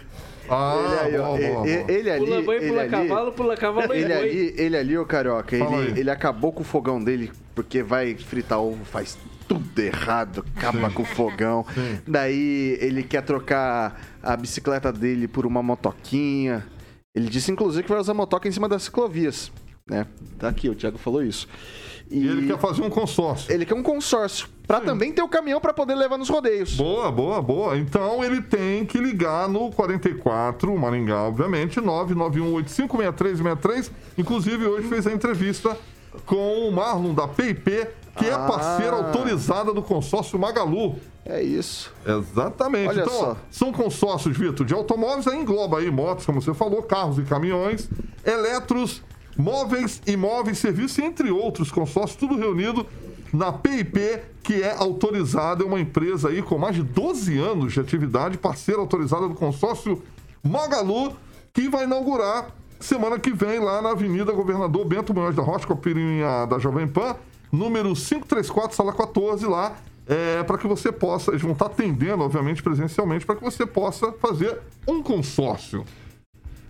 Ah, 0.50 0.76
ele, 0.78 0.96
aí, 1.00 1.12
boa, 1.18 1.28
boa, 1.38 1.38
boa. 1.56 1.68
ele- 1.68 1.92
ele 1.92 2.12
ali, 2.12 2.26
Pula 2.26 2.42
boi, 2.44 2.56
ele 2.58 2.68
pula 2.68 2.82
ali, 2.82 2.90
cavalo, 2.92 3.32
pula 3.32 3.58
cavalo 3.58 3.94
e 3.96 3.98
ele 3.98 4.14
boi. 4.14 4.24
ali, 4.30 4.54
ele 4.56 4.78
ali, 4.78 4.98
ô 5.00 5.06
carioca, 5.06 5.56
ele, 5.56 6.00
ele 6.00 6.10
acabou 6.12 6.54
com 6.54 6.62
o 6.62 6.64
fogão 6.64 7.04
dele 7.04 7.32
porque 7.56 7.82
vai 7.82 8.16
fritar 8.16 8.60
ovo, 8.62 8.86
faz 8.86 9.18
tudo 9.48 9.80
errado, 9.82 10.46
acaba 10.56 10.90
com 10.92 11.02
o 11.02 11.06
fogão. 11.06 11.66
Sim. 11.74 12.00
Daí 12.08 12.78
ele 12.80 13.02
quer 13.02 13.24
trocar 13.24 14.00
a 14.22 14.38
bicicleta 14.38 14.94
dele 14.94 15.28
por 15.28 15.46
uma 15.46 15.64
motoquinha. 15.64 16.64
Ele 17.18 17.28
disse 17.30 17.52
inclusive 17.52 17.82
que 17.82 17.90
vai 17.90 18.00
usar 18.00 18.14
motoca 18.14 18.48
em 18.48 18.52
cima 18.52 18.70
das 18.70 18.84
ciclovias, 18.84 19.52
né? 19.90 20.06
Tá 20.38 20.50
aqui, 20.50 20.70
o 20.70 20.76
Thiago 20.76 21.00
falou 21.00 21.24
isso. 21.24 21.48
E 22.12 22.28
ele 22.28 22.46
quer 22.46 22.60
fazer 22.60 22.84
um 22.84 22.92
consórcio. 22.92 23.52
ele 23.52 23.66
quer 23.66 23.74
um 23.74 23.82
consórcio 23.82 24.48
pra 24.68 24.80
também 24.80 25.12
ter 25.12 25.24
o 25.24 25.28
caminhão 25.28 25.60
pra 25.60 25.74
poder 25.74 25.96
levar 25.96 26.20
nos 26.20 26.30
rodeios. 26.30 26.76
Boa, 26.76 27.12
boa, 27.12 27.42
boa. 27.42 27.76
Então 27.76 28.24
ele 28.24 28.40
tem 28.40 28.86
que 28.86 29.00
ligar 29.00 29.50
no 29.50 29.72
44, 29.72 30.78
Maringá, 30.78 31.24
obviamente, 31.24 31.82
991856363. 31.82 33.90
Inclusive, 34.16 34.68
hoje 34.68 34.88
fez 34.88 35.08
a 35.08 35.12
entrevista 35.12 35.76
com 36.26 36.68
o 36.68 36.72
Marlon 36.72 37.14
da 37.14 37.28
PIP, 37.28 37.88
que 38.18 38.26
é 38.26 38.34
Ah. 38.34 38.40
parceira 38.48 38.96
autorizada 38.96 39.74
do 39.74 39.82
consórcio 39.82 40.38
Magalu. 40.40 40.96
É 41.26 41.42
isso. 41.44 41.94
Exatamente. 42.06 42.88
Olha 42.90 43.02
então, 43.02 43.14
ó, 43.14 43.20
só. 43.26 43.38
são 43.52 43.72
consórcios, 43.74 44.38
Vitor, 44.38 44.66
de 44.66 44.74
automóveis, 44.74 45.28
aí 45.28 45.38
engloba 45.38 45.80
aí 45.80 45.92
motos, 45.92 46.26
como 46.26 46.42
você 46.42 46.54
falou, 46.54 46.82
carros 46.84 47.18
e 47.20 47.24
caminhões, 47.24 47.90
eletros, 48.26 49.02
móveis, 49.38 50.02
imóveis, 50.08 50.58
serviços, 50.58 50.98
entre 51.00 51.30
outros 51.30 51.70
consórcios, 51.70 52.18
tudo 52.18 52.38
reunido 52.38 52.86
na 53.34 53.52
PIP, 53.52 54.00
que 54.42 54.64
é 54.64 54.74
autorizada, 54.78 55.64
é 55.64 55.68
uma 55.68 55.82
empresa 55.82 56.30
aí 56.30 56.42
com 56.42 56.58
mais 56.58 56.76
de 56.78 56.82
12 56.84 57.38
anos 57.38 57.74
de 57.74 57.80
atividade, 57.82 58.38
parceira 58.38 58.80
autorizada 58.80 59.28
do 59.28 59.36
consórcio 59.36 60.02
Magalu, 60.42 61.12
que 61.54 61.68
vai 61.68 61.84
inaugurar 61.84 62.48
semana 62.80 63.20
que 63.20 63.32
vem 63.32 63.60
lá 63.60 63.82
na 63.82 63.92
Avenida 63.92 64.32
Governador 64.32 64.86
Bento 64.86 65.14
Munhoz 65.14 65.36
da 65.36 65.42
Rocha, 65.42 65.66
com 65.66 65.74
a 65.74 65.78
pirinha 65.78 66.46
da 66.46 66.60
Jovem 66.60 66.88
Pan, 66.88 67.16
número 67.52 67.94
534, 67.94 68.76
sala 68.76 68.94
14 68.94 69.46
lá, 69.46 69.76
é, 70.08 70.44
para 70.44 70.58
que 70.58 70.68
você 70.68 70.92
possa, 70.92 71.32
eles 71.32 71.42
vão 71.42 71.52
estar 71.52 71.66
atendendo, 71.66 72.24
obviamente, 72.24 72.64
presencialmente, 72.64 73.26
para 73.26 73.36
que 73.36 73.44
você 73.44 73.66
possa 73.66 74.12
fazer 74.14 74.60
um 74.88 75.02
consórcio. 75.04 75.84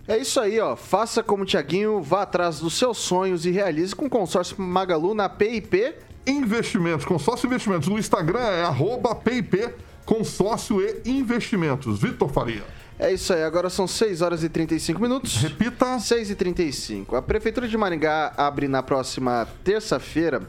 É 0.08 0.16
isso 0.16 0.40
aí, 0.40 0.58
ó. 0.58 0.74
Faça 0.74 1.22
como 1.22 1.42
o 1.42 1.46
Tiaguinho, 1.46 2.00
vá 2.00 2.22
atrás 2.22 2.60
dos 2.60 2.74
seus 2.74 2.96
sonhos 2.96 3.44
e 3.44 3.50
realize 3.50 3.94
com 3.94 4.06
o 4.06 4.10
consórcio 4.10 4.60
Magalu 4.60 5.14
na 5.14 5.28
PIP. 5.28 5.94
Investimentos, 6.26 7.04
consórcio 7.04 7.46
investimentos. 7.46 7.88
No 7.88 7.98
Instagram 7.98 8.40
é 8.40 8.64
arroba 8.64 9.14
PIP, 9.14 9.68
consórcio 10.06 10.80
e 10.80 11.10
investimentos. 11.10 12.00
Vitor 12.00 12.30
Faria. 12.30 12.64
É 12.98 13.12
isso 13.12 13.32
aí, 13.32 13.44
agora 13.44 13.70
são 13.70 13.86
6 13.86 14.22
horas 14.22 14.42
e 14.42 14.48
35 14.48 15.00
minutos. 15.00 15.36
Repita. 15.36 15.98
6 16.00 16.30
e 16.30 16.34
35. 16.34 17.14
A 17.14 17.22
Prefeitura 17.22 17.68
de 17.68 17.76
Maringá 17.76 18.32
abre 18.36 18.66
na 18.66 18.82
próxima 18.82 19.46
terça-feira 19.62 20.42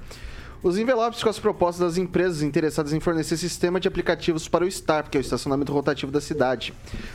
os 0.61 0.77
envelopes 0.77 1.23
com 1.23 1.29
as 1.29 1.39
propostas 1.39 1.79
das 1.79 1.97
empresas 1.97 2.41
interessadas 2.41 2.91
em 2.91 2.99
fornecer 2.99 3.37
sistema 3.37 3.79
de 3.79 3.87
aplicativos 3.87 4.47
para 4.47 4.65
o 4.65 4.71
STAR, 4.71 5.09
que 5.09 5.17
é 5.17 5.19
o 5.19 5.21
estacionamento 5.21 5.71
rotativo 5.71 6.11
da 6.11 6.19
cidade. 6.19 6.73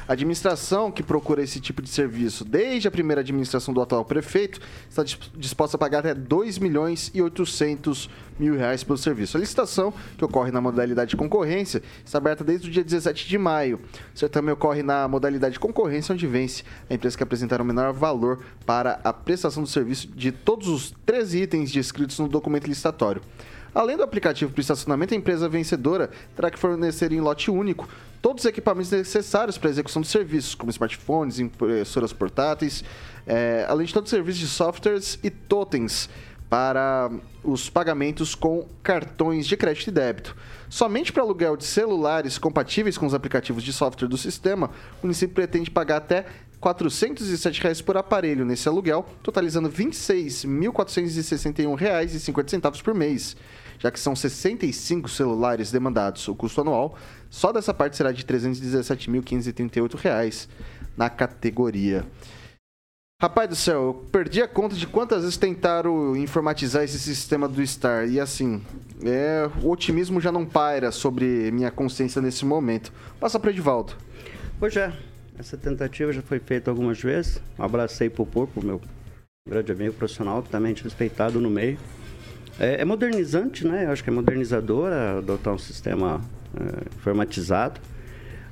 A 0.09 0.14
administração 0.14 0.90
que 0.90 1.03
procura 1.03 1.42
esse 1.42 1.61
tipo 1.61 1.82
de 1.82 1.90
serviço 1.90 2.45
desde 2.45 2.88
a 2.88 2.90
primeira 2.90 3.20
administração 3.20 3.74
do 3.74 3.82
atual 3.82 4.05
prefeito 4.05 4.61
está 4.88 5.05
disposta 5.36 5.76
a 5.76 5.78
pagar 5.78 5.99
até 5.99 6.14
2 6.14 6.59
milhões 6.59 7.11
e 7.12 7.20
800 7.20 8.09
mil 8.38 8.57
reais 8.57 8.82
pelo 8.82 8.99
serviço. 8.99 9.36
A 9.36 9.40
licitação, 9.40 9.92
que 10.16 10.24
ocorre 10.24 10.51
na 10.51 10.61
modalidade 10.61 11.11
de 11.11 11.16
concorrência, 11.16 11.82
está 12.05 12.18
aberta 12.18 12.42
desde 12.42 12.68
o 12.68 12.70
dia 12.70 12.82
17 12.82 13.28
de 13.28 13.38
maio. 13.38 13.80
O 14.14 14.18
certame 14.18 14.51
ocorre 14.51 14.82
na 14.82 15.07
modalidade 15.07 15.55
de 15.55 15.61
concorrência, 15.61 16.12
onde 16.12 16.26
vence 16.26 16.64
a 16.88 16.95
empresa 16.95 17.16
que 17.16 17.22
apresentar 17.22 17.61
o 17.61 17.64
menor 17.64 17.92
valor 17.92 18.40
para 18.66 19.01
a 19.05 19.12
prestação 19.12 19.62
do 19.62 19.68
serviço 19.68 20.09
de 20.09 20.32
todos 20.32 20.68
os 20.68 20.95
13 21.05 21.42
itens 21.42 21.70
descritos 21.70 22.18
no 22.18 22.28
documento 22.28 22.66
licitatório. 22.66 23.22
Além 23.75 23.97
do 23.97 24.05
aplicativo 24.05 24.53
para 24.53 24.61
estacionamento, 24.61 25.14
a 25.14 25.16
empresa 25.16 25.49
vencedora 25.49 26.11
terá 26.37 26.51
que 26.51 26.59
fornecer 26.59 27.12
em 27.12 27.20
lote 27.20 27.51
único 27.51 27.89
todos 28.22 28.45
os 28.45 28.49
equipamentos 28.49 28.91
necessários 28.91 29.59
para 29.59 29.68
a 29.68 29.72
execução 29.72 30.01
dos 30.01 30.11
serviços, 30.11 30.55
como 30.55 30.70
smartphones, 30.70 31.41
impressoras 31.41 32.12
portáteis, 32.12 32.85
é, 33.27 33.66
além 33.68 33.87
de 33.87 33.93
todos 33.93 34.11
os 34.11 34.16
serviços 34.16 34.41
de 34.41 34.47
softwares 34.47 35.18
e 35.22 35.29
totens 35.29 36.09
para 36.49 37.11
os 37.43 37.68
pagamentos 37.68 38.35
com 38.35 38.66
cartões 38.83 39.47
de 39.47 39.55
crédito 39.57 39.89
e 39.89 39.91
débito. 39.91 40.35
Somente 40.70 41.12
para 41.12 41.22
aluguel 41.22 41.57
de 41.57 41.64
celulares 41.64 42.39
compatíveis 42.39 42.97
com 42.97 43.07
os 43.07 43.14
aplicativos 43.14 43.64
de 43.64 43.72
software 43.72 44.09
do 44.09 44.16
sistema, 44.16 44.70
o 45.03 45.07
município 45.07 45.35
pretende 45.35 45.68
pagar 45.70 45.97
até 45.97 46.27
407 46.61 47.61
reais 47.61 47.83
por 47.83 47.97
aparelho 47.97 48.45
nesse 48.45 48.68
aluguel, 48.68 49.05
totalizando 49.22 49.68
R$ 49.68 49.75
26.461,50 49.85 52.83
por 52.83 52.95
mês 52.95 53.37
já 53.85 53.91
que 53.91 54.01
são 54.01 54.16
65 54.16 55.11
celulares 55.11 55.70
demandados. 55.70 56.26
O 56.26 56.35
custo 56.35 56.62
anual 56.62 56.97
só 57.28 57.53
dessa 57.53 57.74
parte 57.74 57.99
será 57.99 58.12
de 58.12 58.22
R$ 58.22 58.39
317.538 58.39 60.49
na 60.97 61.11
categoria. 61.11 62.07
Rapaz 63.20 63.49
do 63.49 63.55
céu, 63.55 63.82
eu 63.82 63.93
perdi 64.11 64.41
a 64.41 64.49
conta 64.49 64.74
de 64.74 64.87
quantas 64.87 65.20
vezes 65.20 65.37
tentaram 65.37 66.16
informatizar 66.16 66.82
esse 66.82 66.99
sistema 66.99 67.47
do 67.47 67.64
Star. 67.66 68.09
E 68.09 68.18
assim, 68.18 68.62
é, 69.05 69.51
o 69.62 69.70
otimismo 69.70 70.18
já 70.18 70.32
não 70.32 70.47
paira 70.47 70.91
sobre 70.91 71.51
minha 71.51 71.70
consciência 71.70 72.22
nesse 72.22 72.47
momento. 72.47 72.91
Passa 73.20 73.39
para 73.39 73.51
Edivaldo. 73.51 73.93
Pois 74.59 74.74
é, 74.76 74.95
essa 75.39 75.59
tentativa 75.59 76.11
já 76.11 76.22
foi 76.22 76.39
feita 76.39 76.70
algumas 76.70 77.03
vezes. 77.03 77.39
Um 77.59 77.62
abracei 77.62 78.09
pro 78.09 78.24
Porco, 78.24 78.64
meu 78.64 78.80
grande 79.47 79.72
amigo 79.72 79.93
profissional, 79.93 80.43
também 80.43 80.72
respeitado 80.72 81.39
no 81.39 81.51
meio. 81.51 81.76
É, 82.59 82.82
é 82.82 82.84
modernizante, 82.84 83.66
né? 83.66 83.84
Eu 83.86 83.90
acho 83.90 84.02
que 84.02 84.11
é 84.11 84.12
modernizador 84.12 84.90
adotar 84.92 85.55
um 85.55 85.59
sistema 85.59 86.20
é, 86.59 86.88
informatizado. 86.96 87.80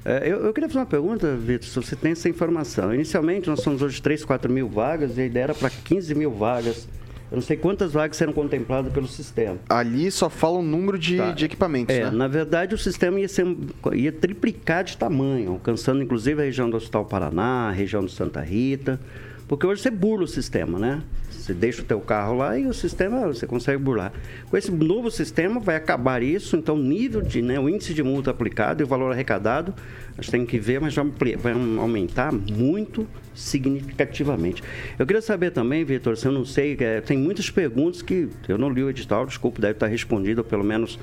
É, 0.05 0.29
eu, 0.29 0.45
eu, 0.45 0.53
queria 0.53 0.69
fazer 0.69 0.81
uma 0.81 0.87
pergunta, 0.87 1.37
Vitor, 1.37 1.69
se 1.69 1.77
você 1.77 1.95
tem 1.95 2.13
essa 2.13 2.29
informação. 2.29 2.93
Inicialmente, 2.93 3.49
nós 3.49 3.61
somos 3.61 3.83
hoje 3.83 4.03
3, 4.03 4.25
4 4.25 4.53
mil 4.53 4.69
vagas 4.69 5.17
e 5.17 5.21
a 5.21 5.27
ideia 5.27 5.45
era 5.45 5.55
para 5.55 5.71
15 5.71 6.15
mil 6.15 6.31
vagas. 6.31 6.89
Eu 7.31 7.37
não 7.37 7.43
sei 7.43 7.57
quantas 7.57 7.93
vagas 7.93 8.17
serão 8.17 8.33
contempladas 8.33 8.93
pelo 8.93 9.09
sistema. 9.09 9.57
Ali 9.69 10.11
só 10.11 10.29
fala 10.29 10.59
o 10.59 10.63
número 10.63 10.99
de, 10.99 11.17
tá. 11.17 11.31
de 11.31 11.47
equipamentos, 11.47 11.95
é, 11.95 12.05
né? 12.05 12.11
Na 12.11 12.29
verdade, 12.29 12.75
o 12.75 12.79
sistema 12.79 13.19
ia, 13.21 13.29
ser, 13.29 13.47
ia 13.95 14.13
triplicar 14.13 14.85
de 14.85 14.99
tamanho, 14.99 15.53
alcançando 15.53 16.03
inclusive 16.03 16.43
a 16.43 16.45
região 16.45 16.69
do 16.69 16.77
Hospital 16.77 17.07
Paraná, 17.07 17.69
a 17.69 17.71
região 17.71 18.05
do 18.05 18.11
Santa 18.11 18.41
Rita. 18.43 19.01
Porque 19.49 19.67
hoje 19.67 19.81
você 19.81 19.91
burla 19.91 20.25
o 20.25 20.29
sistema, 20.29 20.79
né? 20.79 21.03
Você 21.43 21.53
deixa 21.53 21.83
o 21.83 21.85
teu 21.85 22.01
carro 22.01 22.37
lá 22.37 22.57
e 22.57 22.67
o 22.69 22.73
sistema 22.73 23.27
você 23.27 23.49
consegue 23.49 23.77
burlar. 23.77 24.13
Com 24.49 24.57
esse 24.57 24.71
novo 24.71 25.11
sistema 25.11 25.59
vai 25.59 25.75
acabar 25.75 26.23
isso, 26.23 26.57
então 26.57 26.77
o 26.77 26.79
nível 26.79 27.21
de, 27.21 27.43
né, 27.43 27.59
o 27.59 27.69
índice 27.69 27.93
de 27.93 28.01
multa 28.01 28.31
aplicado 28.31 28.81
e 28.81 28.85
o 28.85 28.87
valor 28.87 29.11
arrecadado, 29.11 29.75
a 30.17 30.23
gente 30.23 30.31
tem 30.31 30.47
que 30.47 30.57
ver, 30.57 30.81
mas 30.81 30.95
vai 30.95 31.53
aumentar 31.81 32.33
muito 32.33 33.09
significativamente. 33.35 34.63
Eu 34.97 35.05
queria 35.05 35.23
saber 35.23 35.51
também, 35.51 35.85
Vitor, 35.85 36.17
se 36.17 36.27
eu 36.27 36.33
não 36.33 36.45
sei, 36.45 36.77
é, 36.79 37.01
tem 37.01 37.19
muitas 37.19 37.51
perguntas 37.51 38.03
que 38.03 38.29
eu 38.47 38.57
não 38.57 38.71
li 38.71 38.85
o 38.85 38.91
edital, 38.91 39.27
desculpa, 39.27 39.61
deve 39.61 39.73
estar 39.73 39.89
respondido, 39.89 40.45
pelo 40.45 40.63
menos 40.63 40.97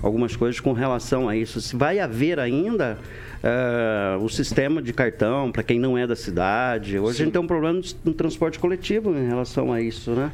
algumas 0.00 0.34
coisas 0.34 0.58
com 0.58 0.72
relação 0.72 1.28
a 1.28 1.36
isso. 1.36 1.60
Se 1.60 1.76
vai 1.76 1.98
haver 1.98 2.38
ainda 2.38 2.96
uh, 3.42 4.22
o 4.22 4.28
sistema 4.28 4.80
de 4.80 4.92
cartão 4.92 5.50
para 5.50 5.62
quem 5.62 5.78
não 5.78 5.98
é 5.98 6.06
da 6.06 6.16
cidade. 6.16 6.98
Hoje 6.98 7.16
Sim. 7.16 7.22
a 7.22 7.24
gente 7.26 7.32
tem 7.32 7.42
um 7.42 7.46
problema 7.46 7.80
no 8.04 8.14
transporte 8.14 8.58
coletivo 8.58 9.16
em 9.16 9.26
relação 9.26 9.72
a 9.72 9.81
isso, 9.82 10.12
né? 10.12 10.32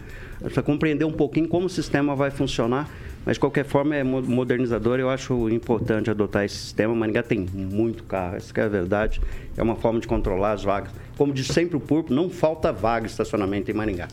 Para 0.52 0.62
compreender 0.62 1.04
um 1.04 1.12
pouquinho 1.12 1.48
como 1.48 1.66
o 1.66 1.68
sistema 1.68 2.14
vai 2.14 2.30
funcionar. 2.30 2.88
Mas, 3.26 3.34
de 3.34 3.40
qualquer 3.40 3.64
forma, 3.64 3.94
é 3.94 4.02
modernizador. 4.02 4.98
Eu 4.98 5.10
acho 5.10 5.50
importante 5.50 6.10
adotar 6.10 6.44
esse 6.44 6.56
sistema. 6.56 6.94
Maringá 6.94 7.22
tem 7.22 7.40
muito 7.40 8.04
carro, 8.04 8.36
essa 8.36 8.52
é 8.58 8.64
a 8.64 8.68
verdade. 8.68 9.20
É 9.56 9.62
uma 9.62 9.76
forma 9.76 10.00
de 10.00 10.06
controlar 10.06 10.52
as 10.52 10.62
vagas. 10.62 10.92
Como 11.16 11.32
diz 11.32 11.48
sempre 11.48 11.76
o 11.76 11.80
Purpo, 11.80 12.12
não 12.12 12.30
falta 12.30 12.72
vaga 12.72 13.06
de 13.06 13.10
estacionamento 13.10 13.70
em 13.70 13.74
Maringá. 13.74 14.08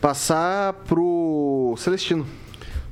Passar 0.00 0.72
para 0.72 1.00
o 1.00 1.74
Celestino. 1.78 2.26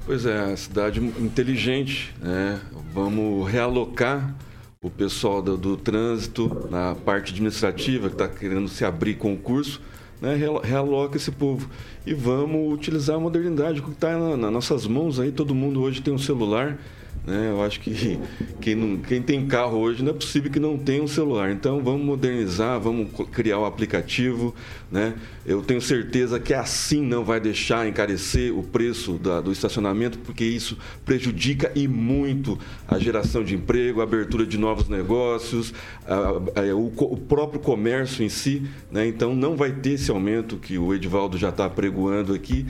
Pois 0.06 0.24
é, 0.24 0.54
cidade 0.56 1.00
inteligente. 1.00 2.14
Né? 2.22 2.60
Vamos 2.94 3.50
realocar 3.50 4.34
o 4.80 4.90
pessoal 4.90 5.40
do, 5.40 5.56
do 5.56 5.76
trânsito, 5.76 6.68
na 6.70 6.94
parte 6.94 7.32
administrativa, 7.32 8.08
que 8.08 8.14
está 8.14 8.28
querendo 8.28 8.68
se 8.68 8.84
abrir 8.84 9.14
concurso, 9.14 9.80
né, 10.20 10.38
realoca 10.62 11.16
esse 11.16 11.30
povo. 11.30 11.68
E 12.06 12.14
vamos 12.14 12.72
utilizar 12.72 13.16
a 13.16 13.20
modernidade, 13.20 13.82
que 13.82 13.90
está 13.90 14.18
na, 14.18 14.36
nas 14.36 14.52
nossas 14.52 14.86
mãos 14.86 15.18
aí, 15.18 15.32
todo 15.32 15.54
mundo 15.54 15.82
hoje 15.82 16.00
tem 16.00 16.12
um 16.12 16.18
celular, 16.18 16.78
né? 17.26 17.50
Eu 17.50 17.62
acho 17.62 17.80
que 17.80 18.18
quem, 18.60 18.74
não, 18.74 18.98
quem 18.98 19.22
tem 19.22 19.46
carro 19.46 19.78
hoje 19.78 20.02
não 20.02 20.10
é 20.10 20.14
possível 20.14 20.50
que 20.50 20.60
não 20.60 20.76
tenha 20.76 21.02
um 21.02 21.08
celular. 21.08 21.50
Então 21.50 21.82
vamos 21.82 22.04
modernizar, 22.04 22.78
vamos 22.78 23.08
criar 23.32 23.58
o 23.58 23.62
um 23.62 23.64
aplicativo. 23.64 24.54
Né? 24.90 25.14
Eu 25.46 25.62
tenho 25.62 25.80
certeza 25.80 26.38
que 26.38 26.52
assim 26.52 27.02
não 27.02 27.24
vai 27.24 27.40
deixar 27.40 27.88
encarecer 27.88 28.56
o 28.56 28.62
preço 28.62 29.14
da, 29.14 29.40
do 29.40 29.50
estacionamento, 29.50 30.18
porque 30.18 30.44
isso 30.44 30.76
prejudica 31.04 31.72
e 31.74 31.88
muito 31.88 32.58
a 32.86 32.98
geração 32.98 33.42
de 33.42 33.54
emprego, 33.54 34.00
a 34.00 34.04
abertura 34.04 34.44
de 34.44 34.58
novos 34.58 34.88
negócios, 34.88 35.72
a, 36.06 36.60
a, 36.60 36.74
o, 36.74 36.86
o, 36.86 37.16
próprio 37.16 37.58
comércio 37.58 38.22
em 38.22 38.28
si. 38.28 38.62
Né? 38.90 39.06
Então 39.06 39.34
não 39.34 39.56
vai 39.56 39.72
ter 39.72 39.92
esse 39.92 40.10
aumento 40.10 40.58
que 40.58 40.76
o 40.76 40.94
Edivaldo 40.94 41.38
já 41.38 41.48
está 41.48 41.70
pregoando 41.70 42.34
aqui. 42.34 42.66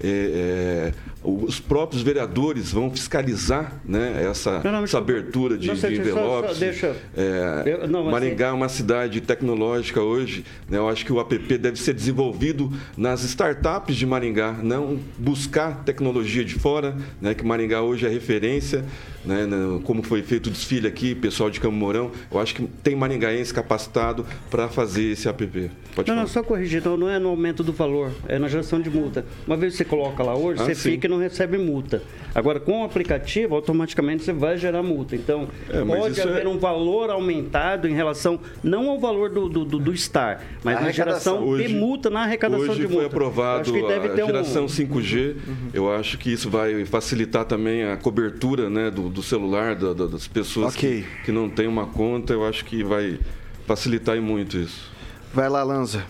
É, 0.00 0.92
é, 0.92 0.94
os 1.28 1.60
próprios 1.60 2.02
vereadores 2.02 2.72
vão 2.72 2.90
fiscalizar 2.90 3.80
né, 3.84 4.26
essa, 4.28 4.60
não, 4.62 4.72
não, 4.72 4.84
essa 4.84 4.98
abertura 4.98 5.56
de, 5.56 5.68
de 5.68 5.94
envelopes. 5.94 6.50
Só, 6.50 6.54
só 6.54 6.60
deixa, 6.60 6.96
é, 7.16 7.86
não, 7.86 8.04
Maringá 8.04 8.48
é 8.48 8.52
uma 8.52 8.68
cidade 8.68 9.20
tecnológica 9.20 10.00
hoje. 10.00 10.44
Né, 10.68 10.78
eu 10.78 10.88
acho 10.88 11.04
que 11.04 11.12
o 11.12 11.20
app 11.20 11.58
deve 11.58 11.78
ser 11.78 11.94
desenvolvido 11.94 12.72
nas 12.96 13.22
startups 13.24 13.96
de 13.96 14.06
Maringá, 14.06 14.56
não 14.62 14.98
buscar 15.18 15.84
tecnologia 15.84 16.44
de 16.44 16.54
fora, 16.54 16.96
né, 17.20 17.34
que 17.34 17.44
Maringá 17.44 17.82
hoje 17.82 18.06
é 18.06 18.08
referência 18.08 18.84
né, 19.24 19.46
como 19.84 20.02
foi 20.02 20.22
feito 20.22 20.46
o 20.46 20.50
desfile 20.50 20.86
aqui, 20.86 21.14
pessoal 21.14 21.50
de 21.50 21.60
Camorão, 21.60 22.10
eu 22.30 22.38
acho 22.38 22.54
que 22.54 22.66
tem 22.82 22.94
maringaense 22.96 23.52
capacitado 23.52 24.24
para 24.50 24.68
fazer 24.68 25.12
esse 25.12 25.28
app. 25.28 25.46
Pode 25.46 25.66
não, 25.96 26.04
falar. 26.04 26.20
não, 26.20 26.26
só 26.26 26.42
corrigir, 26.42 26.80
então 26.80 26.96
não 26.96 27.08
é 27.08 27.18
no 27.18 27.28
aumento 27.28 27.62
do 27.62 27.72
valor, 27.72 28.12
é 28.26 28.38
na 28.38 28.48
geração 28.48 28.80
de 28.80 28.88
multa. 28.88 29.24
Uma 29.46 29.56
vez 29.56 29.74
você 29.74 29.84
coloca 29.84 30.22
lá 30.22 30.34
hoje, 30.34 30.62
Ah, 30.62 30.64
você 30.64 30.74
sim. 30.74 30.90
fica 30.92 31.06
e 31.06 31.10
não 31.10 31.17
recebe 31.18 31.58
multa. 31.58 32.02
Agora, 32.34 32.60
com 32.60 32.82
o 32.82 32.84
aplicativo, 32.84 33.54
automaticamente 33.54 34.22
você 34.22 34.32
vai 34.32 34.56
gerar 34.56 34.82
multa. 34.82 35.16
Então, 35.16 35.48
É, 35.70 35.82
pode 35.84 36.20
haver 36.20 36.44
é- 36.44 36.48
um 36.48 36.58
valor 36.58 37.10
aumentado 37.10 37.88
em 37.88 37.94
relação, 37.94 38.38
não 38.62 38.88
ao 38.90 38.98
valor 39.00 39.30
do, 39.30 39.48
do, 39.48 39.64
do- 39.64 39.78
do 39.78 39.96
Star, 39.96 40.40
mas 40.62 40.76
A 40.76 40.80
na 40.82 40.90
geração 40.92 41.44
Hoje- 41.46 41.66
de 41.66 41.74
multa, 41.74 42.10
na 42.10 42.20
arrecadação 42.22 42.64
Hoje 42.68 42.74
de 42.80 42.82
multa. 42.82 42.96
foi 42.96 43.06
aprovado 43.06 43.60
acho 43.62 43.72
que 43.72 43.82
deve 43.86 44.08
a 44.08 44.10
ter 44.14 44.22
um- 44.22 44.26
geração 44.26 44.68
5G. 44.68 45.36
Eu 45.74 45.92
acho 45.92 46.16
que 46.18 46.32
isso 46.32 46.48
vai 46.50 46.84
facilitar 46.84 47.44
também 47.44 47.84
a 47.84 47.96
cobertura 47.96 48.68
né, 48.70 48.90
do, 48.90 49.08
do 49.08 49.22
celular 49.22 49.74
da- 49.74 49.92
da- 49.92 50.06
das 50.06 50.26
pessoas 50.28 50.74
Ok. 50.74 51.04
que, 51.20 51.24
que 51.26 51.32
não 51.32 51.48
têm 51.48 51.66
uma 51.66 51.86
conta. 51.86 52.32
Eu 52.32 52.46
acho 52.46 52.64
que 52.64 52.84
vai 52.84 53.18
facilitar 53.66 54.20
muito 54.20 54.56
isso. 54.58 54.90
Vai 55.34 55.48
lá, 55.48 55.62
Lanza. 55.62 56.04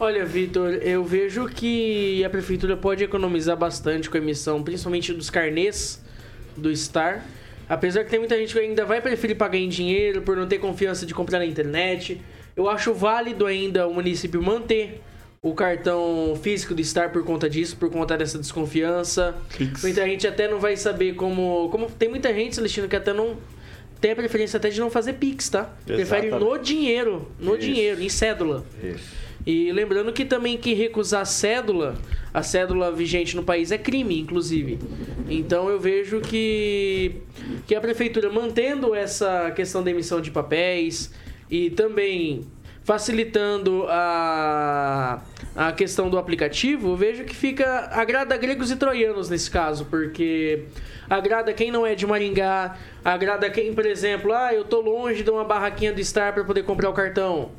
Olha, 0.00 0.24
Vitor, 0.24 0.70
eu 0.82 1.04
vejo 1.04 1.46
que 1.46 2.24
a 2.24 2.30
prefeitura 2.30 2.74
pode 2.74 3.04
economizar 3.04 3.54
bastante 3.54 4.08
com 4.08 4.16
a 4.16 4.20
emissão, 4.20 4.62
principalmente 4.62 5.12
dos 5.12 5.28
carnês 5.28 6.02
do 6.56 6.74
Star. 6.74 7.22
Apesar 7.68 8.02
que 8.02 8.10
tem 8.10 8.18
muita 8.18 8.34
gente 8.38 8.54
que 8.54 8.58
ainda 8.58 8.86
vai 8.86 9.02
preferir 9.02 9.36
pagar 9.36 9.58
em 9.58 9.68
dinheiro 9.68 10.22
por 10.22 10.38
não 10.38 10.46
ter 10.48 10.58
confiança 10.58 11.04
de 11.04 11.12
comprar 11.12 11.38
na 11.38 11.44
internet. 11.44 12.18
Eu 12.56 12.66
acho 12.70 12.94
válido 12.94 13.44
ainda 13.44 13.86
o 13.86 13.92
município 13.92 14.42
manter 14.42 15.02
o 15.42 15.52
cartão 15.52 16.34
físico 16.42 16.74
do 16.74 16.82
Star 16.82 17.12
por 17.12 17.22
conta 17.22 17.48
disso, 17.48 17.76
por 17.76 17.90
conta 17.90 18.16
dessa 18.16 18.38
desconfiança. 18.38 19.36
Muita 19.82 20.06
gente 20.06 20.26
até 20.26 20.48
não 20.48 20.58
vai 20.58 20.78
saber 20.78 21.14
como. 21.14 21.68
como 21.68 21.90
tem 21.90 22.08
muita 22.08 22.32
gente, 22.32 22.54
Celestino, 22.54 22.88
que 22.88 22.96
até 22.96 23.12
não. 23.12 23.36
Tem 24.00 24.12
a 24.12 24.16
preferência 24.16 24.56
até 24.56 24.70
de 24.70 24.80
não 24.80 24.88
fazer 24.90 25.12
Pix, 25.12 25.50
tá? 25.50 25.64
Prefere 25.84 26.30
no 26.30 26.36
Exatamente. 26.38 26.64
dinheiro. 26.64 27.30
No 27.38 27.50
Isso. 27.50 27.58
dinheiro, 27.66 28.02
em 28.02 28.08
cédula. 28.08 28.64
Isso. 28.82 29.29
E 29.46 29.72
lembrando 29.72 30.12
que 30.12 30.24
também 30.24 30.58
que 30.58 30.74
recusar 30.74 31.24
cédula, 31.24 31.96
a 32.32 32.42
cédula 32.42 32.92
vigente 32.92 33.34
no 33.34 33.42
país 33.42 33.72
é 33.72 33.78
crime, 33.78 34.20
inclusive. 34.20 34.78
Então 35.28 35.68
eu 35.68 35.80
vejo 35.80 36.20
que, 36.20 37.16
que 37.66 37.74
a 37.74 37.80
prefeitura 37.80 38.30
mantendo 38.30 38.94
essa 38.94 39.50
questão 39.52 39.82
da 39.82 39.90
emissão 39.90 40.20
de 40.20 40.30
papéis 40.30 41.12
e 41.50 41.70
também 41.70 42.46
facilitando 42.82 43.86
a, 43.88 45.22
a 45.54 45.72
questão 45.72 46.10
do 46.10 46.18
aplicativo, 46.18 46.96
vejo 46.96 47.24
que 47.24 47.34
fica 47.34 47.88
agrada 47.92 48.36
gregos 48.36 48.70
e 48.70 48.76
troianos 48.76 49.28
nesse 49.28 49.50
caso, 49.50 49.84
porque 49.84 50.64
agrada 51.08 51.52
quem 51.52 51.70
não 51.70 51.86
é 51.86 51.94
de 51.94 52.06
Maringá, 52.06 52.76
agrada 53.04 53.48
quem, 53.50 53.72
por 53.74 53.86
exemplo, 53.86 54.32
ah, 54.32 54.52
eu 54.52 54.64
tô 54.64 54.80
longe 54.80 55.22
de 55.22 55.30
uma 55.30 55.44
barraquinha 55.44 55.92
do 55.92 56.02
Star 56.02 56.32
para 56.32 56.44
poder 56.44 56.62
comprar 56.62 56.90
o 56.90 56.92
cartão. 56.92 57.50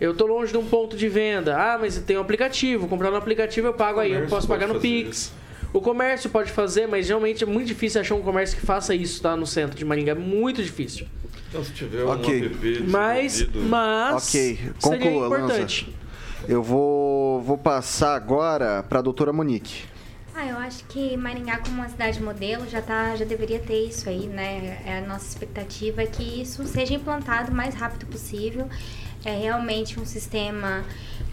Eu 0.00 0.14
tô 0.14 0.26
longe 0.26 0.52
de 0.52 0.58
um 0.58 0.64
ponto 0.66 0.96
de 0.96 1.08
venda. 1.08 1.56
Ah, 1.56 1.78
mas 1.78 1.98
tem 1.98 2.18
um 2.18 2.20
aplicativo. 2.20 2.88
Comprar 2.88 3.10
no 3.10 3.16
aplicativo 3.16 3.68
eu 3.68 3.74
pago 3.74 4.00
aí. 4.00 4.12
Eu 4.12 4.26
posso 4.26 4.46
pagar 4.48 4.66
no 4.66 4.80
Pix. 4.80 5.32
O 5.72 5.80
comércio 5.80 6.30
pode 6.30 6.52
fazer, 6.52 6.86
mas 6.86 7.08
realmente 7.08 7.42
é 7.42 7.46
muito 7.46 7.66
difícil 7.66 8.00
achar 8.00 8.14
um 8.14 8.22
comércio 8.22 8.56
que 8.56 8.64
faça 8.64 8.94
isso, 8.94 9.20
tá? 9.20 9.36
No 9.36 9.46
centro 9.46 9.76
de 9.76 9.84
Maringá. 9.84 10.12
É 10.12 10.14
muito 10.14 10.62
difícil. 10.62 11.06
Então, 11.48 11.64
se 11.64 11.72
tiver 11.72 12.02
Ok. 12.04 12.42
um 12.42 12.46
app 12.46 12.82
Mas, 12.88 13.46
mas 13.68 14.28
Ok, 14.28 14.56
seria 14.56 14.74
conclua, 14.80 15.26
importante. 15.26 15.84
Lanza. 15.86 16.04
Eu 16.48 16.62
vou, 16.62 17.40
vou 17.42 17.56
passar 17.56 18.14
agora 18.14 18.82
para 18.82 18.98
a 18.98 19.02
doutora 19.02 19.32
Monique. 19.32 19.84
Ah, 20.36 20.46
eu 20.46 20.58
acho 20.58 20.84
que 20.86 21.16
Maringá 21.16 21.58
como 21.58 21.76
uma 21.76 21.88
cidade 21.88 22.20
modelo 22.20 22.68
já 22.68 22.82
tá, 22.82 23.14
já 23.14 23.24
deveria 23.24 23.60
ter 23.60 23.86
isso 23.86 24.08
aí, 24.08 24.26
né? 24.26 24.82
É, 24.84 24.98
A 24.98 25.00
nossa 25.06 25.26
expectativa 25.28 26.02
é 26.02 26.06
que 26.06 26.42
isso 26.42 26.64
seja 26.66 26.94
implantado 26.94 27.52
o 27.52 27.54
mais 27.54 27.74
rápido 27.74 28.04
possível. 28.06 28.68
É 29.24 29.36
realmente 29.36 29.98
um 29.98 30.04
sistema 30.04 30.84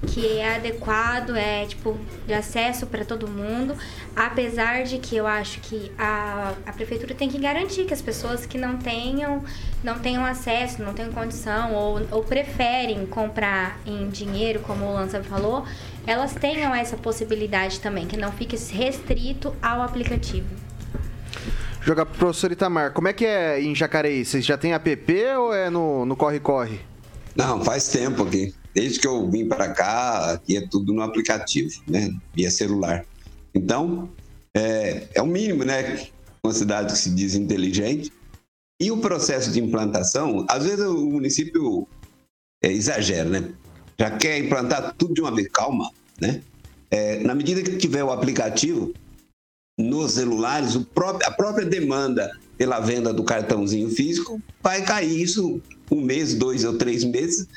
que 0.07 0.37
é 0.37 0.55
adequado, 0.55 1.35
é 1.35 1.65
tipo 1.65 1.97
de 2.25 2.33
acesso 2.33 2.87
para 2.87 3.05
todo 3.05 3.27
mundo. 3.27 3.75
Apesar 4.15 4.83
de 4.83 4.97
que 4.97 5.15
eu 5.15 5.27
acho 5.27 5.59
que 5.59 5.91
a, 5.97 6.53
a 6.65 6.73
prefeitura 6.73 7.13
tem 7.13 7.29
que 7.29 7.37
garantir 7.37 7.85
que 7.85 7.93
as 7.93 8.01
pessoas 8.01 8.45
que 8.45 8.57
não 8.57 8.77
tenham 8.77 9.43
não 9.83 9.99
tenham 9.99 10.25
acesso, 10.25 10.81
não 10.81 10.93
tenham 10.93 11.11
condição 11.11 11.73
ou, 11.73 12.01
ou 12.11 12.23
preferem 12.23 13.05
comprar 13.05 13.79
em 13.85 14.09
dinheiro, 14.09 14.59
como 14.61 14.85
o 14.85 14.93
Lança 14.93 15.21
falou, 15.23 15.65
elas 16.05 16.33
tenham 16.33 16.73
essa 16.73 16.97
possibilidade 16.97 17.79
também, 17.79 18.07
que 18.07 18.17
não 18.17 18.31
fique 18.31 18.55
restrito 18.73 19.55
ao 19.61 19.81
aplicativo. 19.81 20.47
Jogar 21.81 22.05
pro 22.05 22.15
professor 22.15 22.51
Itamar. 22.51 22.91
Como 22.91 23.07
é 23.07 23.13
que 23.13 23.25
é 23.25 23.59
em 23.59 23.73
Jacareí? 23.73 24.23
Vocês 24.23 24.45
já 24.45 24.55
tem 24.55 24.73
app 24.73 25.25
ou 25.37 25.53
é 25.53 25.69
no 25.69 26.15
corre-corre? 26.15 26.90
Não, 27.35 27.63
faz 27.63 27.87
tempo 27.87 28.23
aqui. 28.23 28.53
Desde 28.73 28.99
que 28.99 29.07
eu 29.07 29.29
vim 29.29 29.47
para 29.47 29.69
cá, 29.69 30.33
aqui 30.33 30.57
é 30.57 30.67
tudo 30.67 30.93
no 30.93 31.01
aplicativo, 31.01 31.71
né? 31.87 32.09
Via 32.33 32.49
celular. 32.49 33.05
Então, 33.53 34.09
é, 34.55 35.07
é 35.13 35.21
o 35.21 35.27
mínimo, 35.27 35.63
né? 35.63 36.07
Uma 36.43 36.53
cidade 36.53 36.93
que 36.93 36.99
se 36.99 37.09
diz 37.09 37.35
inteligente. 37.35 38.11
E 38.81 38.91
o 38.91 38.97
processo 38.97 39.51
de 39.51 39.59
implantação, 39.59 40.45
às 40.49 40.63
vezes 40.63 40.85
o 40.85 41.05
município 41.05 41.87
é, 42.63 42.71
exagera, 42.71 43.29
né? 43.29 43.53
Já 43.99 44.11
quer 44.17 44.39
implantar 44.39 44.95
tudo 44.97 45.13
de 45.13 45.21
uma 45.21 45.33
vez. 45.33 45.47
Calma, 45.49 45.91
né? 46.19 46.41
É, 46.89 47.19
na 47.19 47.35
medida 47.35 47.61
que 47.61 47.77
tiver 47.77 48.03
o 48.03 48.11
aplicativo 48.11 48.93
nos 49.81 50.13
celulares, 50.13 50.75
próprio, 50.93 51.27
a 51.27 51.31
própria 51.31 51.65
demanda 51.65 52.31
pela 52.57 52.79
venda 52.79 53.11
do 53.13 53.23
cartãozinho 53.23 53.89
físico 53.89 54.41
vai 54.61 54.81
cair. 54.83 55.21
Isso 55.21 55.61
um 55.91 56.01
mês, 56.01 56.33
dois 56.33 56.63
ou 56.63 56.77
três 56.77 57.03
meses, 57.03 57.47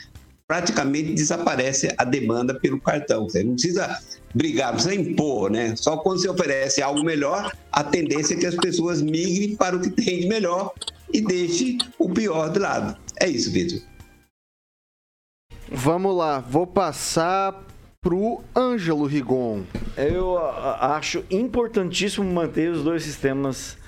praticamente 0.47 1.13
desaparece 1.13 1.95
a 1.97 2.05
demanda 2.05 2.59
pelo 2.59 2.81
cartão. 2.81 3.25
Você 3.25 3.45
não 3.45 3.53
precisa 3.53 3.99
brigar, 4.35 4.69
não 4.69 4.75
precisa 4.75 4.95
impor, 4.95 5.51
né? 5.51 5.75
Só 5.77 5.97
quando 5.97 6.21
você 6.21 6.29
oferece 6.29 6.83
algo 6.83 7.05
melhor, 7.05 7.53
a 7.71 7.85
tendência 7.85 8.35
é 8.35 8.37
que 8.37 8.47
as 8.47 8.57
pessoas 8.57 9.01
migrem 9.01 9.57
para 9.57 9.77
o 9.77 9.81
que 9.81 9.91
tem 9.91 10.21
de 10.21 10.27
melhor 10.27 10.73
e 11.13 11.21
deixe 11.21 11.79
o 11.99 12.11
pior 12.11 12.51
de 12.51 12.59
lado. 12.59 12.99
É 13.21 13.29
isso, 13.29 13.51
Vitor. 13.51 13.81
Vamos 15.71 16.17
lá, 16.17 16.41
vou 16.41 16.67
passar 16.67 17.65
pro 18.05 18.43
Ângelo 18.55 19.07
Rigon. 19.07 19.63
Eu 19.97 20.39
acho 20.39 21.25
importantíssimo 21.31 22.31
manter 22.31 22.71
os 22.71 22.85
dois 22.85 23.03
sistemas 23.03 23.79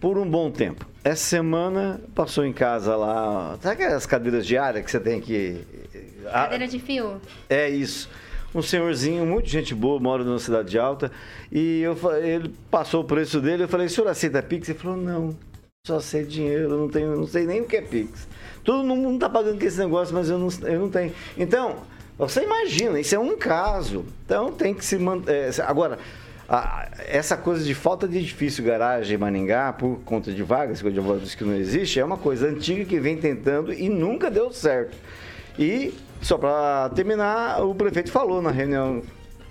por 0.00 0.16
um 0.16 0.30
bom 0.30 0.48
tempo. 0.48 0.86
Essa 1.02 1.24
semana 1.24 2.00
passou 2.14 2.46
em 2.46 2.52
casa 2.52 2.94
lá, 2.94 3.58
sabe 3.60 3.82
aquelas 3.82 4.06
cadeiras 4.06 4.46
de 4.46 4.56
área 4.56 4.80
que 4.80 4.90
você 4.90 5.00
tem 5.00 5.20
que. 5.20 5.60
Cadeira 6.22 6.68
de 6.68 6.78
fio. 6.78 7.20
É 7.50 7.68
isso. 7.68 8.08
Um 8.54 8.62
senhorzinho, 8.62 9.26
muito 9.26 9.48
gente 9.48 9.74
boa, 9.74 9.98
mora 9.98 10.22
numa 10.22 10.38
cidade 10.38 10.78
alta, 10.78 11.10
e 11.50 11.80
eu, 11.80 11.98
ele 12.22 12.54
passou 12.70 13.02
o 13.02 13.04
preço 13.04 13.40
dele, 13.40 13.64
eu 13.64 13.68
falei, 13.68 13.88
o 13.88 13.90
senhor 13.90 14.06
aceita 14.06 14.40
Pix? 14.40 14.68
Ele 14.68 14.78
falou, 14.78 14.96
não, 14.96 15.36
só 15.84 15.98
sei 15.98 16.24
dinheiro, 16.24 16.68
não 16.68 16.88
tenho, 16.88 17.16
não 17.16 17.26
sei 17.26 17.44
nem 17.44 17.62
o 17.62 17.64
que 17.64 17.76
é 17.76 17.82
Pix. 17.82 18.28
Todo 18.62 18.84
mundo 18.84 19.18
tá 19.18 19.28
pagando 19.28 19.58
com 19.58 19.66
esse 19.66 19.78
negócio, 19.80 20.14
mas 20.14 20.30
eu 20.30 20.38
não, 20.38 20.48
eu 20.62 20.78
não 20.78 20.88
tenho. 20.88 21.12
Então, 21.36 21.78
você 22.18 22.42
imagina, 22.42 23.00
isso 23.00 23.14
é 23.14 23.18
um 23.18 23.36
caso. 23.36 24.04
Então 24.24 24.52
tem 24.52 24.72
que 24.74 24.84
se 24.84 24.98
manter. 24.98 25.50
agora, 25.66 25.98
a- 26.48 26.88
essa 27.06 27.36
coisa 27.36 27.64
de 27.64 27.74
falta 27.74 28.06
de 28.06 28.18
edifício 28.18 28.62
garagem 28.64 29.14
em 29.16 29.18
Maningá, 29.18 29.72
por 29.72 30.00
conta 30.04 30.32
de 30.32 30.42
vagas, 30.42 30.82
eu 30.82 30.92
já 30.92 31.16
disse 31.16 31.36
que 31.36 31.44
não 31.44 31.54
existe, 31.54 31.98
é 31.98 32.04
uma 32.04 32.18
coisa 32.18 32.48
antiga 32.48 32.84
que 32.84 33.00
vem 33.00 33.16
tentando 33.16 33.72
e 33.72 33.88
nunca 33.88 34.30
deu 34.30 34.52
certo. 34.52 34.96
E, 35.58 35.94
só 36.20 36.36
para 36.36 36.90
terminar, 36.90 37.64
o 37.64 37.74
prefeito 37.74 38.10
falou 38.10 38.42
na 38.42 38.50
reunião 38.50 39.02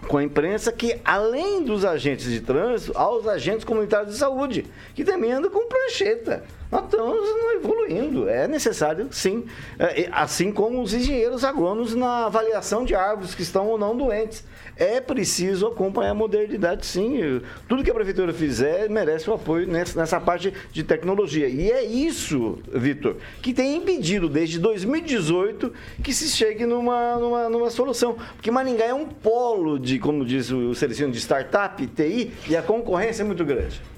com 0.08 0.18
a 0.18 0.24
imprensa 0.24 0.72
que, 0.72 1.00
além 1.06 1.64
dos 1.64 1.86
agentes 1.86 2.30
de 2.30 2.42
trânsito, 2.42 2.92
há 2.96 3.10
os 3.10 3.28
agentes 3.28 3.64
comunitários 3.64 4.14
de 4.14 4.20
saúde, 4.20 4.66
que 4.94 5.04
também 5.04 5.32
andam 5.32 5.50
com 5.50 5.68
prancheta. 5.68 6.44
Nós 6.74 6.86
estamos 6.86 7.30
evoluindo. 7.56 8.28
É 8.28 8.48
necessário, 8.48 9.08
sim. 9.12 9.46
É, 9.78 10.10
assim 10.12 10.52
como 10.52 10.82
os 10.82 10.92
engenheiros 10.92 11.44
agrônomos 11.44 11.94
na 11.94 12.26
avaliação 12.26 12.84
de 12.84 12.96
árvores 12.96 13.36
que 13.36 13.44
estão 13.44 13.68
ou 13.68 13.78
não 13.78 13.96
doentes. 13.96 14.44
É 14.76 15.00
preciso 15.00 15.68
acompanhar 15.68 16.12
a 16.12 16.16
modernidade, 16.16 16.84
sim. 16.84 17.42
Tudo 17.68 17.84
que 17.84 17.92
a 17.92 17.94
prefeitura 17.94 18.34
fizer 18.34 18.90
merece 18.90 19.30
o 19.30 19.34
apoio 19.34 19.68
nessa, 19.68 20.20
parte 20.20 20.52
de 20.72 20.84
tecnologia. 20.84 21.48
E 21.48 21.72
é 21.72 21.84
isso, 21.84 22.58
Vitor, 22.74 23.18
que 23.42 23.54
tem 23.54 23.76
impedido 23.76 24.28
desde 24.28 24.58
2018 24.58 25.72
que 26.02 26.12
se 26.12 26.28
chegue 26.30 26.66
numa, 26.66 27.18
numa, 27.18 27.50
numa 27.50 27.70
solução. 27.70 28.18
Porque 28.36 28.50
Maringá 28.50 28.86
é 28.86 28.94
um 28.94 29.06
polo 29.06 29.78
de, 29.78 30.00
como 30.00 30.26
diz 30.26 30.50
o 30.50 30.74
Celestino, 30.74 31.12
de 31.12 31.20
startup, 31.20 31.86
TI, 31.86 32.32
e 32.50 32.56
a 32.56 32.64
concorrência 32.64 33.22
é 33.22 33.26
muito 33.26 33.46
grande. 33.46 33.93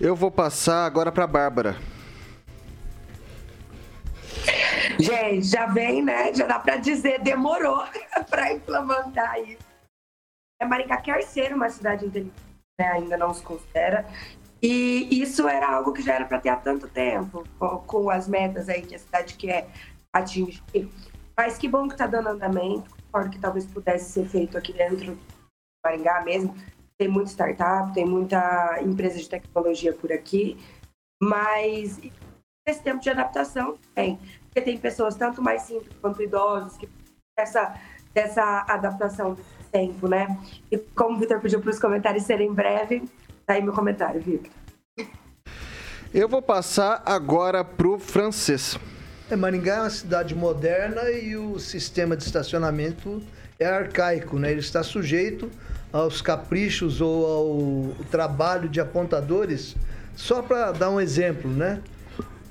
Eu 0.00 0.16
vou 0.16 0.30
passar 0.30 0.86
agora 0.86 1.12
para 1.12 1.26
Bárbara. 1.26 1.76
Gente, 4.98 5.42
já 5.46 5.66
vem, 5.66 6.02
né? 6.02 6.32
Já 6.32 6.46
dá 6.46 6.58
pra 6.58 6.76
dizer, 6.76 7.20
demorou 7.20 7.84
pra 8.30 8.50
implementar 8.50 9.38
isso. 9.40 9.62
É, 10.58 10.64
Maringá 10.64 10.96
quer 10.96 11.22
ser 11.22 11.52
uma 11.52 11.68
cidade 11.68 12.06
inteligente, 12.06 12.32
né? 12.78 12.92
ainda 12.92 13.18
não 13.18 13.34
se 13.34 13.42
considera. 13.42 14.06
E 14.62 15.20
isso 15.20 15.46
era 15.46 15.68
algo 15.70 15.92
que 15.92 16.02
já 16.02 16.14
era 16.14 16.24
para 16.24 16.40
ter 16.40 16.48
há 16.48 16.56
tanto 16.56 16.88
tempo, 16.88 17.44
com, 17.58 17.78
com 17.80 18.10
as 18.10 18.26
metas 18.26 18.70
aí 18.70 18.80
que 18.80 18.94
a 18.94 18.98
cidade 18.98 19.34
quer 19.34 19.68
atingir. 20.14 20.62
Mas 21.36 21.58
que 21.58 21.68
bom 21.68 21.86
que 21.86 21.94
está 21.94 22.06
dando 22.06 22.30
andamento. 22.30 22.90
Concordo 23.04 23.30
que 23.30 23.38
talvez 23.38 23.66
pudesse 23.66 24.12
ser 24.12 24.26
feito 24.26 24.56
aqui 24.56 24.72
dentro 24.72 25.14
de 25.14 25.18
Maringá 25.84 26.22
mesmo. 26.22 26.54
Tem 27.00 27.08
muita 27.08 27.30
startup, 27.30 27.94
tem 27.94 28.04
muita 28.04 28.78
empresa 28.82 29.18
de 29.18 29.26
tecnologia 29.26 29.90
por 29.90 30.12
aqui, 30.12 30.58
mas 31.18 31.98
esse 32.68 32.82
tempo 32.82 33.00
de 33.00 33.08
adaptação 33.08 33.78
tem. 33.94 34.18
Porque 34.42 34.60
tem 34.60 34.76
pessoas 34.76 35.16
tanto 35.16 35.40
mais 35.40 35.62
simples 35.62 35.90
quanto 35.98 36.22
idosos 36.22 36.76
que 36.76 36.86
essa 37.38 37.74
dessa 38.12 38.66
adaptação 38.68 39.32
desse 39.32 39.70
tempo, 39.72 40.08
né? 40.08 40.38
E 40.70 40.76
como 40.76 41.16
o 41.16 41.18
Vitor 41.18 41.40
pediu 41.40 41.60
para 41.60 41.70
os 41.70 41.78
comentários 41.78 42.24
serem 42.24 42.52
breve, 42.52 43.04
tá 43.46 43.54
aí 43.54 43.62
meu 43.62 43.72
comentário, 43.72 44.20
Vitor. 44.20 44.52
Eu 46.12 46.28
vou 46.28 46.42
passar 46.42 47.02
agora 47.06 47.64
pro 47.64 47.98
francês. 47.98 48.78
É, 49.30 49.36
Maringá 49.36 49.76
é 49.76 49.80
uma 49.80 49.90
cidade 49.90 50.34
moderna 50.34 51.08
e 51.10 51.34
o 51.34 51.58
sistema 51.58 52.14
de 52.14 52.24
estacionamento 52.24 53.22
é 53.58 53.64
arcaico, 53.64 54.38
né? 54.38 54.50
Ele 54.50 54.60
está 54.60 54.82
sujeito 54.82 55.50
aos 55.92 56.22
caprichos 56.22 57.00
ou 57.00 57.26
ao 57.26 58.04
trabalho 58.10 58.68
de 58.68 58.80
apontadores. 58.80 59.76
Só 60.14 60.42
para 60.42 60.72
dar 60.72 60.90
um 60.90 61.00
exemplo, 61.00 61.50
né? 61.50 61.80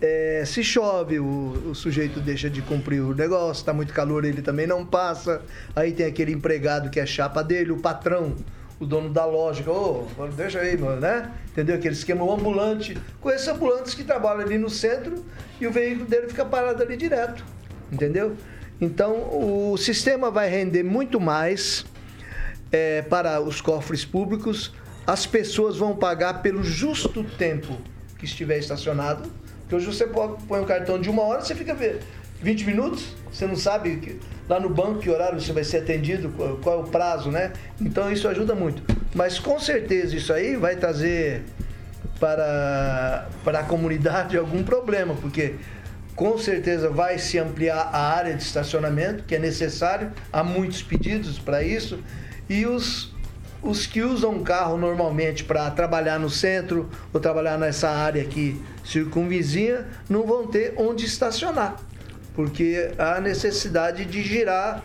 É, 0.01 0.43
se 0.45 0.63
chove, 0.63 1.19
o, 1.19 1.71
o, 1.71 1.75
sujeito 1.75 2.21
deixa 2.21 2.49
de 2.49 2.61
cumprir 2.61 3.01
o 3.01 3.13
negócio, 3.13 3.59
está 3.59 3.73
muito 3.73 3.93
calor, 3.93 4.23
ele 4.23 4.41
também 4.41 4.65
não 4.65 4.85
passa. 4.85 5.41
Aí 5.75 5.91
tem 5.91 6.05
aquele 6.05 6.31
empregado 6.31 6.89
que 6.89 6.99
é 6.99 7.05
chapa 7.05 7.43
dele, 7.43 7.71
o 7.71 7.77
patrão, 7.77 8.33
o 8.79 8.85
dono 8.85 9.09
da 9.09 9.25
loja, 9.25 9.69
ô, 9.69 10.07
oh, 10.17 10.27
deixa 10.27 10.59
aí, 10.59 10.77
mano, 10.77 11.01
né? 11.01 11.29
Entendeu? 11.51 11.75
Aquele 11.75 11.95
esquema, 11.95 12.23
o 12.23 12.33
ambulante. 12.33 12.97
Esses 13.25 13.47
ambulantes 13.49 13.93
que 13.93 14.05
trabalham 14.05 14.41
ali 14.41 14.57
no 14.57 14.69
centro 14.69 15.25
e 15.59 15.67
o 15.67 15.71
veículo 15.71 16.05
dele 16.05 16.29
fica 16.29 16.45
parado 16.45 16.81
ali 16.81 16.95
direto. 16.95 17.43
Entendeu? 17.91 18.37
Então, 18.79 19.13
o 19.13 19.75
sistema 19.75 20.31
vai 20.31 20.49
render 20.49 20.83
muito 20.83 21.19
mais 21.19 21.85
é, 22.72 23.01
para 23.01 23.41
os 23.41 23.61
cofres 23.61 24.05
públicos. 24.05 24.74
As 25.05 25.26
pessoas 25.26 25.78
vão 25.78 25.95
pagar 25.95 26.41
pelo 26.41 26.63
justo 26.63 27.24
tempo 27.24 27.78
que 28.17 28.26
estiver 28.26 28.59
estacionado 28.59 29.30
porque 29.70 29.76
hoje 29.76 29.86
você 29.86 30.07
põe 30.07 30.59
um 30.59 30.65
cartão 30.65 30.99
de 30.99 31.11
uma 31.11 31.22
hora, 31.22 31.41
você 31.41 31.53
fica 31.53 31.78
20 32.41 32.65
minutos, 32.65 33.15
você 33.32 33.45
não 33.45 33.55
sabe 33.55 33.97
que, 33.97 34.20
lá 34.49 34.59
no 34.59 34.67
banco 34.67 34.97
que 34.97 35.11
horário 35.11 35.39
você 35.39 35.53
vai 35.53 35.63
ser 35.63 35.78
atendido, 35.78 36.30
qual, 36.30 36.57
qual 36.57 36.80
é 36.80 36.82
o 36.82 36.88
prazo, 36.88 37.30
né? 37.30 37.53
Então 37.80 38.11
isso 38.11 38.28
ajuda 38.28 38.55
muito. 38.55 38.82
Mas 39.13 39.38
com 39.38 39.59
certeza 39.59 40.15
isso 40.15 40.34
aí 40.34 40.55
vai 40.55 40.76
trazer 40.76 41.43
para, 42.20 43.30
para 43.43 43.59
a 43.59 43.63
comunidade 43.63 44.36
algum 44.39 44.63
problema, 44.63 45.13
porque 45.22 45.53
com 46.15 46.36
certeza 46.39 46.89
vai 46.89 47.20
se 47.20 47.38
ampliar 47.38 47.91
a 47.93 48.11
área 48.15 48.34
de 48.34 48.41
estacionamento, 48.41 49.24
que 49.24 49.36
é 49.36 49.39
necessário, 49.39 50.11
há 50.34 50.43
muitos 50.43 50.82
pedidos 50.82 51.38
para 51.38 51.61
isso, 51.61 51.99
e 52.50 52.66
os 52.66 53.14
os 53.62 53.86
que 53.86 54.02
usam 54.02 54.41
carro 54.41 54.78
normalmente 54.78 55.43
para 55.43 55.70
trabalhar 55.72 56.18
no 56.18 56.30
centro 56.30 56.89
ou 57.14 57.20
trabalhar 57.20 57.58
nessa 57.58 57.89
área 57.89 58.24
que 58.24 58.60
circunvizinha 58.86 59.86
não 60.10 60.26
vão 60.26 60.47
ter 60.47 60.74
onde 60.78 61.06
estacionar, 61.06 61.76
porque 62.34 62.91
há 62.97 63.20
necessidade 63.20 64.06
de 64.06 64.24
girar 64.24 64.84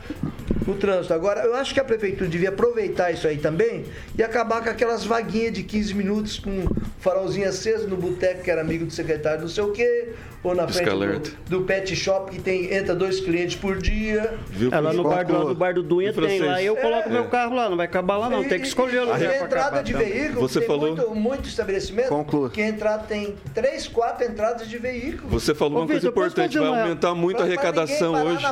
o 0.67 0.75
trânsito. 0.75 1.12
Agora, 1.12 1.43
eu 1.43 1.55
acho 1.55 1.75
que 1.75 1.81
a 1.81 1.85
prefeitura 1.85 2.29
devia 2.29 2.49
aproveitar 2.49 3.11
isso 3.11 3.27
aí 3.27 3.39
também 3.39 3.85
e 4.17 4.23
acabar 4.23 4.62
com 4.62 4.71
aquelas 4.71 5.05
vaguinhas 5.05 5.53
de 5.53 5.62
15 5.62 5.95
minutos 5.95 6.39
com 6.39 6.67
farolzinho 7.01 7.49
aceso 7.49 7.87
no 7.87 7.97
boteco 7.97 8.43
que 8.43 8.51
era 8.51 8.61
amigo 8.61 8.87
do 8.87 8.93
secretário 8.93 9.43
não 9.43 9.49
sei 9.49 9.65
o 9.65 9.73
quê, 9.73 10.09
ou 10.45 10.55
na 10.55 10.69
frente 10.69 10.91
do, 10.91 11.59
do, 11.59 11.62
pet 11.62 11.97
shop 11.97 12.31
que 12.31 12.41
tem, 12.41 12.73
entra 12.73 12.95
dois 12.95 13.19
clientes 13.21 13.57
por 13.57 13.79
dia. 13.79 14.39
Viu? 14.51 14.73
É, 14.73 14.79
lá 14.79 14.93
no 14.93 15.03
bar, 15.03 15.25
do, 15.25 15.47
do 15.47 15.55
bar 15.55 15.75
do 15.75 15.83
Dunha 15.83 16.12
tem 16.12 16.41
lá, 16.41 16.62
eu 16.62 16.77
coloco 16.77 17.09
é. 17.09 17.12
meu 17.12 17.25
carro 17.27 17.57
lá, 17.57 17.69
não 17.69 17.77
vai 17.79 17.87
acabar 17.87 18.19
lá 18.19 18.29
não, 18.29 18.45
e, 18.45 18.49
tem 18.49 18.61
que 18.61 18.67
escolher 18.67 18.99
o 18.99 19.05
lugar 19.05 19.19
para 19.19 19.45
entrada 19.45 19.83
de 19.83 19.95
veículo, 19.95 20.41
Você 20.43 20.59
tem 20.61 20.69
falou... 20.69 20.89
muito, 20.95 21.15
muito 21.15 21.49
estabelecimento 21.49 22.09
Conclua. 22.09 22.51
que 22.51 22.61
entrar 22.61 22.99
tem 22.99 23.35
três, 23.55 23.89
quatro 23.89 24.27
entradas 24.27 24.69
de 24.69 24.79
veículo. 24.79 25.29
Você 25.31 25.55
falou 25.55 25.79
Ô, 25.79 25.81
uma 25.83 25.89
coisa 25.89 26.09
importante, 26.09 26.59
vai 26.59 26.69
aumentar 26.69 27.15
muito 27.15 27.41
a 27.41 27.45
arrecadação 27.45 28.15
hoje. 28.27 28.45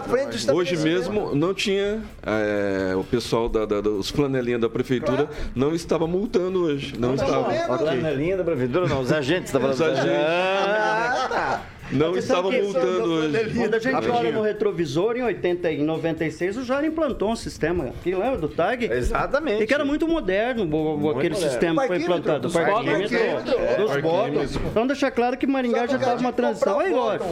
Hoje 0.51 0.77
mesmo 0.79 1.35
não 1.35 1.53
tinha 1.53 2.02
é, 2.23 2.95
o 2.97 3.05
pessoal 3.05 3.49
da, 3.49 3.65
da, 3.65 3.81
dos 3.81 4.11
flanelinhas 4.11 4.61
da 4.61 4.69
prefeitura 4.69 5.27
claro. 5.27 5.51
não 5.55 5.75
estava 5.75 6.07
multando 6.07 6.65
hoje, 6.65 6.95
não, 6.99 7.11
não 7.11 7.17
tá 7.17 7.25
estava. 7.25 7.49
Okay. 7.49 7.79
Flanelinha 7.79 8.37
da 8.37 8.45
prefeitura 8.45 8.89
não, 8.89 9.01
os 9.01 9.13
agentes 9.13 9.53
da 9.53 9.59
Os 9.59 9.81
agentes. 9.81 10.09
Ah, 10.09 11.29
tá. 11.31 11.63
Não 11.93 12.17
estava 12.17 12.51
multando 12.51 13.13
hoje. 13.13 13.55
Quando 13.55 13.75
a 13.75 13.79
gente 13.79 14.09
olha 14.09 14.33
no 14.33 14.43
retrovisor, 14.43 15.17
em 15.17 15.23
80 15.23 15.71
e 15.71 15.83
96, 15.83 16.57
o 16.59 16.65
Jair 16.65 16.87
implantou 16.87 17.31
um 17.31 17.37
sistema, 17.37 17.93
que 18.03 18.15
lembra 18.15 18.39
do 18.39 18.49
TAG? 18.49 18.87
Exatamente. 18.91 19.63
E 19.63 19.67
que 19.67 19.75
era 19.75 19.85
muito 19.85 20.09
moderno, 20.09 20.65
muito 20.65 21.11
aquele 21.11 21.35
moderno. 21.35 21.51
sistema 21.51 21.83
que 21.83 21.89
foi 21.89 21.99
implantado. 21.99 22.49
Dos 22.49 23.97
botões. 24.01 24.57
Então 24.57 24.87
deixar 24.87 25.11
claro 25.11 25.37
que 25.37 25.47
Maringá 25.47 25.87
já 25.87 25.97
estava 25.97 26.21
uma 26.21 26.33
transição. 26.33 26.81
Aí, 26.81 26.93
lógico. 26.93 27.25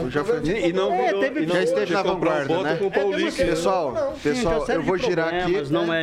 E 0.43 0.71
é, 0.71 1.13
teve, 1.19 1.41
e 1.41 1.45
não 1.45 1.55
já 1.55 1.63
esteve 1.63 1.93
na 1.93 2.03
vanguarda, 2.03 2.63
né? 2.63 2.75
Com 2.75 2.87
o 2.87 2.91
Paulista. 2.91 3.43
Pessoal, 3.43 4.15
pessoal, 4.21 4.65
eu 4.69 4.83
vou 4.83 4.97
girar 4.97 5.33
aqui. 5.33 5.55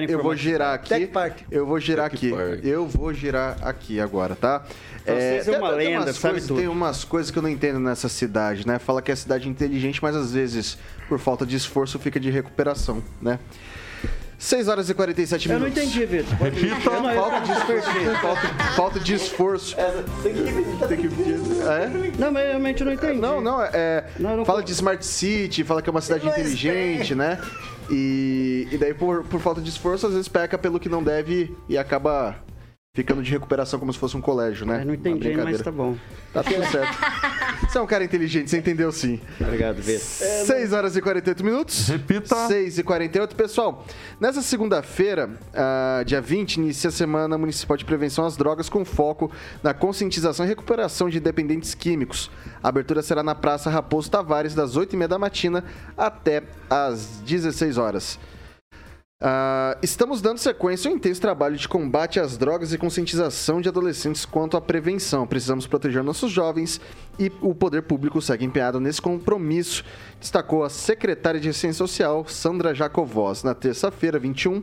Eu 0.09 0.22
vou 0.22 0.34
girar 0.34 0.74
aqui. 0.74 1.09
Eu 1.50 1.66
vou 1.66 1.80
girar 1.80 2.06
aqui. 2.06 2.32
Eu 2.62 2.86
vou 2.86 3.12
girar 3.12 3.56
aqui 3.62 4.00
agora, 4.00 4.34
tá? 4.34 4.64
É, 5.09 5.42
é 5.44 5.59
uma 5.59 5.70
lenda, 5.70 6.04
tem 6.04 6.14
sabe 6.14 6.32
coisas, 6.34 6.48
tudo. 6.48 6.59
Tem 6.59 6.68
umas 6.68 7.04
coisas 7.04 7.30
que 7.30 7.38
eu 7.38 7.42
não 7.42 7.48
entendo 7.48 7.78
nessa 7.78 8.09
cidade, 8.09 8.47
né? 8.64 8.78
Fala 8.78 9.01
que 9.03 9.11
é 9.11 9.16
cidade 9.16 9.49
inteligente, 9.49 10.03
mas 10.03 10.16
às 10.16 10.32
vezes, 10.32 10.78
por 11.09 11.18
falta 11.18 11.44
de 11.46 11.57
esforço, 11.57 11.99
fica 11.99 12.18
de 12.18 12.30
recuperação, 12.30 13.03
né? 13.20 13.38
6 14.38 14.68
horas 14.68 14.88
e 14.88 14.94
47 14.94 15.49
minutos. 15.49 15.76
Eu 15.76 15.82
não 15.82 15.84
entendi, 15.84 16.07
Vitor. 16.07 16.38
Repita. 16.38 16.90
Falta 16.90 17.40
de 17.40 17.53
esforço. 17.53 17.90
Falta, 18.20 18.49
falta 18.76 19.01
de 19.01 19.14
esforço. 19.14 19.76
Tem 20.22 20.32
que, 20.32 20.86
tem 20.86 20.96
que... 20.96 21.09
É? 21.66 22.16
Não, 22.16 22.30
mas 22.30 22.46
realmente 22.46 22.80
eu 22.80 22.86
não 22.86 22.92
entendi. 22.92 23.18
Não, 23.18 23.40
não, 23.40 23.61
é. 23.61 24.05
Não, 24.16 24.36
não 24.36 24.44
fala 24.44 24.62
de 24.62 24.70
Smart 24.70 25.05
City, 25.05 25.64
fala 25.64 25.82
que 25.82 25.90
é 25.90 25.92
uma 25.92 26.01
cidade 26.01 26.26
inteligente, 26.26 27.16
né? 27.16 27.40
E, 27.90 28.68
e 28.70 28.78
daí, 28.78 28.94
por, 28.94 29.24
por 29.24 29.40
falta 29.40 29.61
de 29.61 29.70
esforço, 29.70 30.07
às 30.07 30.12
vezes 30.12 30.28
peca 30.28 30.57
pelo 30.57 30.78
que 30.78 30.88
não 30.88 31.03
deve 31.03 31.57
e 31.68 31.76
acaba 31.76 32.36
ficando 32.95 33.22
de 33.22 33.30
recuperação 33.30 33.78
como 33.78 33.93
se 33.93 33.99
fosse 33.99 34.16
um 34.16 34.20
colégio, 34.20 34.66
né? 34.66 34.80
Eu 34.82 34.86
não 34.86 34.95
entendi, 34.95 35.36
mas 35.36 35.61
tá 35.62 35.70
bom. 35.70 35.97
Tá 36.32 36.43
tudo 36.43 36.64
certo. 36.66 36.99
Você 37.68 37.76
é 37.76 37.80
um 37.80 37.86
cara 37.86 38.05
inteligente, 38.05 38.49
você 38.49 38.57
entendeu 38.57 38.91
sim. 38.91 39.20
Obrigado, 39.41 39.82
Vitor. 39.82 40.01
6 40.01 40.72
horas 40.72 40.97
e 40.97 41.03
48 41.03 41.45
minutos. 41.45 41.89
Repita. 41.89 42.47
6 42.47 42.78
e 42.78 42.82
48. 42.82 43.36
Pessoal, 43.36 43.84
nessa 44.18 44.41
segunda-feira, 44.41 45.28
uh, 45.28 46.05
dia 46.05 46.20
20, 46.20 46.57
inicia 46.57 46.89
a 46.89 46.93
Semana 46.93 47.36
Municipal 47.36 47.76
de 47.76 47.84
Prevenção 47.84 48.24
às 48.24 48.36
Drogas 48.36 48.68
com 48.68 48.84
foco 48.84 49.30
na 49.62 49.74
conscientização 49.74 50.47
e 50.47 50.49
recuperação 50.49 51.11
de 51.11 51.20
dependentes 51.20 51.74
químicos. 51.74 52.30
A 52.62 52.68
abertura 52.68 53.03
será 53.03 53.22
na 53.22 53.34
Praça 53.34 53.68
Raposo 53.68 54.11
Tavares, 54.11 54.55
das 54.55 54.76
8h30 54.76 55.07
da 55.07 55.18
matina 55.18 55.64
até 55.97 56.45
às 56.70 57.20
16 57.26 57.76
horas. 57.76 58.18
Uh, 59.20 59.74
estamos 59.82 60.22
dando 60.22 60.38
sequência 60.38 60.88
ao 60.88 60.96
intenso 60.96 61.20
trabalho 61.20 61.56
de 61.56 61.66
combate 61.66 62.20
às 62.20 62.36
drogas 62.36 62.72
e 62.72 62.78
conscientização 62.78 63.60
de 63.60 63.68
adolescentes 63.68 64.24
quanto 64.24 64.56
à 64.56 64.60
prevenção. 64.60 65.26
Precisamos 65.26 65.66
proteger 65.66 66.04
nossos 66.04 66.30
jovens 66.30 66.80
e 67.18 67.32
o 67.40 67.52
poder 67.52 67.82
público 67.82 68.22
segue 68.22 68.44
empenhado 68.44 68.78
nesse 68.78 69.02
compromisso, 69.02 69.84
destacou 70.20 70.62
a 70.62 70.70
secretária 70.70 71.40
de 71.40 71.52
Ciência 71.52 71.78
Social, 71.78 72.28
Sandra 72.28 72.72
Jacovós. 72.72 73.42
Na 73.42 73.56
terça-feira, 73.56 74.20
21, 74.20 74.62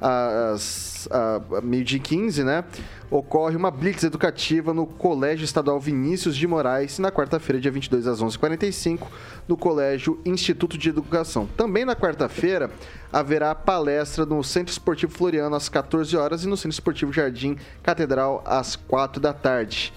às 0.00 1.06
uh, 1.06 1.62
meio-dia 1.62 1.98
15, 1.98 2.42
né? 2.42 2.64
Ocorre 3.10 3.56
uma 3.56 3.70
blitz 3.70 4.04
educativa 4.04 4.72
no 4.72 4.86
Colégio 4.86 5.44
Estadual 5.44 5.78
Vinícius 5.80 6.36
de 6.36 6.46
Moraes 6.46 6.98
e 6.98 7.02
na 7.02 7.10
quarta-feira, 7.10 7.60
dia 7.60 7.70
22 7.70 8.06
às 8.06 8.22
11h45, 8.22 9.06
no 9.48 9.56
Colégio 9.56 10.20
Instituto 10.24 10.78
de 10.78 10.88
Educação. 10.88 11.46
Também 11.56 11.84
na 11.84 11.94
quarta-feira 11.96 12.70
haverá 13.12 13.54
palestra 13.54 14.24
no 14.24 14.42
Centro 14.42 14.72
Esportivo 14.72 15.12
Floriano 15.12 15.56
às 15.56 15.68
14 15.68 16.16
horas 16.16 16.44
e 16.44 16.48
no 16.48 16.56
Centro 16.56 16.70
Esportivo 16.70 17.12
Jardim 17.12 17.56
Catedral 17.82 18.42
às 18.46 18.76
4 18.76 19.20
da 19.20 19.32
tarde. 19.32 19.92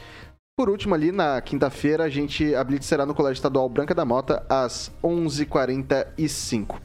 Por 0.56 0.70
último, 0.70 0.94
ali 0.94 1.12
na 1.12 1.42
quinta-feira, 1.42 2.04
a 2.04 2.10
gente 2.10 2.54
a 2.54 2.64
blitz 2.64 2.86
será 2.86 3.08
no 3.08 3.16
Colégio 3.16 3.40
Estadual 3.40 3.68
Branca 3.68 3.96
da 3.96 4.06
Mota 4.06 4.46
às 4.48 4.92
11h45. 5.04 6.76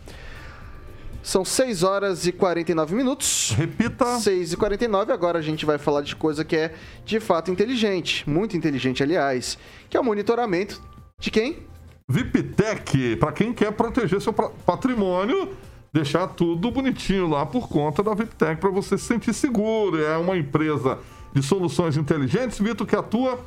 São 1.29 1.45
6 1.45 1.83
horas 1.83 2.26
e 2.26 2.33
49 2.33 2.95
minutos. 2.95 3.53
Repita. 3.55 4.18
6 4.18 4.55
e 4.55 4.57
49. 4.57 5.12
Agora 5.12 5.39
a 5.39 5.43
gente 5.43 5.66
vai 5.66 5.76
falar 5.76 6.01
de 6.01 6.16
coisa 6.16 6.43
que 6.43 6.57
é 6.57 6.74
de 7.05 7.20
fato 7.20 7.51
inteligente. 7.51 8.26
Muito 8.26 8.57
inteligente, 8.57 9.03
aliás. 9.03 9.59
Que 9.91 9.99
é 9.99 10.01
o 10.01 10.03
monitoramento 10.03 10.81
de 11.20 11.31
quem? 11.31 11.59
VIPTEC. 12.09 13.16
Para 13.16 13.31
quem 13.33 13.53
quer 13.53 13.72
proteger 13.72 14.22
seu 14.22 14.33
patrimônio, 14.33 15.51
deixar 15.93 16.29
tudo 16.29 16.70
bonitinho 16.70 17.29
lá 17.29 17.45
por 17.45 17.68
conta 17.68 18.03
da 18.03 18.14
VIPTEC 18.14 18.59
para 18.59 18.70
você 18.70 18.97
se 18.97 19.05
sentir 19.05 19.35
seguro. 19.35 20.03
É 20.03 20.16
uma 20.16 20.35
empresa 20.35 20.99
de 21.35 21.43
soluções 21.43 21.99
inteligentes, 21.99 22.59
Vitor, 22.59 22.87
que 22.87 22.97
atua 22.97 23.39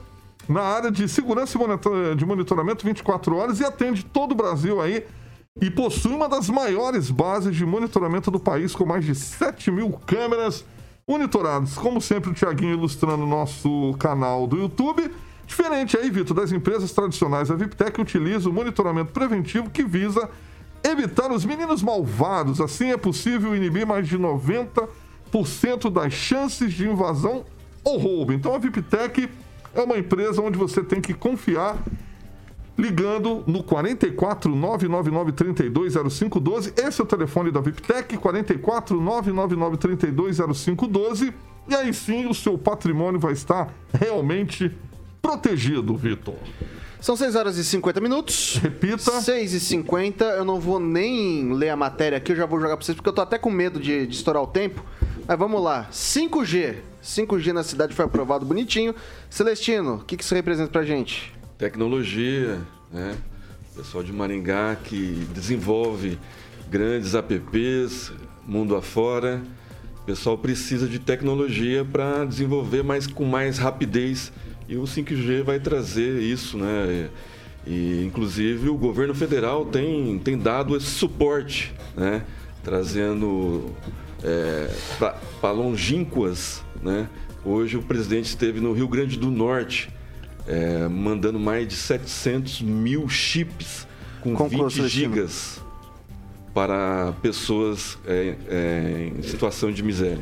na 0.47 0.61
área 0.61 0.91
de 0.91 1.09
segurança 1.09 1.57
e 1.57 2.15
de 2.15 2.25
monitoramento 2.27 2.85
24 2.85 3.35
horas 3.35 3.59
e 3.59 3.65
atende 3.65 4.05
todo 4.05 4.33
o 4.33 4.35
Brasil 4.35 4.79
aí 4.79 5.03
e 5.59 5.69
possui 5.69 6.13
uma 6.13 6.29
das 6.29 6.49
maiores 6.49 7.11
bases 7.11 7.55
de 7.55 7.65
monitoramento 7.65 8.31
do 8.31 8.39
país, 8.39 8.73
com 8.73 8.85
mais 8.85 9.03
de 9.03 9.13
7 9.13 9.69
mil 9.69 9.91
câmeras, 9.91 10.63
monitorados. 11.07 11.75
Como 11.75 11.99
sempre, 11.99 12.29
o 12.29 12.33
Tiaguinho 12.33 12.73
ilustrando 12.73 13.23
o 13.23 13.27
nosso 13.27 13.93
canal 13.99 14.47
do 14.47 14.57
YouTube. 14.57 15.11
Diferente 15.45 15.97
aí, 15.97 16.09
Vitor, 16.09 16.35
das 16.35 16.51
empresas 16.53 16.93
tradicionais, 16.93 17.51
a 17.51 17.55
VIPTEC 17.55 17.99
utiliza 17.99 18.49
o 18.49 18.53
monitoramento 18.53 19.11
preventivo 19.11 19.69
que 19.69 19.83
visa 19.83 20.29
evitar 20.83 21.29
os 21.31 21.43
meninos 21.43 21.83
malvados. 21.83 22.61
Assim 22.61 22.91
é 22.91 22.97
possível 22.97 23.53
inibir 23.53 23.85
mais 23.85 24.07
de 24.07 24.17
90% 24.17 24.87
das 25.91 26.13
chances 26.13 26.73
de 26.73 26.87
invasão 26.87 27.43
ou 27.83 27.97
roubo. 27.97 28.31
Então 28.31 28.55
a 28.55 28.57
VIPTEC 28.57 29.29
é 29.75 29.81
uma 29.81 29.97
empresa 29.97 30.41
onde 30.41 30.57
você 30.57 30.81
tem 30.81 31.01
que 31.01 31.13
confiar 31.13 31.77
ligando 32.81 33.43
no 33.45 33.61
44 33.61 34.53
999 34.55 35.31
32 35.33 35.93
0512. 35.93 36.73
Esse 36.75 36.99
é 36.99 37.03
o 37.03 37.07
telefone 37.07 37.51
da 37.51 37.61
VIPTEC, 37.61 38.17
44 38.17 38.99
999 38.99 39.77
32 39.77 40.37
0512. 40.37 41.31
E 41.69 41.75
aí 41.75 41.93
sim 41.93 42.25
o 42.25 42.33
seu 42.33 42.57
patrimônio 42.57 43.19
vai 43.19 43.33
estar 43.33 43.71
realmente 43.93 44.71
protegido, 45.21 45.95
Vitor. 45.95 46.33
São 46.99 47.15
6 47.15 47.35
horas 47.35 47.57
e 47.57 47.63
50 47.63 48.01
minutos. 48.01 48.57
Repita. 48.61 49.21
6 49.21 49.53
e 49.53 49.59
50. 49.59 50.25
Eu 50.25 50.45
não 50.45 50.59
vou 50.59 50.79
nem 50.79 51.53
ler 51.53 51.69
a 51.69 51.75
matéria 51.75 52.17
aqui, 52.17 52.31
eu 52.31 52.35
já 52.35 52.47
vou 52.47 52.59
jogar 52.59 52.77
pra 52.77 52.85
vocês, 52.85 52.95
porque 52.95 53.09
eu 53.09 53.13
tô 53.13 53.21
até 53.21 53.37
com 53.37 53.51
medo 53.51 53.79
de, 53.79 54.07
de 54.07 54.15
estourar 54.15 54.41
o 54.41 54.47
tempo. 54.47 54.83
Mas 55.27 55.37
vamos 55.37 55.61
lá. 55.61 55.87
5G. 55.91 56.77
5G 57.03 57.53
na 57.53 57.63
cidade 57.63 57.93
foi 57.93 58.05
aprovado 58.05 58.43
bonitinho. 58.43 58.95
Celestino, 59.29 59.95
o 59.95 59.99
que, 59.99 60.17
que 60.17 60.23
isso 60.23 60.33
representa 60.33 60.71
pra 60.71 60.83
gente? 60.83 61.31
Tecnologia, 61.61 62.59
né? 62.91 63.15
O 63.71 63.77
pessoal 63.77 64.03
de 64.03 64.11
Maringá 64.11 64.75
que 64.83 65.27
desenvolve 65.31 66.17
grandes 66.67 67.13
apps, 67.13 68.11
mundo 68.47 68.75
afora. 68.75 69.43
O 70.01 70.01
pessoal 70.03 70.35
precisa 70.39 70.87
de 70.87 70.97
tecnologia 70.97 71.85
para 71.85 72.25
desenvolver 72.25 72.81
mais 72.81 73.05
com 73.05 73.25
mais 73.25 73.59
rapidez 73.59 74.33
e 74.67 74.75
o 74.75 74.85
5G 74.85 75.43
vai 75.43 75.59
trazer 75.59 76.19
isso, 76.23 76.57
né? 76.57 77.11
E, 77.67 78.05
inclusive 78.07 78.67
o 78.67 78.75
governo 78.75 79.13
federal 79.13 79.63
tem, 79.63 80.17
tem 80.17 80.39
dado 80.39 80.75
esse 80.75 80.87
suporte, 80.87 81.71
né? 81.95 82.25
Trazendo 82.63 83.69
é, 84.23 84.67
para 85.39 85.51
longínquas, 85.51 86.63
né? 86.81 87.07
Hoje 87.45 87.77
o 87.77 87.83
presidente 87.83 88.25
esteve 88.25 88.59
no 88.59 88.73
Rio 88.73 88.87
Grande 88.87 89.15
do 89.15 89.29
Norte, 89.29 89.91
é, 90.47 90.87
mandando 90.87 91.39
mais 91.39 91.67
de 91.67 91.75
700 91.75 92.61
mil 92.61 93.07
chips 93.09 93.87
com 94.21 94.35
Conclua, 94.35 94.67
20 94.69 94.75
Celestino. 94.75 95.13
gigas 95.15 95.61
para 96.53 97.13
pessoas 97.21 97.97
é, 98.05 98.35
é, 98.49 99.11
em 99.17 99.21
situação 99.23 99.71
de 99.71 99.81
miséria. 99.83 100.19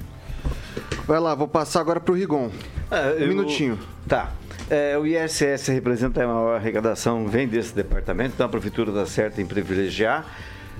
Vai 1.07 1.19
lá, 1.19 1.33
vou 1.33 1.47
passar 1.47 1.81
agora 1.81 1.99
pro 1.99 2.13
Rigon. 2.13 2.51
Ah, 2.91 3.13
Um 3.17 3.21
eu- 3.21 3.27
minutinho. 3.27 3.79
Tá. 4.07 4.31
É, 4.69 4.95
o 4.97 5.05
ISS 5.05 5.67
representa 5.69 6.23
a 6.23 6.27
maior 6.27 6.55
arrecadação, 6.57 7.27
vem 7.27 7.47
desse 7.47 7.73
departamento, 7.73 8.33
então 8.35 8.45
a 8.45 8.49
prefeitura 8.49 8.91
dá 8.91 9.05
certo 9.05 9.41
em 9.41 9.45
privilegiar. 9.45 10.25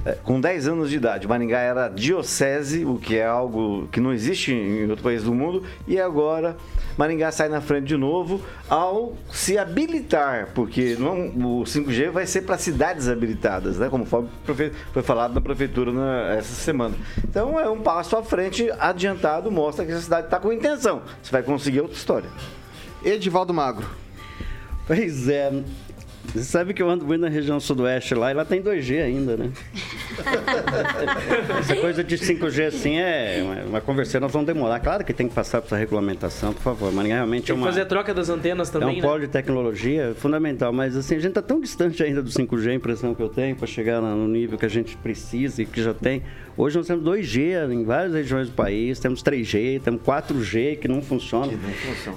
É, 0.05 0.13
com 0.13 0.39
10 0.39 0.67
anos 0.69 0.89
de 0.89 0.95
idade, 0.95 1.27
Maringá 1.27 1.59
era 1.59 1.89
diocese, 1.89 2.85
o 2.85 2.95
que 2.97 3.17
é 3.17 3.25
algo 3.25 3.87
que 3.91 3.99
não 3.99 4.13
existe 4.13 4.53
em 4.53 4.89
outro 4.89 5.03
país 5.03 5.23
do 5.23 5.33
mundo, 5.33 5.63
e 5.85 5.99
agora 5.99 6.55
Maringá 6.97 7.31
sai 7.31 7.49
na 7.49 7.59
frente 7.59 7.87
de 7.87 7.97
novo 7.97 8.41
ao 8.69 9.13
se 9.29 9.57
habilitar, 9.57 10.49
porque 10.55 10.95
não- 10.97 11.59
o 11.59 11.65
5G 11.65 12.09
vai 12.11 12.25
ser 12.25 12.43
para 12.43 12.57
cidades 12.57 13.09
habilitadas, 13.09 13.77
né? 13.77 13.89
como 13.89 14.05
foi, 14.05 14.25
foi 14.93 15.03
falado 15.03 15.33
na 15.33 15.41
prefeitura 15.41 15.91
na- 15.91 16.33
essa 16.33 16.53
semana. 16.53 16.95
Então 17.21 17.59
é 17.59 17.69
um 17.69 17.81
passo 17.81 18.15
à 18.15 18.23
frente 18.23 18.71
adiantado, 18.79 19.51
mostra 19.51 19.85
que 19.85 19.91
a 19.91 19.99
cidade 19.99 20.27
está 20.27 20.39
com 20.39 20.51
intenção. 20.53 21.01
Se 21.21 21.29
vai 21.31 21.43
conseguir 21.43 21.81
outra 21.81 21.97
história. 21.97 22.29
Edivaldo 23.03 23.53
Magro. 23.53 23.85
Pois 24.87 25.27
é. 25.29 25.51
Você 26.33 26.43
sabe 26.43 26.73
que 26.73 26.81
eu 26.81 26.89
ando 26.89 27.05
muito 27.05 27.21
na 27.21 27.29
região 27.29 27.59
sudoeste 27.59 28.13
lá 28.13 28.31
e 28.31 28.33
lá 28.33 28.45
tem 28.45 28.61
2G 28.61 29.03
ainda, 29.03 29.35
né? 29.35 29.49
Essa 31.59 31.75
coisa 31.75 32.03
de 32.03 32.17
5G 32.17 32.67
assim 32.67 32.97
é 32.97 33.41
uma, 33.43 33.55
uma 33.63 33.81
conversa, 33.81 34.19
nós 34.19 34.31
vamos 34.31 34.47
demorar. 34.47 34.79
Claro 34.79 35.03
que 35.03 35.13
tem 35.13 35.27
que 35.27 35.33
passar 35.33 35.61
por 35.61 35.67
essa 35.67 35.77
regulamentação, 35.77 36.53
por 36.53 36.61
favor. 36.61 36.91
Mas 36.91 37.07
realmente 37.07 37.45
Tem 37.47 37.53
é 37.53 37.55
que 37.55 37.61
uma. 37.61 37.67
fazer 37.67 37.81
a 37.81 37.85
troca 37.85 38.13
das 38.13 38.29
antenas 38.29 38.69
É 38.69 38.71
também, 38.73 38.89
um 38.89 38.95
né? 38.97 39.01
polo 39.01 39.19
de 39.19 39.27
tecnologia 39.27 40.13
fundamental, 40.17 40.71
mas 40.71 40.95
assim, 40.95 41.15
a 41.15 41.19
gente 41.19 41.29
está 41.29 41.41
tão 41.41 41.59
distante 41.59 42.03
ainda 42.03 42.21
do 42.21 42.29
5G, 42.29 42.69
a 42.69 42.73
impressão 42.73 43.15
que 43.15 43.21
eu 43.21 43.29
tenho, 43.29 43.55
para 43.55 43.67
chegar 43.67 44.01
no 44.01 44.27
nível 44.27 44.57
que 44.57 44.65
a 44.65 44.69
gente 44.69 44.95
precisa 44.97 45.61
e 45.61 45.65
que 45.65 45.81
já 45.81 45.93
tem. 45.93 46.21
Hoje 46.59 46.75
nós 46.75 46.87
temos 46.87 47.05
2G 47.05 47.71
em 47.71 47.85
várias 47.85 48.13
regiões 48.13 48.49
do 48.49 48.53
país, 48.53 48.99
temos 48.99 49.23
3G, 49.23 49.81
temos 49.81 50.01
4G 50.01 50.77
que 50.77 50.89
não 50.89 51.01
funciona. 51.01 51.53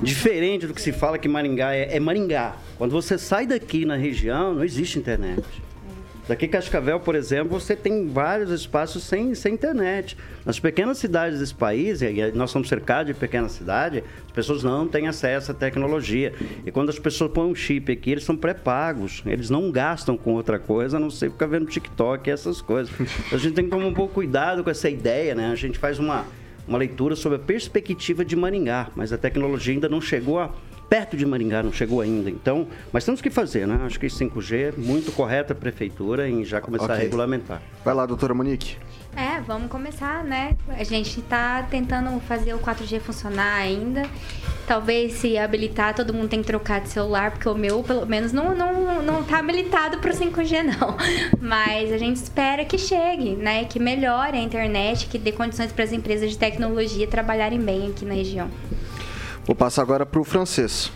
Diferente 0.02 0.66
do 0.66 0.74
que 0.74 0.82
se 0.82 0.90
fala 0.90 1.16
que 1.16 1.28
Maringá 1.28 1.72
é, 1.72 1.96
é 1.96 2.00
Maringá. 2.00 2.56
Quando 2.76 2.90
você 2.90 3.16
sai 3.16 3.46
daqui 3.46 3.84
na 3.84 3.94
região, 3.94 4.52
não 4.52 4.64
existe 4.64 4.98
internet. 4.98 5.44
Daqui 6.28 6.46
Cascavel, 6.46 7.00
por 7.00 7.16
exemplo, 7.16 7.58
você 7.58 7.74
tem 7.74 8.06
vários 8.06 8.50
espaços 8.50 9.02
sem, 9.02 9.34
sem 9.34 9.54
internet. 9.54 10.16
Nas 10.46 10.60
pequenas 10.60 10.98
cidades 10.98 11.40
desse 11.40 11.54
país, 11.54 12.00
e 12.00 12.32
nós 12.32 12.50
somos 12.52 12.68
cercados 12.68 13.12
de 13.12 13.18
pequenas 13.18 13.52
cidades, 13.52 14.04
as 14.26 14.30
pessoas 14.30 14.62
não 14.62 14.86
têm 14.86 15.08
acesso 15.08 15.50
à 15.50 15.54
tecnologia. 15.54 16.32
E 16.64 16.70
quando 16.70 16.90
as 16.90 16.98
pessoas 16.98 17.32
põem 17.32 17.50
um 17.50 17.54
chip 17.54 17.90
aqui, 17.90 18.12
eles 18.12 18.22
são 18.22 18.36
pré-pagos. 18.36 19.22
Eles 19.26 19.50
não 19.50 19.72
gastam 19.72 20.16
com 20.16 20.34
outra 20.34 20.60
coisa, 20.60 20.96
a 20.96 21.00
não 21.00 21.10
ser 21.10 21.30
ficar 21.32 21.46
vendo 21.46 21.66
TikTok 21.66 22.28
e 22.28 22.32
essas 22.32 22.62
coisas. 22.62 22.92
A 23.32 23.36
gente 23.36 23.54
tem 23.54 23.64
que 23.64 23.70
tomar 23.70 23.86
um 23.86 23.94
pouco 23.94 24.14
cuidado 24.14 24.62
com 24.62 24.70
essa 24.70 24.88
ideia, 24.88 25.34
né? 25.34 25.50
A 25.50 25.56
gente 25.56 25.76
faz 25.76 25.98
uma, 25.98 26.24
uma 26.68 26.78
leitura 26.78 27.16
sobre 27.16 27.36
a 27.36 27.40
perspectiva 27.40 28.24
de 28.24 28.36
Maringá, 28.36 28.90
mas 28.94 29.12
a 29.12 29.18
tecnologia 29.18 29.74
ainda 29.74 29.88
não 29.88 30.00
chegou 30.00 30.38
a 30.38 30.54
perto 30.92 31.16
de 31.16 31.24
Maringá, 31.24 31.62
não 31.62 31.72
chegou 31.72 32.02
ainda. 32.02 32.28
Então, 32.28 32.66
mas 32.92 33.02
temos 33.02 33.22
que 33.22 33.30
fazer, 33.30 33.66
né? 33.66 33.80
Acho 33.86 33.98
que 33.98 34.08
5G 34.08 34.56
é 34.58 34.72
muito 34.76 35.10
correta 35.10 35.54
a 35.54 35.56
prefeitura 35.56 36.28
em 36.28 36.44
já 36.44 36.60
começar 36.60 36.84
Ok. 36.84 36.96
a 36.96 36.98
regulamentar. 36.98 37.62
Vai 37.82 37.94
lá, 37.94 38.04
doutora 38.04 38.34
Monique. 38.34 38.76
É, 39.16 39.40
vamos 39.40 39.70
começar, 39.70 40.22
né? 40.22 40.54
A 40.68 40.84
gente 40.84 41.22
tá 41.22 41.62
tentando 41.62 42.20
fazer 42.20 42.52
o 42.52 42.58
4G 42.58 43.00
funcionar 43.00 43.62
ainda. 43.62 44.02
Talvez 44.66 45.14
se 45.14 45.38
habilitar, 45.38 45.94
todo 45.94 46.12
mundo 46.12 46.28
tem 46.28 46.42
que 46.42 46.46
trocar 46.46 46.82
de 46.82 46.90
celular, 46.90 47.30
porque 47.30 47.48
o 47.48 47.54
meu, 47.54 47.82
pelo 47.82 48.04
menos, 48.04 48.30
não, 48.30 48.54
não, 48.54 49.02
não 49.02 49.24
tá 49.24 49.38
habilitado 49.38 49.96
pro 49.96 50.12
5G, 50.12 50.76
não. 50.78 50.94
Mas 51.40 51.90
a 51.90 51.96
gente 51.96 52.16
espera 52.16 52.66
que 52.66 52.76
chegue, 52.76 53.30
né? 53.34 53.64
Que 53.64 53.78
melhore 53.78 54.36
a 54.36 54.42
internet, 54.42 55.06
que 55.06 55.16
dê 55.16 55.32
condições 55.32 55.72
para 55.72 55.84
as 55.84 55.92
empresas 55.92 56.30
de 56.30 56.36
tecnologia 56.36 57.06
trabalharem 57.06 57.58
bem 57.58 57.88
aqui 57.88 58.04
na 58.04 58.12
região. 58.12 58.50
Vou 59.46 59.56
passar 59.56 59.82
agora 59.82 60.06
pro 60.06 60.24
francês. 60.24 60.90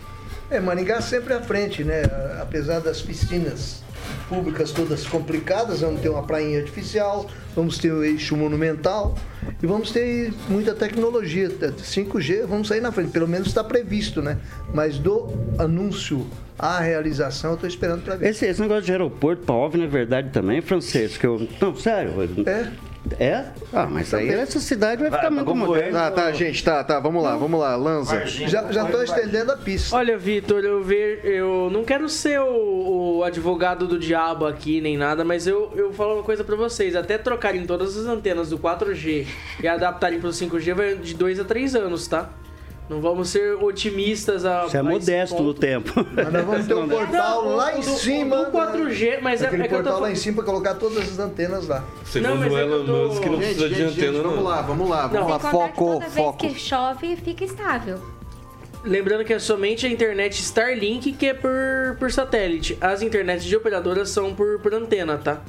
É, 0.51 0.61
Maringá 0.61 1.01
sempre 1.01 1.35
à 1.35 1.41
frente, 1.41 1.83
né? 1.83 2.03
Apesar 2.41 2.81
das 2.81 3.03
piscinas 3.03 3.83
públicas 4.29 4.71
todas 4.71 5.05
complicadas, 5.07 5.81
vamos 5.81 6.01
ter 6.01 6.09
uma 6.09 6.23
prainha 6.23 6.61
artificial, 6.61 7.27
vamos 7.55 7.79
ter 7.79 7.93
o 7.93 8.05
eixo 8.05 8.37
monumental 8.37 9.17
e 9.61 9.67
vamos 9.67 9.91
ter 9.91 10.33
muita 10.49 10.75
tecnologia. 10.75 11.49
5G, 11.49 12.47
vamos 12.47 12.69
sair 12.69 12.81
na 12.81 12.93
frente, 12.93 13.11
pelo 13.11 13.27
menos 13.27 13.49
está 13.49 13.65
previsto, 13.65 14.23
né? 14.23 14.39
Mas 14.73 14.99
do 14.99 15.29
anúncio 15.59 16.27
à 16.59 16.79
realização, 16.81 17.51
eu 17.51 17.55
estou 17.55 17.69
esperando 17.69 18.03
para 18.03 18.17
ver. 18.17 18.31
Esse, 18.31 18.47
esse 18.47 18.61
negócio 18.61 18.85
de 18.85 18.93
aeroporto 18.93 19.43
para 19.45 19.55
OVNI 19.55 19.85
é 19.85 19.89
verdade 19.89 20.31
também, 20.31 20.61
francês? 20.61 21.17
Que 21.17 21.27
eu, 21.27 21.49
não, 21.61 21.75
sério. 21.77 22.13
É? 22.47 22.71
É? 23.19 23.45
Ah, 23.73 23.87
mas 23.87 24.13
aí 24.13 24.29
essa 24.29 24.61
cidade 24.61 25.03
vai 25.03 25.11
ficar 25.11 25.31
muito 25.31 25.55
moderna. 25.55 25.99
Tá, 25.99 26.11
tá, 26.11 26.33
gente, 26.33 26.63
tá, 26.65 26.83
tá, 26.83 26.99
vamos 26.99 27.23
lá, 27.23 27.37
vamos 27.37 27.59
lá, 27.61 27.77
Lanza. 27.77 28.27
Já 28.27 28.71
já 28.71 28.85
estou 28.85 29.03
estendendo 29.03 29.53
a 29.53 29.57
pista. 29.57 29.97
Olha, 29.97 30.19
Vitor, 30.19 30.65
eu, 30.65 30.83
ver, 30.83 31.21
eu 31.25 31.71
não 31.71 31.85
quero 31.85 32.09
ser 32.09 32.41
o, 32.41 33.19
o 33.19 33.25
advogado 33.25 33.87
do 33.87 33.99
diabo 33.99 34.47
aqui 34.47 34.81
nem 34.81 34.97
nada, 34.97 35.25
mas 35.25 35.47
eu, 35.47 35.73
eu 35.75 35.93
falo 35.93 36.15
uma 36.15 36.23
coisa 36.23 36.45
pra 36.45 36.57
vocês. 36.57 36.97
Até 36.97 37.19
trocarem 37.19 37.67
todas 37.67 37.97
as 37.97 38.07
antenas 38.07 38.51
do 38.51 38.59
4G 38.59 39.27
e 39.63 39.69
adaptarem 39.69 40.21
pro 40.21 40.31
5G 40.31 40.75
vai 40.75 40.97
de 40.97 41.15
2 41.15 41.41
a 41.41 41.45
3 41.45 41.75
anos, 41.77 42.07
tá? 42.07 42.31
Não 42.89 43.01
vamos 43.01 43.31
ser 43.31 43.55
otimistas 43.57 44.45
a. 44.45 44.63
Você 44.63 44.77
é 44.79 44.83
modesto 44.83 45.35
ponto. 45.35 45.47
no 45.47 45.55
tempo. 45.55 46.07
Mas 46.15 46.33
nós 46.33 46.45
vamos 46.45 46.67
ter 46.69 46.75
um 46.75 46.87
portal 46.89 47.45
Não, 47.45 47.57
lá 47.57 47.67
o 47.75 47.79
em 47.79 47.81
do- 47.81 47.91
o 47.93 47.97
cima. 47.97 48.45
do 48.45 48.53
4G, 48.53 49.19
mas 49.21 49.43
é- 49.43 49.47
é 49.47 49.49
que 49.51 49.57
eu 49.57 49.63
tô 49.63 49.69
portal 49.75 50.01
lá 50.01 50.11
em 50.13 50.15
cima 50.15 50.37
para 50.37 50.45
colocar 50.45 50.75
todas 50.75 50.99
as 50.99 51.19
antenas 51.19 51.67
lá. 51.67 51.85
Segundo 52.05 52.37
mas 52.37 52.53
é 52.55 52.63
que 52.63 52.69
tô- 52.71 53.09
Musk, 53.09 53.25
não 53.25 53.33
Gente, 53.33 53.39
precisa 53.39 53.69
de 53.69 53.75
gente, 53.75 53.91
antena, 53.93 54.13
gente, 54.13 54.23
não. 54.23 54.31
vamos 54.31 54.45
lá, 54.45 54.63
vamos 54.63 54.89
lá, 54.89 55.01
vamos 55.09 55.21
Não. 55.21 55.29
lá, 55.29 55.39
foco, 55.41 55.95
toda 55.95 56.07
foco. 56.11 56.43
vez 56.43 56.55
que 56.55 56.61
chove, 56.61 57.17
fica 57.17 57.45
estável. 57.45 57.99
Lembrando 58.85 59.25
que 59.25 59.33
é 59.33 59.39
somente 59.41 59.85
a 59.85 59.89
internet 59.89 60.39
Starlink 60.41 61.11
que 61.13 61.27
é 61.27 61.35
por, 61.35 61.97
por 61.99 62.13
satélite. 62.13 62.79
As 62.81 63.03
internets 63.03 63.45
de 63.45 63.57
operadoras 63.57 64.11
são 64.11 64.33
por, 64.33 64.61
por 64.61 64.73
antena, 64.73 65.19
tá? 65.19 65.41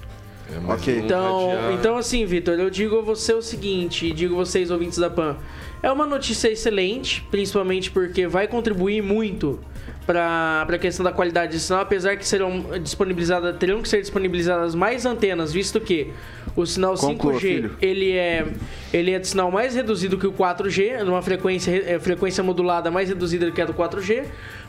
É, 0.52 0.74
Ok. 0.74 0.98
Então, 0.98 1.50
então 1.74 1.98
assim, 1.98 2.26
Vitor, 2.26 2.60
eu 2.60 2.70
digo 2.70 3.00
a 3.00 3.02
você 3.02 3.34
o 3.34 3.42
seguinte, 3.42 4.08
e 4.08 4.14
digo 4.14 4.36
a 4.36 4.38
vocês, 4.38 4.72
ouvintes 4.72 4.98
da 4.98 5.10
PAN. 5.10 5.38
É 5.82 5.92
uma 5.92 6.06
notícia 6.06 6.50
excelente, 6.50 7.26
principalmente 7.30 7.92
porque 7.92 8.28
vai 8.28 8.48
contribuir 8.48 9.02
muito 9.04 9.60
para 10.06 10.66
a 10.68 10.78
questão 10.78 11.04
da 11.04 11.12
qualidade 11.12 11.52
de 11.52 11.60
sinal, 11.60 11.82
apesar 11.82 12.16
que 12.16 12.26
serão 12.26 12.80
disponibilizadas, 12.82 13.56
terão 13.58 13.82
que 13.82 13.90
ser 13.90 14.02
disponibilizadas 14.02 14.74
mais 14.74 15.06
antenas, 15.06 15.52
visto 15.52 15.82
que 15.82 16.12
O 16.56 16.66
sinal 16.66 16.96
Conclua, 16.96 17.34
5G, 17.34 17.40
filho. 17.40 17.78
ele 17.82 18.14
é, 18.14 18.48
ele 18.94 19.12
é 19.12 19.20
de 19.20 19.28
sinal 19.28 19.52
mais 19.52 19.76
reduzido 19.76 20.18
que 20.18 20.26
o 20.26 20.32
4G, 20.32 21.04
numa 21.04 21.22
frequência, 21.22 21.72
é, 21.72 22.00
frequência 22.00 22.42
modulada 22.42 22.90
mais 22.90 23.10
reduzida 23.10 23.46
do 23.46 23.52
que 23.52 23.62
a 23.62 23.66
do 23.66 23.74
4G. 23.74 24.24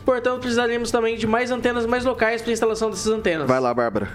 Portanto, 0.05 0.41
precisaremos 0.41 0.91
também 0.91 1.17
de 1.17 1.25
mais 1.25 1.49
antenas 1.51 1.85
mais 1.85 2.03
locais 2.05 2.41
para 2.41 2.51
instalação 2.51 2.89
dessas 2.89 3.11
antenas. 3.11 3.47
Vai 3.47 3.59
lá, 3.59 3.73
Bárbara. 3.73 4.09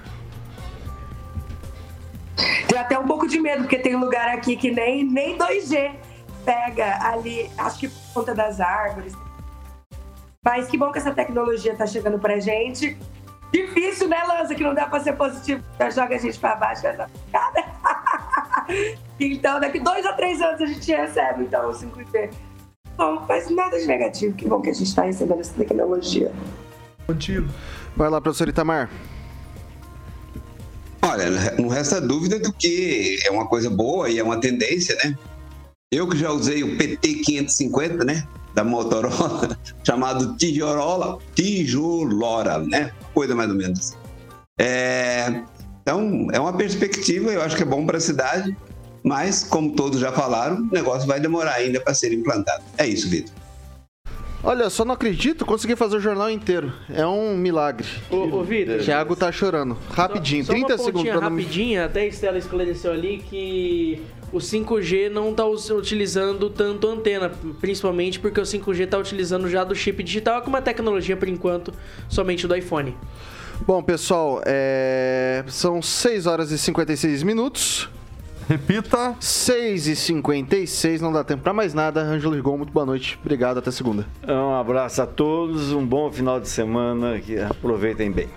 De 3.35 3.41
medo, 3.41 3.63
porque 3.63 3.79
tem 3.79 3.97
lugar 3.97 4.29
aqui 4.29 4.57
que 4.57 4.71
nem, 4.71 5.05
nem 5.05 5.37
2G 5.37 5.97
pega 6.45 6.99
ali, 7.03 7.51
acho 7.59 7.81
que 7.81 7.89
por 7.89 8.15
conta 8.15 8.35
das 8.35 8.61
árvores. 8.61 9.13
Mas 10.45 10.69
que 10.69 10.79
bom 10.79 10.93
que 10.93 10.99
essa 10.99 11.13
tecnologia 11.13 11.75
tá 11.75 11.87
chegando 11.87 12.19
pra 12.19 12.39
gente. 12.39 12.97
Difícil, 13.53 14.09
né, 14.09 14.23
Lança? 14.25 14.55
Que 14.55 14.63
não 14.63 14.75
dá 14.75 14.87
pra 14.87 15.01
ser 15.01 15.15
positivo, 15.15 15.63
já 15.79 15.91
joga 15.91 16.15
a 16.15 16.19
gente 16.19 16.39
pra 16.39 16.55
baixo 16.55 16.83
dessa 16.83 17.09
picada. 17.09 17.65
então, 19.19 19.59
daqui 19.59 19.81
dois 19.81 20.05
a 20.05 20.13
três 20.13 20.41
anos 20.41 20.61
a 20.61 20.67
gente 20.67 20.93
recebe, 20.93 21.45
então, 21.45 21.71
o 21.71 21.73
5G. 21.73 22.31
Bom, 22.97 23.25
mas 23.29 23.51
nada 23.51 23.79
de 23.79 23.87
negativo. 23.87 24.37
Que 24.37 24.47
bom 24.47 24.61
que 24.61 24.71
a 24.71 24.73
gente 24.73 24.95
tá 24.95 25.03
recebendo 25.03 25.41
essa 25.41 25.55
tecnologia. 25.55 26.31
Contigo. 27.07 27.49
Vai 27.97 28.09
lá, 28.09 28.21
professor 28.21 28.49
Itamar. 28.49 28.89
Olha, 31.07 31.31
não 31.59 31.69
resta 31.69 32.01
dúvida 32.01 32.39
do 32.39 32.51
que 32.51 33.19
é 33.27 33.31
uma 33.31 33.47
coisa 33.47 33.69
boa 33.69 34.09
e 34.09 34.19
é 34.19 34.23
uma 34.23 34.41
tendência, 34.41 34.97
né? 35.05 35.15
Eu 35.93 36.09
que 36.09 36.17
já 36.17 36.31
usei 36.31 36.63
o 36.63 36.79
PT550, 36.79 38.05
né? 38.05 38.27
Da 38.55 38.65
Motorola, 38.65 39.59
chamado 39.85 40.35
Tijorola, 40.37 41.19
Tijolora, 41.35 42.59
né? 42.61 42.91
Coisa 43.13 43.35
mais 43.35 43.51
ou 43.51 43.57
menos 43.57 43.79
assim. 43.81 43.97
É, 44.59 45.43
então, 45.83 46.29
é 46.33 46.41
uma 46.41 46.55
perspectiva, 46.55 47.31
eu 47.31 47.43
acho 47.43 47.55
que 47.55 47.63
é 47.63 47.67
bom 47.67 47.85
para 47.85 47.99
a 47.99 48.01
cidade, 48.01 48.57
mas, 49.03 49.45
como 49.45 49.75
todos 49.75 50.01
já 50.01 50.11
falaram, 50.11 50.57
o 50.57 50.73
negócio 50.73 51.07
vai 51.07 51.21
demorar 51.21 51.57
ainda 51.57 51.81
para 51.81 51.93
ser 51.93 52.15
implantado. 52.15 52.65
É 52.79 52.87
isso, 52.87 53.11
Vitor. 53.11 53.35
Olha, 54.45 54.69
só 54.69 54.85
não 54.85 54.93
acredito, 54.93 55.47
consegui 55.47 55.75
fazer 55.75 55.97
o 55.97 56.01
jornal 56.01 56.31
inteiro. 56.31 56.71
É 56.93 57.07
um 57.07 57.35
milagre. 57.35 57.89
Ô, 58.11 58.17
ô 58.17 58.45
Vitor. 58.45 58.79
Thiago 58.79 59.17
tá 59.17 59.33
chorando. 59.33 59.75
Rapidinho, 59.91 60.45
Só 60.45 60.53
30 60.53 60.67
uma 60.67 60.77
segundos 60.77 60.93
pontinha 60.93 61.13
pra 61.19 61.31
não 61.31 61.37
rapidinha, 61.37 61.85
até 61.87 62.03
a 62.03 62.07
Estela 62.07 62.37
esclareceu 62.37 62.93
ali 62.93 63.25
que 63.27 64.03
o 64.31 64.37
5G 64.37 65.09
não 65.09 65.31
está 65.31 65.47
utilizando 65.47 66.51
tanto 66.51 66.87
antena, 66.87 67.33
principalmente 67.59 68.21
porque 68.21 68.39
o 68.39 68.45
5G 68.45 68.81
está 68.81 68.99
utilizando 68.99 69.49
já 69.49 69.65
do 69.65 69.75
chip 69.75 70.03
digital, 70.03 70.43
que 70.43 70.47
é 70.47 70.51
uma 70.51 70.61
tecnologia, 70.61 71.17
por 71.17 71.29
enquanto, 71.29 71.73
somente 72.11 72.47
do 72.47 72.55
iPhone. 72.55 72.95
Bom, 73.67 73.83
pessoal, 73.83 74.43
é... 74.45 75.43
são 75.47 75.81
6 75.81 76.27
horas 76.27 76.51
e 76.51 76.59
56 76.59 77.23
minutos. 77.23 77.89
Repita. 78.49 79.17
6 79.19 79.87
e 79.87 79.97
56 79.97 81.01
não 81.01 81.13
dá 81.13 81.25
tempo 81.25 81.43
pra 81.43 81.53
mais 81.53 81.73
nada. 81.73 82.03
Ângelo 82.03 82.35
Rigon, 82.35 82.59
muito 82.59 82.73
boa 82.73 82.85
noite. 82.85 83.19
Obrigado, 83.23 83.59
até 83.59 83.71
segunda. 83.71 84.07
Um 84.27 84.55
abraço 84.55 85.01
a 85.03 85.07
todos, 85.07 85.73
um 85.73 85.85
bom 85.85 86.11
final 86.13 86.41
de 86.41 86.49
semana, 86.49 87.19
que 87.19 87.39
aproveitem 87.39 88.11
bem. 88.11 88.29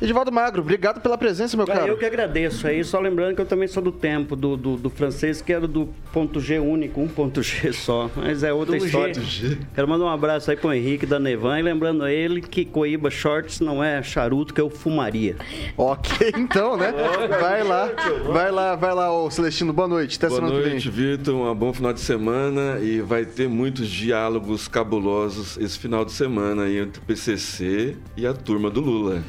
Edivaldo 0.00 0.30
Magro, 0.30 0.62
obrigado 0.62 1.00
pela 1.00 1.18
presença, 1.18 1.56
meu 1.56 1.66
caro. 1.66 1.88
Eu 1.88 1.96
que 1.98 2.04
agradeço 2.04 2.68
aí, 2.68 2.84
só 2.84 3.00
lembrando 3.00 3.34
que 3.34 3.40
eu 3.40 3.46
também 3.46 3.66
sou 3.66 3.82
do 3.82 3.90
tempo 3.90 4.36
do, 4.36 4.56
do, 4.56 4.76
do 4.76 4.88
francês, 4.90 5.42
que 5.42 5.52
era 5.52 5.66
do 5.66 5.88
ponto 6.12 6.38
G 6.38 6.60
único, 6.60 7.00
um 7.00 7.08
ponto 7.08 7.42
G 7.42 7.72
só, 7.74 8.08
mas 8.14 8.44
é 8.44 8.52
outra 8.52 8.78
Do 8.78 8.86
história. 8.86 9.14
G. 9.14 9.58
Quero 9.74 9.88
mandar 9.88 10.04
um 10.04 10.08
abraço 10.08 10.52
aí 10.52 10.56
pro 10.56 10.72
Henrique 10.72 11.04
da 11.04 11.18
Nevan 11.18 11.58
e 11.58 11.62
lembrando 11.62 12.04
a 12.04 12.12
ele 12.12 12.40
que 12.40 12.64
Coíba 12.64 13.10
Shorts 13.10 13.58
não 13.58 13.82
é 13.82 14.00
charuto, 14.00 14.54
que 14.54 14.60
eu 14.60 14.70
fumaria. 14.70 15.34
Ok, 15.76 16.32
então, 16.38 16.76
né? 16.76 16.94
Vai 17.40 17.64
lá, 17.64 17.90
vai 18.32 18.52
lá, 18.52 18.76
vai 18.76 18.94
lá, 18.94 19.12
ô 19.12 19.28
Celestino, 19.32 19.72
boa 19.72 19.88
noite. 19.88 20.16
Até 20.16 20.28
Boa 20.28 20.40
semana 20.40 20.62
que 20.62 20.68
noite. 20.70 20.90
Vitor. 20.90 21.34
Um 21.34 21.54
bom 21.54 21.72
final 21.72 21.92
de 21.92 22.00
semana 22.00 22.78
e 22.80 23.00
vai 23.00 23.24
ter 23.24 23.48
muitos 23.48 23.88
diálogos 23.88 24.68
cabulosos 24.68 25.56
esse 25.58 25.76
final 25.76 26.04
de 26.04 26.12
semana 26.12 26.64
aí 26.64 26.78
entre 26.78 27.00
o 27.00 27.04
PCC 27.04 27.96
e 28.16 28.24
a 28.26 28.32
turma 28.32 28.70
do 28.70 28.80
Lula. 28.80 29.24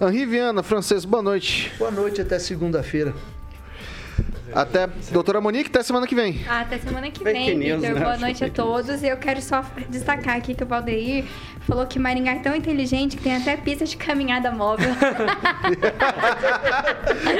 Henri 0.00 0.26
Viana, 0.26 0.62
francês, 0.62 1.04
boa 1.04 1.22
noite. 1.22 1.72
Boa 1.78 1.90
noite, 1.90 2.20
até 2.20 2.38
segunda-feira. 2.38 3.14
Até, 4.52 4.86
doutora 5.10 5.40
Monique, 5.40 5.70
até 5.70 5.82
semana 5.82 6.06
que 6.06 6.14
vem. 6.14 6.40
Ah, 6.48 6.60
Até 6.60 6.78
semana 6.78 7.10
que 7.10 7.24
vem, 7.24 7.58
Vitor. 7.58 7.78
né? 7.80 7.94
Boa 7.94 8.16
noite 8.18 8.44
a 8.44 8.50
todos. 8.50 9.02
E 9.02 9.08
eu 9.08 9.16
quero 9.16 9.40
só 9.40 9.64
destacar 9.88 10.36
aqui 10.36 10.54
que 10.54 10.62
o 10.62 10.66
Valdeir 10.66 11.24
falou 11.66 11.86
que 11.86 11.98
Maringá 11.98 12.32
é 12.32 12.38
tão 12.40 12.54
inteligente 12.54 13.16
que 13.16 13.22
tem 13.22 13.36
até 13.36 13.56
pista 13.56 13.84
de 13.84 13.96
caminhada 13.96 14.50
móvel. 14.52 14.90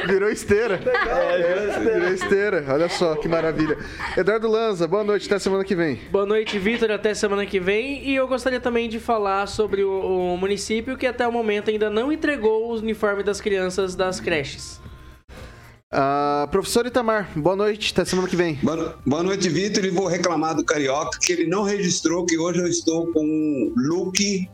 Virou 0.06 0.30
esteira. 0.30 0.80
É, 0.84 1.78
virou 1.80 2.08
esteira. 2.08 2.64
Olha 2.68 2.88
só 2.88 3.14
que 3.16 3.28
maravilha. 3.28 3.76
Eduardo 4.16 4.48
Lanza, 4.48 4.86
boa 4.88 5.04
noite, 5.04 5.26
até 5.26 5.38
semana 5.38 5.64
que 5.64 5.74
vem. 5.74 6.00
Boa 6.10 6.26
noite, 6.26 6.58
Vitor, 6.58 6.90
até 6.90 7.14
semana 7.14 7.44
que 7.46 7.60
vem. 7.60 8.04
E 8.04 8.14
eu 8.14 8.26
gostaria 8.26 8.60
também 8.60 8.88
de 8.88 8.98
falar 8.98 9.46
sobre 9.46 9.82
o, 9.84 10.34
o 10.34 10.38
município 10.38 10.96
que 10.96 11.06
até 11.06 11.26
o 11.26 11.32
momento 11.32 11.70
ainda 11.70 11.90
não 11.90 12.12
entregou 12.12 12.72
os 12.72 12.80
uniformes 12.80 13.24
das 13.24 13.40
crianças 13.40 13.94
das 13.94 14.20
creches. 14.20 14.80
Ah, 15.96 16.48
professor 16.50 16.84
Itamar, 16.86 17.28
boa 17.36 17.54
noite, 17.54 17.92
até 17.92 18.04
semana 18.04 18.26
que 18.26 18.34
vem. 18.34 18.54
Boa, 18.60 18.98
boa 19.06 19.22
noite, 19.22 19.48
Vitor. 19.48 19.84
E 19.84 19.90
vou 19.90 20.06
reclamar 20.08 20.56
do 20.56 20.64
Carioca 20.64 21.18
que 21.22 21.32
ele 21.32 21.46
não 21.46 21.62
registrou 21.62 22.26
que 22.26 22.36
hoje 22.36 22.58
eu 22.58 22.66
estou 22.66 23.06
com 23.12 23.20
o 23.24 23.72
look 23.76 24.48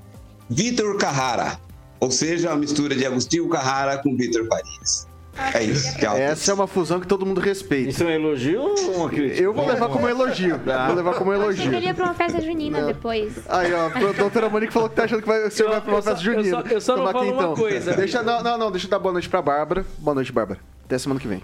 Vitor 0.51 0.99
Carrara. 0.99 1.59
Ou 1.99 2.11
seja, 2.11 2.51
a 2.51 2.57
mistura 2.57 2.95
de 2.95 3.07
Agostinho 3.07 3.49
Carrara 3.49 3.97
com 3.99 4.15
Vitor 4.17 4.47
Farias. 4.47 5.09
É 5.55 5.63
isso. 5.63 5.97
Tchau. 5.99 6.15
Essa 6.17 6.51
é 6.51 6.55
uma 6.55 6.67
fusão 6.67 7.01
que 7.01 7.07
todo 7.07 7.25
mundo 7.25 7.41
respeita. 7.41 7.89
Isso 7.89 8.03
é 8.03 8.07
um 8.07 8.11
elogio 8.11 8.61
ou 8.61 8.97
uma 8.97 9.09
crítica? 9.09 9.41
Eu 9.43 9.55
vou 9.55 9.67
levar 9.67 9.89
como 9.89 10.07
elogio. 10.09 10.61
Vou 10.87 10.95
levar 10.95 11.15
como 11.15 11.33
elogio. 11.33 11.73
Ele 11.73 11.87
ia 11.87 11.95
pra 11.95 12.05
uma 12.07 12.15
festa 12.15 12.41
junina 12.43 12.83
depois. 12.85 13.33
Aí, 13.49 13.73
ó, 13.73 13.87
a 13.87 14.13
doutora 14.13 14.51
Monique 14.51 14.73
falou 14.73 14.91
que 14.91 14.97
tá 14.97 15.05
achando 15.05 15.23
que 15.23 15.29
vai, 15.29 15.47
o 15.47 15.51
senhor 15.51 15.69
Eu- 15.69 15.73
vai 15.73 15.81
pra 15.81 15.91
uma 15.91 15.99
eu 15.99 16.03
só- 16.03 16.11
festa 16.11 16.27
eu 16.29 16.35
só- 16.35 16.43
junina. 16.51 16.65
eu 16.75 16.81
só 16.83 16.97
não 16.97 17.11
falo 17.11 17.33
uma 17.33 17.55
coisa. 17.57 17.95
Deixa, 17.95 18.23
não, 18.23 18.43
não, 18.43 18.59
não, 18.59 18.71
deixa 18.71 18.87
eu 18.87 18.91
dar 18.91 18.99
boa 18.99 19.13
noite 19.13 19.29
pra 19.29 19.41
Bárbara. 19.41 19.87
Boa 19.99 20.15
noite, 20.15 20.31
Bárbara. 20.33 20.61
Até 20.91 20.99
semana 20.99 21.21
que 21.21 21.29
vem. 21.29 21.41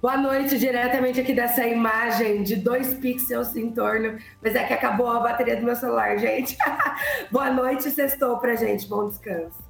Boa 0.00 0.16
noite, 0.16 0.56
diretamente 0.56 1.20
aqui 1.20 1.34
dessa 1.34 1.66
imagem 1.66 2.44
de 2.44 2.54
dois 2.54 2.94
pixels 2.94 3.56
em 3.56 3.72
torno. 3.72 4.16
Mas 4.40 4.54
é 4.54 4.62
que 4.62 4.72
acabou 4.72 5.08
a 5.08 5.18
bateria 5.18 5.56
do 5.56 5.64
meu 5.64 5.74
celular, 5.74 6.16
gente. 6.16 6.56
Boa 7.28 7.50
noite, 7.50 7.90
sextou 7.90 8.38
pra 8.38 8.54
gente. 8.54 8.86
Bom 8.86 9.08
descanso. 9.08 9.67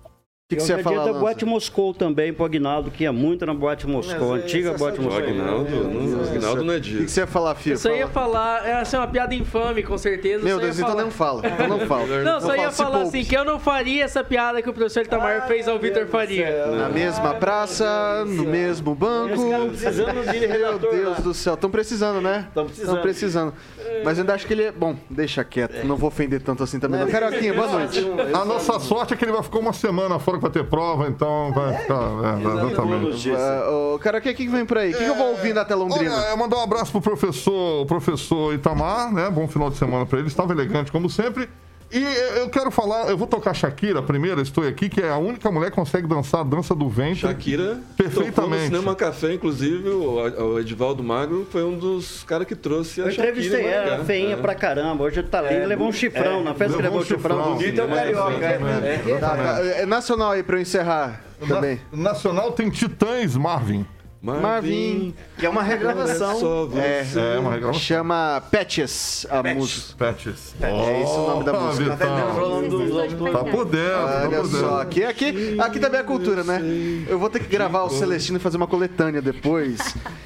O 0.49 0.55
que, 0.55 0.57
que 0.57 0.62
você 0.62 0.72
ia 0.72 0.80
é 0.80 0.82
falar, 0.82 0.96
da 1.01 1.05
Lanza? 1.09 1.18
Boate 1.18 1.44
Moscou 1.44 1.92
também, 1.92 2.32
pro 2.32 2.42
Aguinaldo, 2.42 2.90
que 2.90 3.05
ia 3.05 3.12
muito 3.12 3.44
na 3.44 3.53
Boate 3.53 3.86
Moscou, 3.86 4.34
é 4.34 4.40
antiga 4.40 4.72
Boate 4.72 4.99
O 4.99 5.03
Moscou. 5.03 5.22
Agnaldo, 5.22 5.70
não, 5.70 6.20
o 6.20 6.26
Agnaldo 6.26 6.64
não 6.64 6.72
é 6.72 6.78
O 6.78 6.80
que, 6.80 6.88
que 6.88 6.96
disso. 7.01 7.09
você 7.14 7.20
ia 7.20 7.26
falar, 7.26 7.55
filho? 7.55 7.74
Eu 7.74 7.78
só 7.78 7.90
ia 7.90 8.09
Fala. 8.09 8.32
falar, 8.32 8.66
essa 8.66 8.96
é 8.96 9.01
uma 9.01 9.09
piada 9.09 9.34
infame, 9.34 9.82
com 9.82 9.99
certeza. 9.99 10.42
Meu 10.42 10.59
Deus, 10.59 10.78
então 10.78 10.94
não 10.96 11.11
fala. 11.11 11.42
Então 11.46 11.68
não 11.68 11.80
fala. 11.80 12.22
Não, 12.22 12.40
só 12.40 12.57
ia 12.57 12.70
falar 12.72 13.03
assim, 13.03 13.24
que 13.24 13.36
eu 13.36 13.44
não 13.44 13.61
faria 13.61 14.03
essa 14.03 14.24
piada 14.24 14.62
que 14.62 14.70
o 14.70 14.72
professor 14.72 15.05
Itamar 15.05 15.46
fez 15.46 15.68
ao 15.68 15.78
Vitor 15.78 16.07
Faria. 16.07 16.66
Na 16.68 16.88
mesma 16.88 17.34
praça, 17.34 18.24
no 18.24 18.44
mesmo 18.44 18.94
banco. 18.94 19.36
Meu 19.38 20.78
Deus 20.78 21.18
do 21.18 21.34
céu, 21.34 21.53
estão 21.53 21.68
precisando, 21.70 22.22
né? 22.22 22.49
Tão 22.55 22.64
precisando. 22.64 22.94
Tão 22.94 23.03
precisando. 23.03 23.55
Mas 24.03 24.18
ainda 24.18 24.32
acho 24.32 24.46
que 24.46 24.55
ele 24.55 24.62
é. 24.62 24.72
Bom, 24.72 24.96
deixa 25.11 25.44
quieto, 25.44 25.84
não 25.86 25.96
vou 25.96 26.09
ofender 26.09 26.40
tanto 26.40 26.62
assim 26.62 26.80
também. 26.80 27.01
Não. 27.01 27.09
Carioquinha, 27.09 27.53
boa 27.53 27.66
noite. 27.66 28.03
A 28.32 28.46
nossa 28.46 28.80
sorte 28.80 29.12
é 29.12 29.16
que 29.16 29.26
ele 29.26 29.32
vai 29.32 29.42
ficar 29.42 29.59
uma 29.59 29.74
semana 29.74 30.18
fora 30.18 30.38
pra 30.39 30.51
ter 30.51 30.64
prova, 30.64 31.09
então 31.09 31.53
vai 31.53 31.74
ficar. 31.76 31.95
É, 31.95 32.41
exatamente. 32.68 33.32
Ah, 33.32 33.70
Ô, 33.70 33.99
Carioquinha, 33.99 34.32
o 34.32 34.36
que 34.36 34.45
que 34.45 34.51
vem 34.51 34.64
por 34.66 34.78
aí? 34.78 34.91
O 34.91 34.97
que, 34.97 35.05
que 35.05 35.11
eu 35.11 35.14
vou 35.14 35.30
ouvir 35.30 35.55
na 35.55 35.64
tela 35.64 35.82
londrina? 35.84 36.14
Olha, 36.16 36.26
eu 36.30 36.36
mandar 36.36 36.57
um 36.59 36.62
abraço 36.62 36.93
pro 36.93 37.01
professor, 37.01 37.82
o 37.82 37.86
professor 37.86 38.55
Itamar, 38.55 39.12
né? 39.12 39.28
Bom 39.30 39.47
final 39.49 39.70
de 39.70 39.76
semana 39.76 40.07
pra 40.07 40.18
ele. 40.18 40.28
Estava 40.28 40.53
elegante 40.53 40.91
como 40.93 41.09
sempre. 41.11 41.49
E 41.91 42.03
eu 42.39 42.51
quero 42.51 42.70
falar, 42.70 43.09
eu 43.09 43.16
vou 43.16 43.26
tocar 43.26 43.55
Shakira 43.55 44.03
primeiro, 44.03 44.43
estou 44.43 44.66
aqui, 44.66 44.91
que 44.91 45.01
é 45.01 45.09
a 45.09 45.16
única 45.16 45.51
mulher 45.51 45.70
que 45.70 45.76
consegue 45.76 46.07
dançar 46.07 46.43
a 46.43 46.45
dança 46.45 46.74
do 46.74 46.86
ventre. 46.86 47.20
Shakira 47.20 47.80
Perfeitamente. 47.97 48.34
tocou 48.34 48.51
no 48.51 48.59
Cinema 48.59 48.95
Café, 48.95 49.32
inclusive, 49.32 49.89
o, 49.89 50.16
o 50.55 50.61
Edivaldo 50.61 51.03
Magro 51.03 51.47
foi 51.51 51.64
um 51.64 51.78
dos 51.78 52.22
caras 52.24 52.47
que 52.47 52.55
trouxe 52.55 53.01
a 53.01 53.05
Eu 53.07 53.11
Shakira. 53.12 53.28
entrevistei 53.30 53.62
em 53.64 53.68
ela, 53.68 54.05
feinha 54.05 54.34
É. 54.34 54.36
pra 54.36 54.55
caramba. 54.55 55.05
Hoje 55.05 55.22
tá 55.22 55.41
linda, 55.41 55.64
levou 55.66 55.89
um 55.89 55.93
chifrão. 55.93 56.45
Na 56.45 56.53
festa 56.55 56.76
que 56.76 56.82
levou 56.82 57.01
levou 57.01 57.01
um 57.01 57.05
chifrão. 57.05 57.55
Bonito 57.55 57.80
é 57.80 57.84
o 57.84 57.89
carioca, 57.89 58.45
é. 58.45 59.18
Tá. 59.18 59.36
É 59.62 59.86
nacional 59.86 60.32
aí 60.32 60.43
pra 60.43 60.57
eu 60.57 60.61
encerrar 60.61 61.22
também. 61.49 61.80
Na- 61.91 62.11
Nacional 62.11 62.53
tem 62.53 62.68
Titãs 62.68 63.34
Marvin. 63.34 63.86
Marvin. 64.21 65.14
Que 65.39 65.47
é 65.47 65.49
uma 65.49 65.62
regravação. 65.62 66.39
Só 66.41 66.66
você. 66.66 67.19
É, 67.19 67.39
uma 67.39 67.53
regravação. 67.53 67.81
Chama 67.81 68.43
Patches, 68.51 69.27
a 69.31 69.43
música. 69.55 69.95
Patches. 69.97 70.55
É 70.61 71.03
esse 71.03 71.12
o 71.12 71.27
nome 71.29 71.45
da 71.45 71.53
Oh, 71.59 71.61
música. 71.62 71.97
Tá 71.97 73.45
por 73.45 73.64
dentro, 73.64 73.93
tá 73.93 74.23
Olha 74.27 74.39
por 74.41 74.47
só, 74.49 74.57
dentro. 74.59 74.77
aqui, 74.81 75.05
aqui, 75.05 75.57
aqui 75.61 75.79
também 75.81 76.01
é 76.01 76.03
cultura, 76.03 76.43
né? 76.43 76.61
Eu 77.09 77.19
vou 77.19 77.31
ter 77.31 77.41
que 77.41 77.47
gravar 77.49 77.85
o 77.85 77.91
Celestino 77.91 78.39
e 78.39 78.41
fazer 78.41 78.57
uma 78.57 78.66
coletânea 78.66 79.23
depois. 79.23 79.79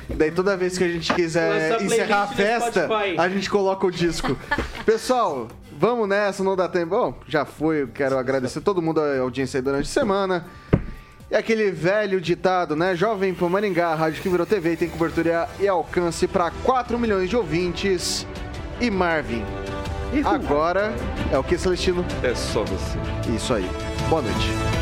Daí 0.09 0.30
toda 0.30 0.57
vez 0.57 0.78
que 0.78 0.84
a 0.84 0.88
gente 0.88 1.12
quiser 1.14 1.80
encerrar 1.82 2.22
a 2.22 2.26
festa, 2.28 2.88
a 3.18 3.28
gente 3.28 3.51
coloca 3.51 3.86
o 3.86 3.90
disco. 3.90 4.36
Pessoal, 4.86 5.49
vamos 5.78 6.09
nessa, 6.09 6.43
não 6.43 6.57
dá 6.57 6.68
tempo. 6.68 6.90
Bom, 6.90 7.14
já 7.28 7.45
foi, 7.45 7.82
eu 7.82 7.88
quero 7.88 8.18
agradecer 8.18 8.61
todo 8.62 8.80
mundo 8.80 9.01
a 9.01 9.18
audiência 9.20 9.59
aí 9.59 9.62
durante 9.62 9.84
a 9.84 9.93
semana. 9.93 10.47
E 11.32 11.34
aquele 11.34 11.70
velho 11.70 12.20
ditado, 12.20 12.76
né? 12.76 12.94
Jovem 12.94 13.32
Pan 13.32 13.48
Maringá, 13.48 13.94
rádio 13.94 14.20
que 14.20 14.28
virou 14.28 14.44
TV, 14.44 14.76
tem 14.76 14.86
cobertura 14.86 15.48
e 15.58 15.66
alcance 15.66 16.28
para 16.28 16.50
4 16.50 16.98
milhões 16.98 17.30
de 17.30 17.34
ouvintes. 17.38 18.26
E 18.78 18.90
Marvin, 18.90 19.42
agora 20.26 20.92
é 21.32 21.38
o 21.38 21.42
que, 21.42 21.56
Celestino? 21.56 22.04
É 22.22 22.34
só 22.34 22.62
você. 22.64 22.98
Isso 23.34 23.54
aí. 23.54 23.66
Boa 24.10 24.20
noite. 24.20 24.81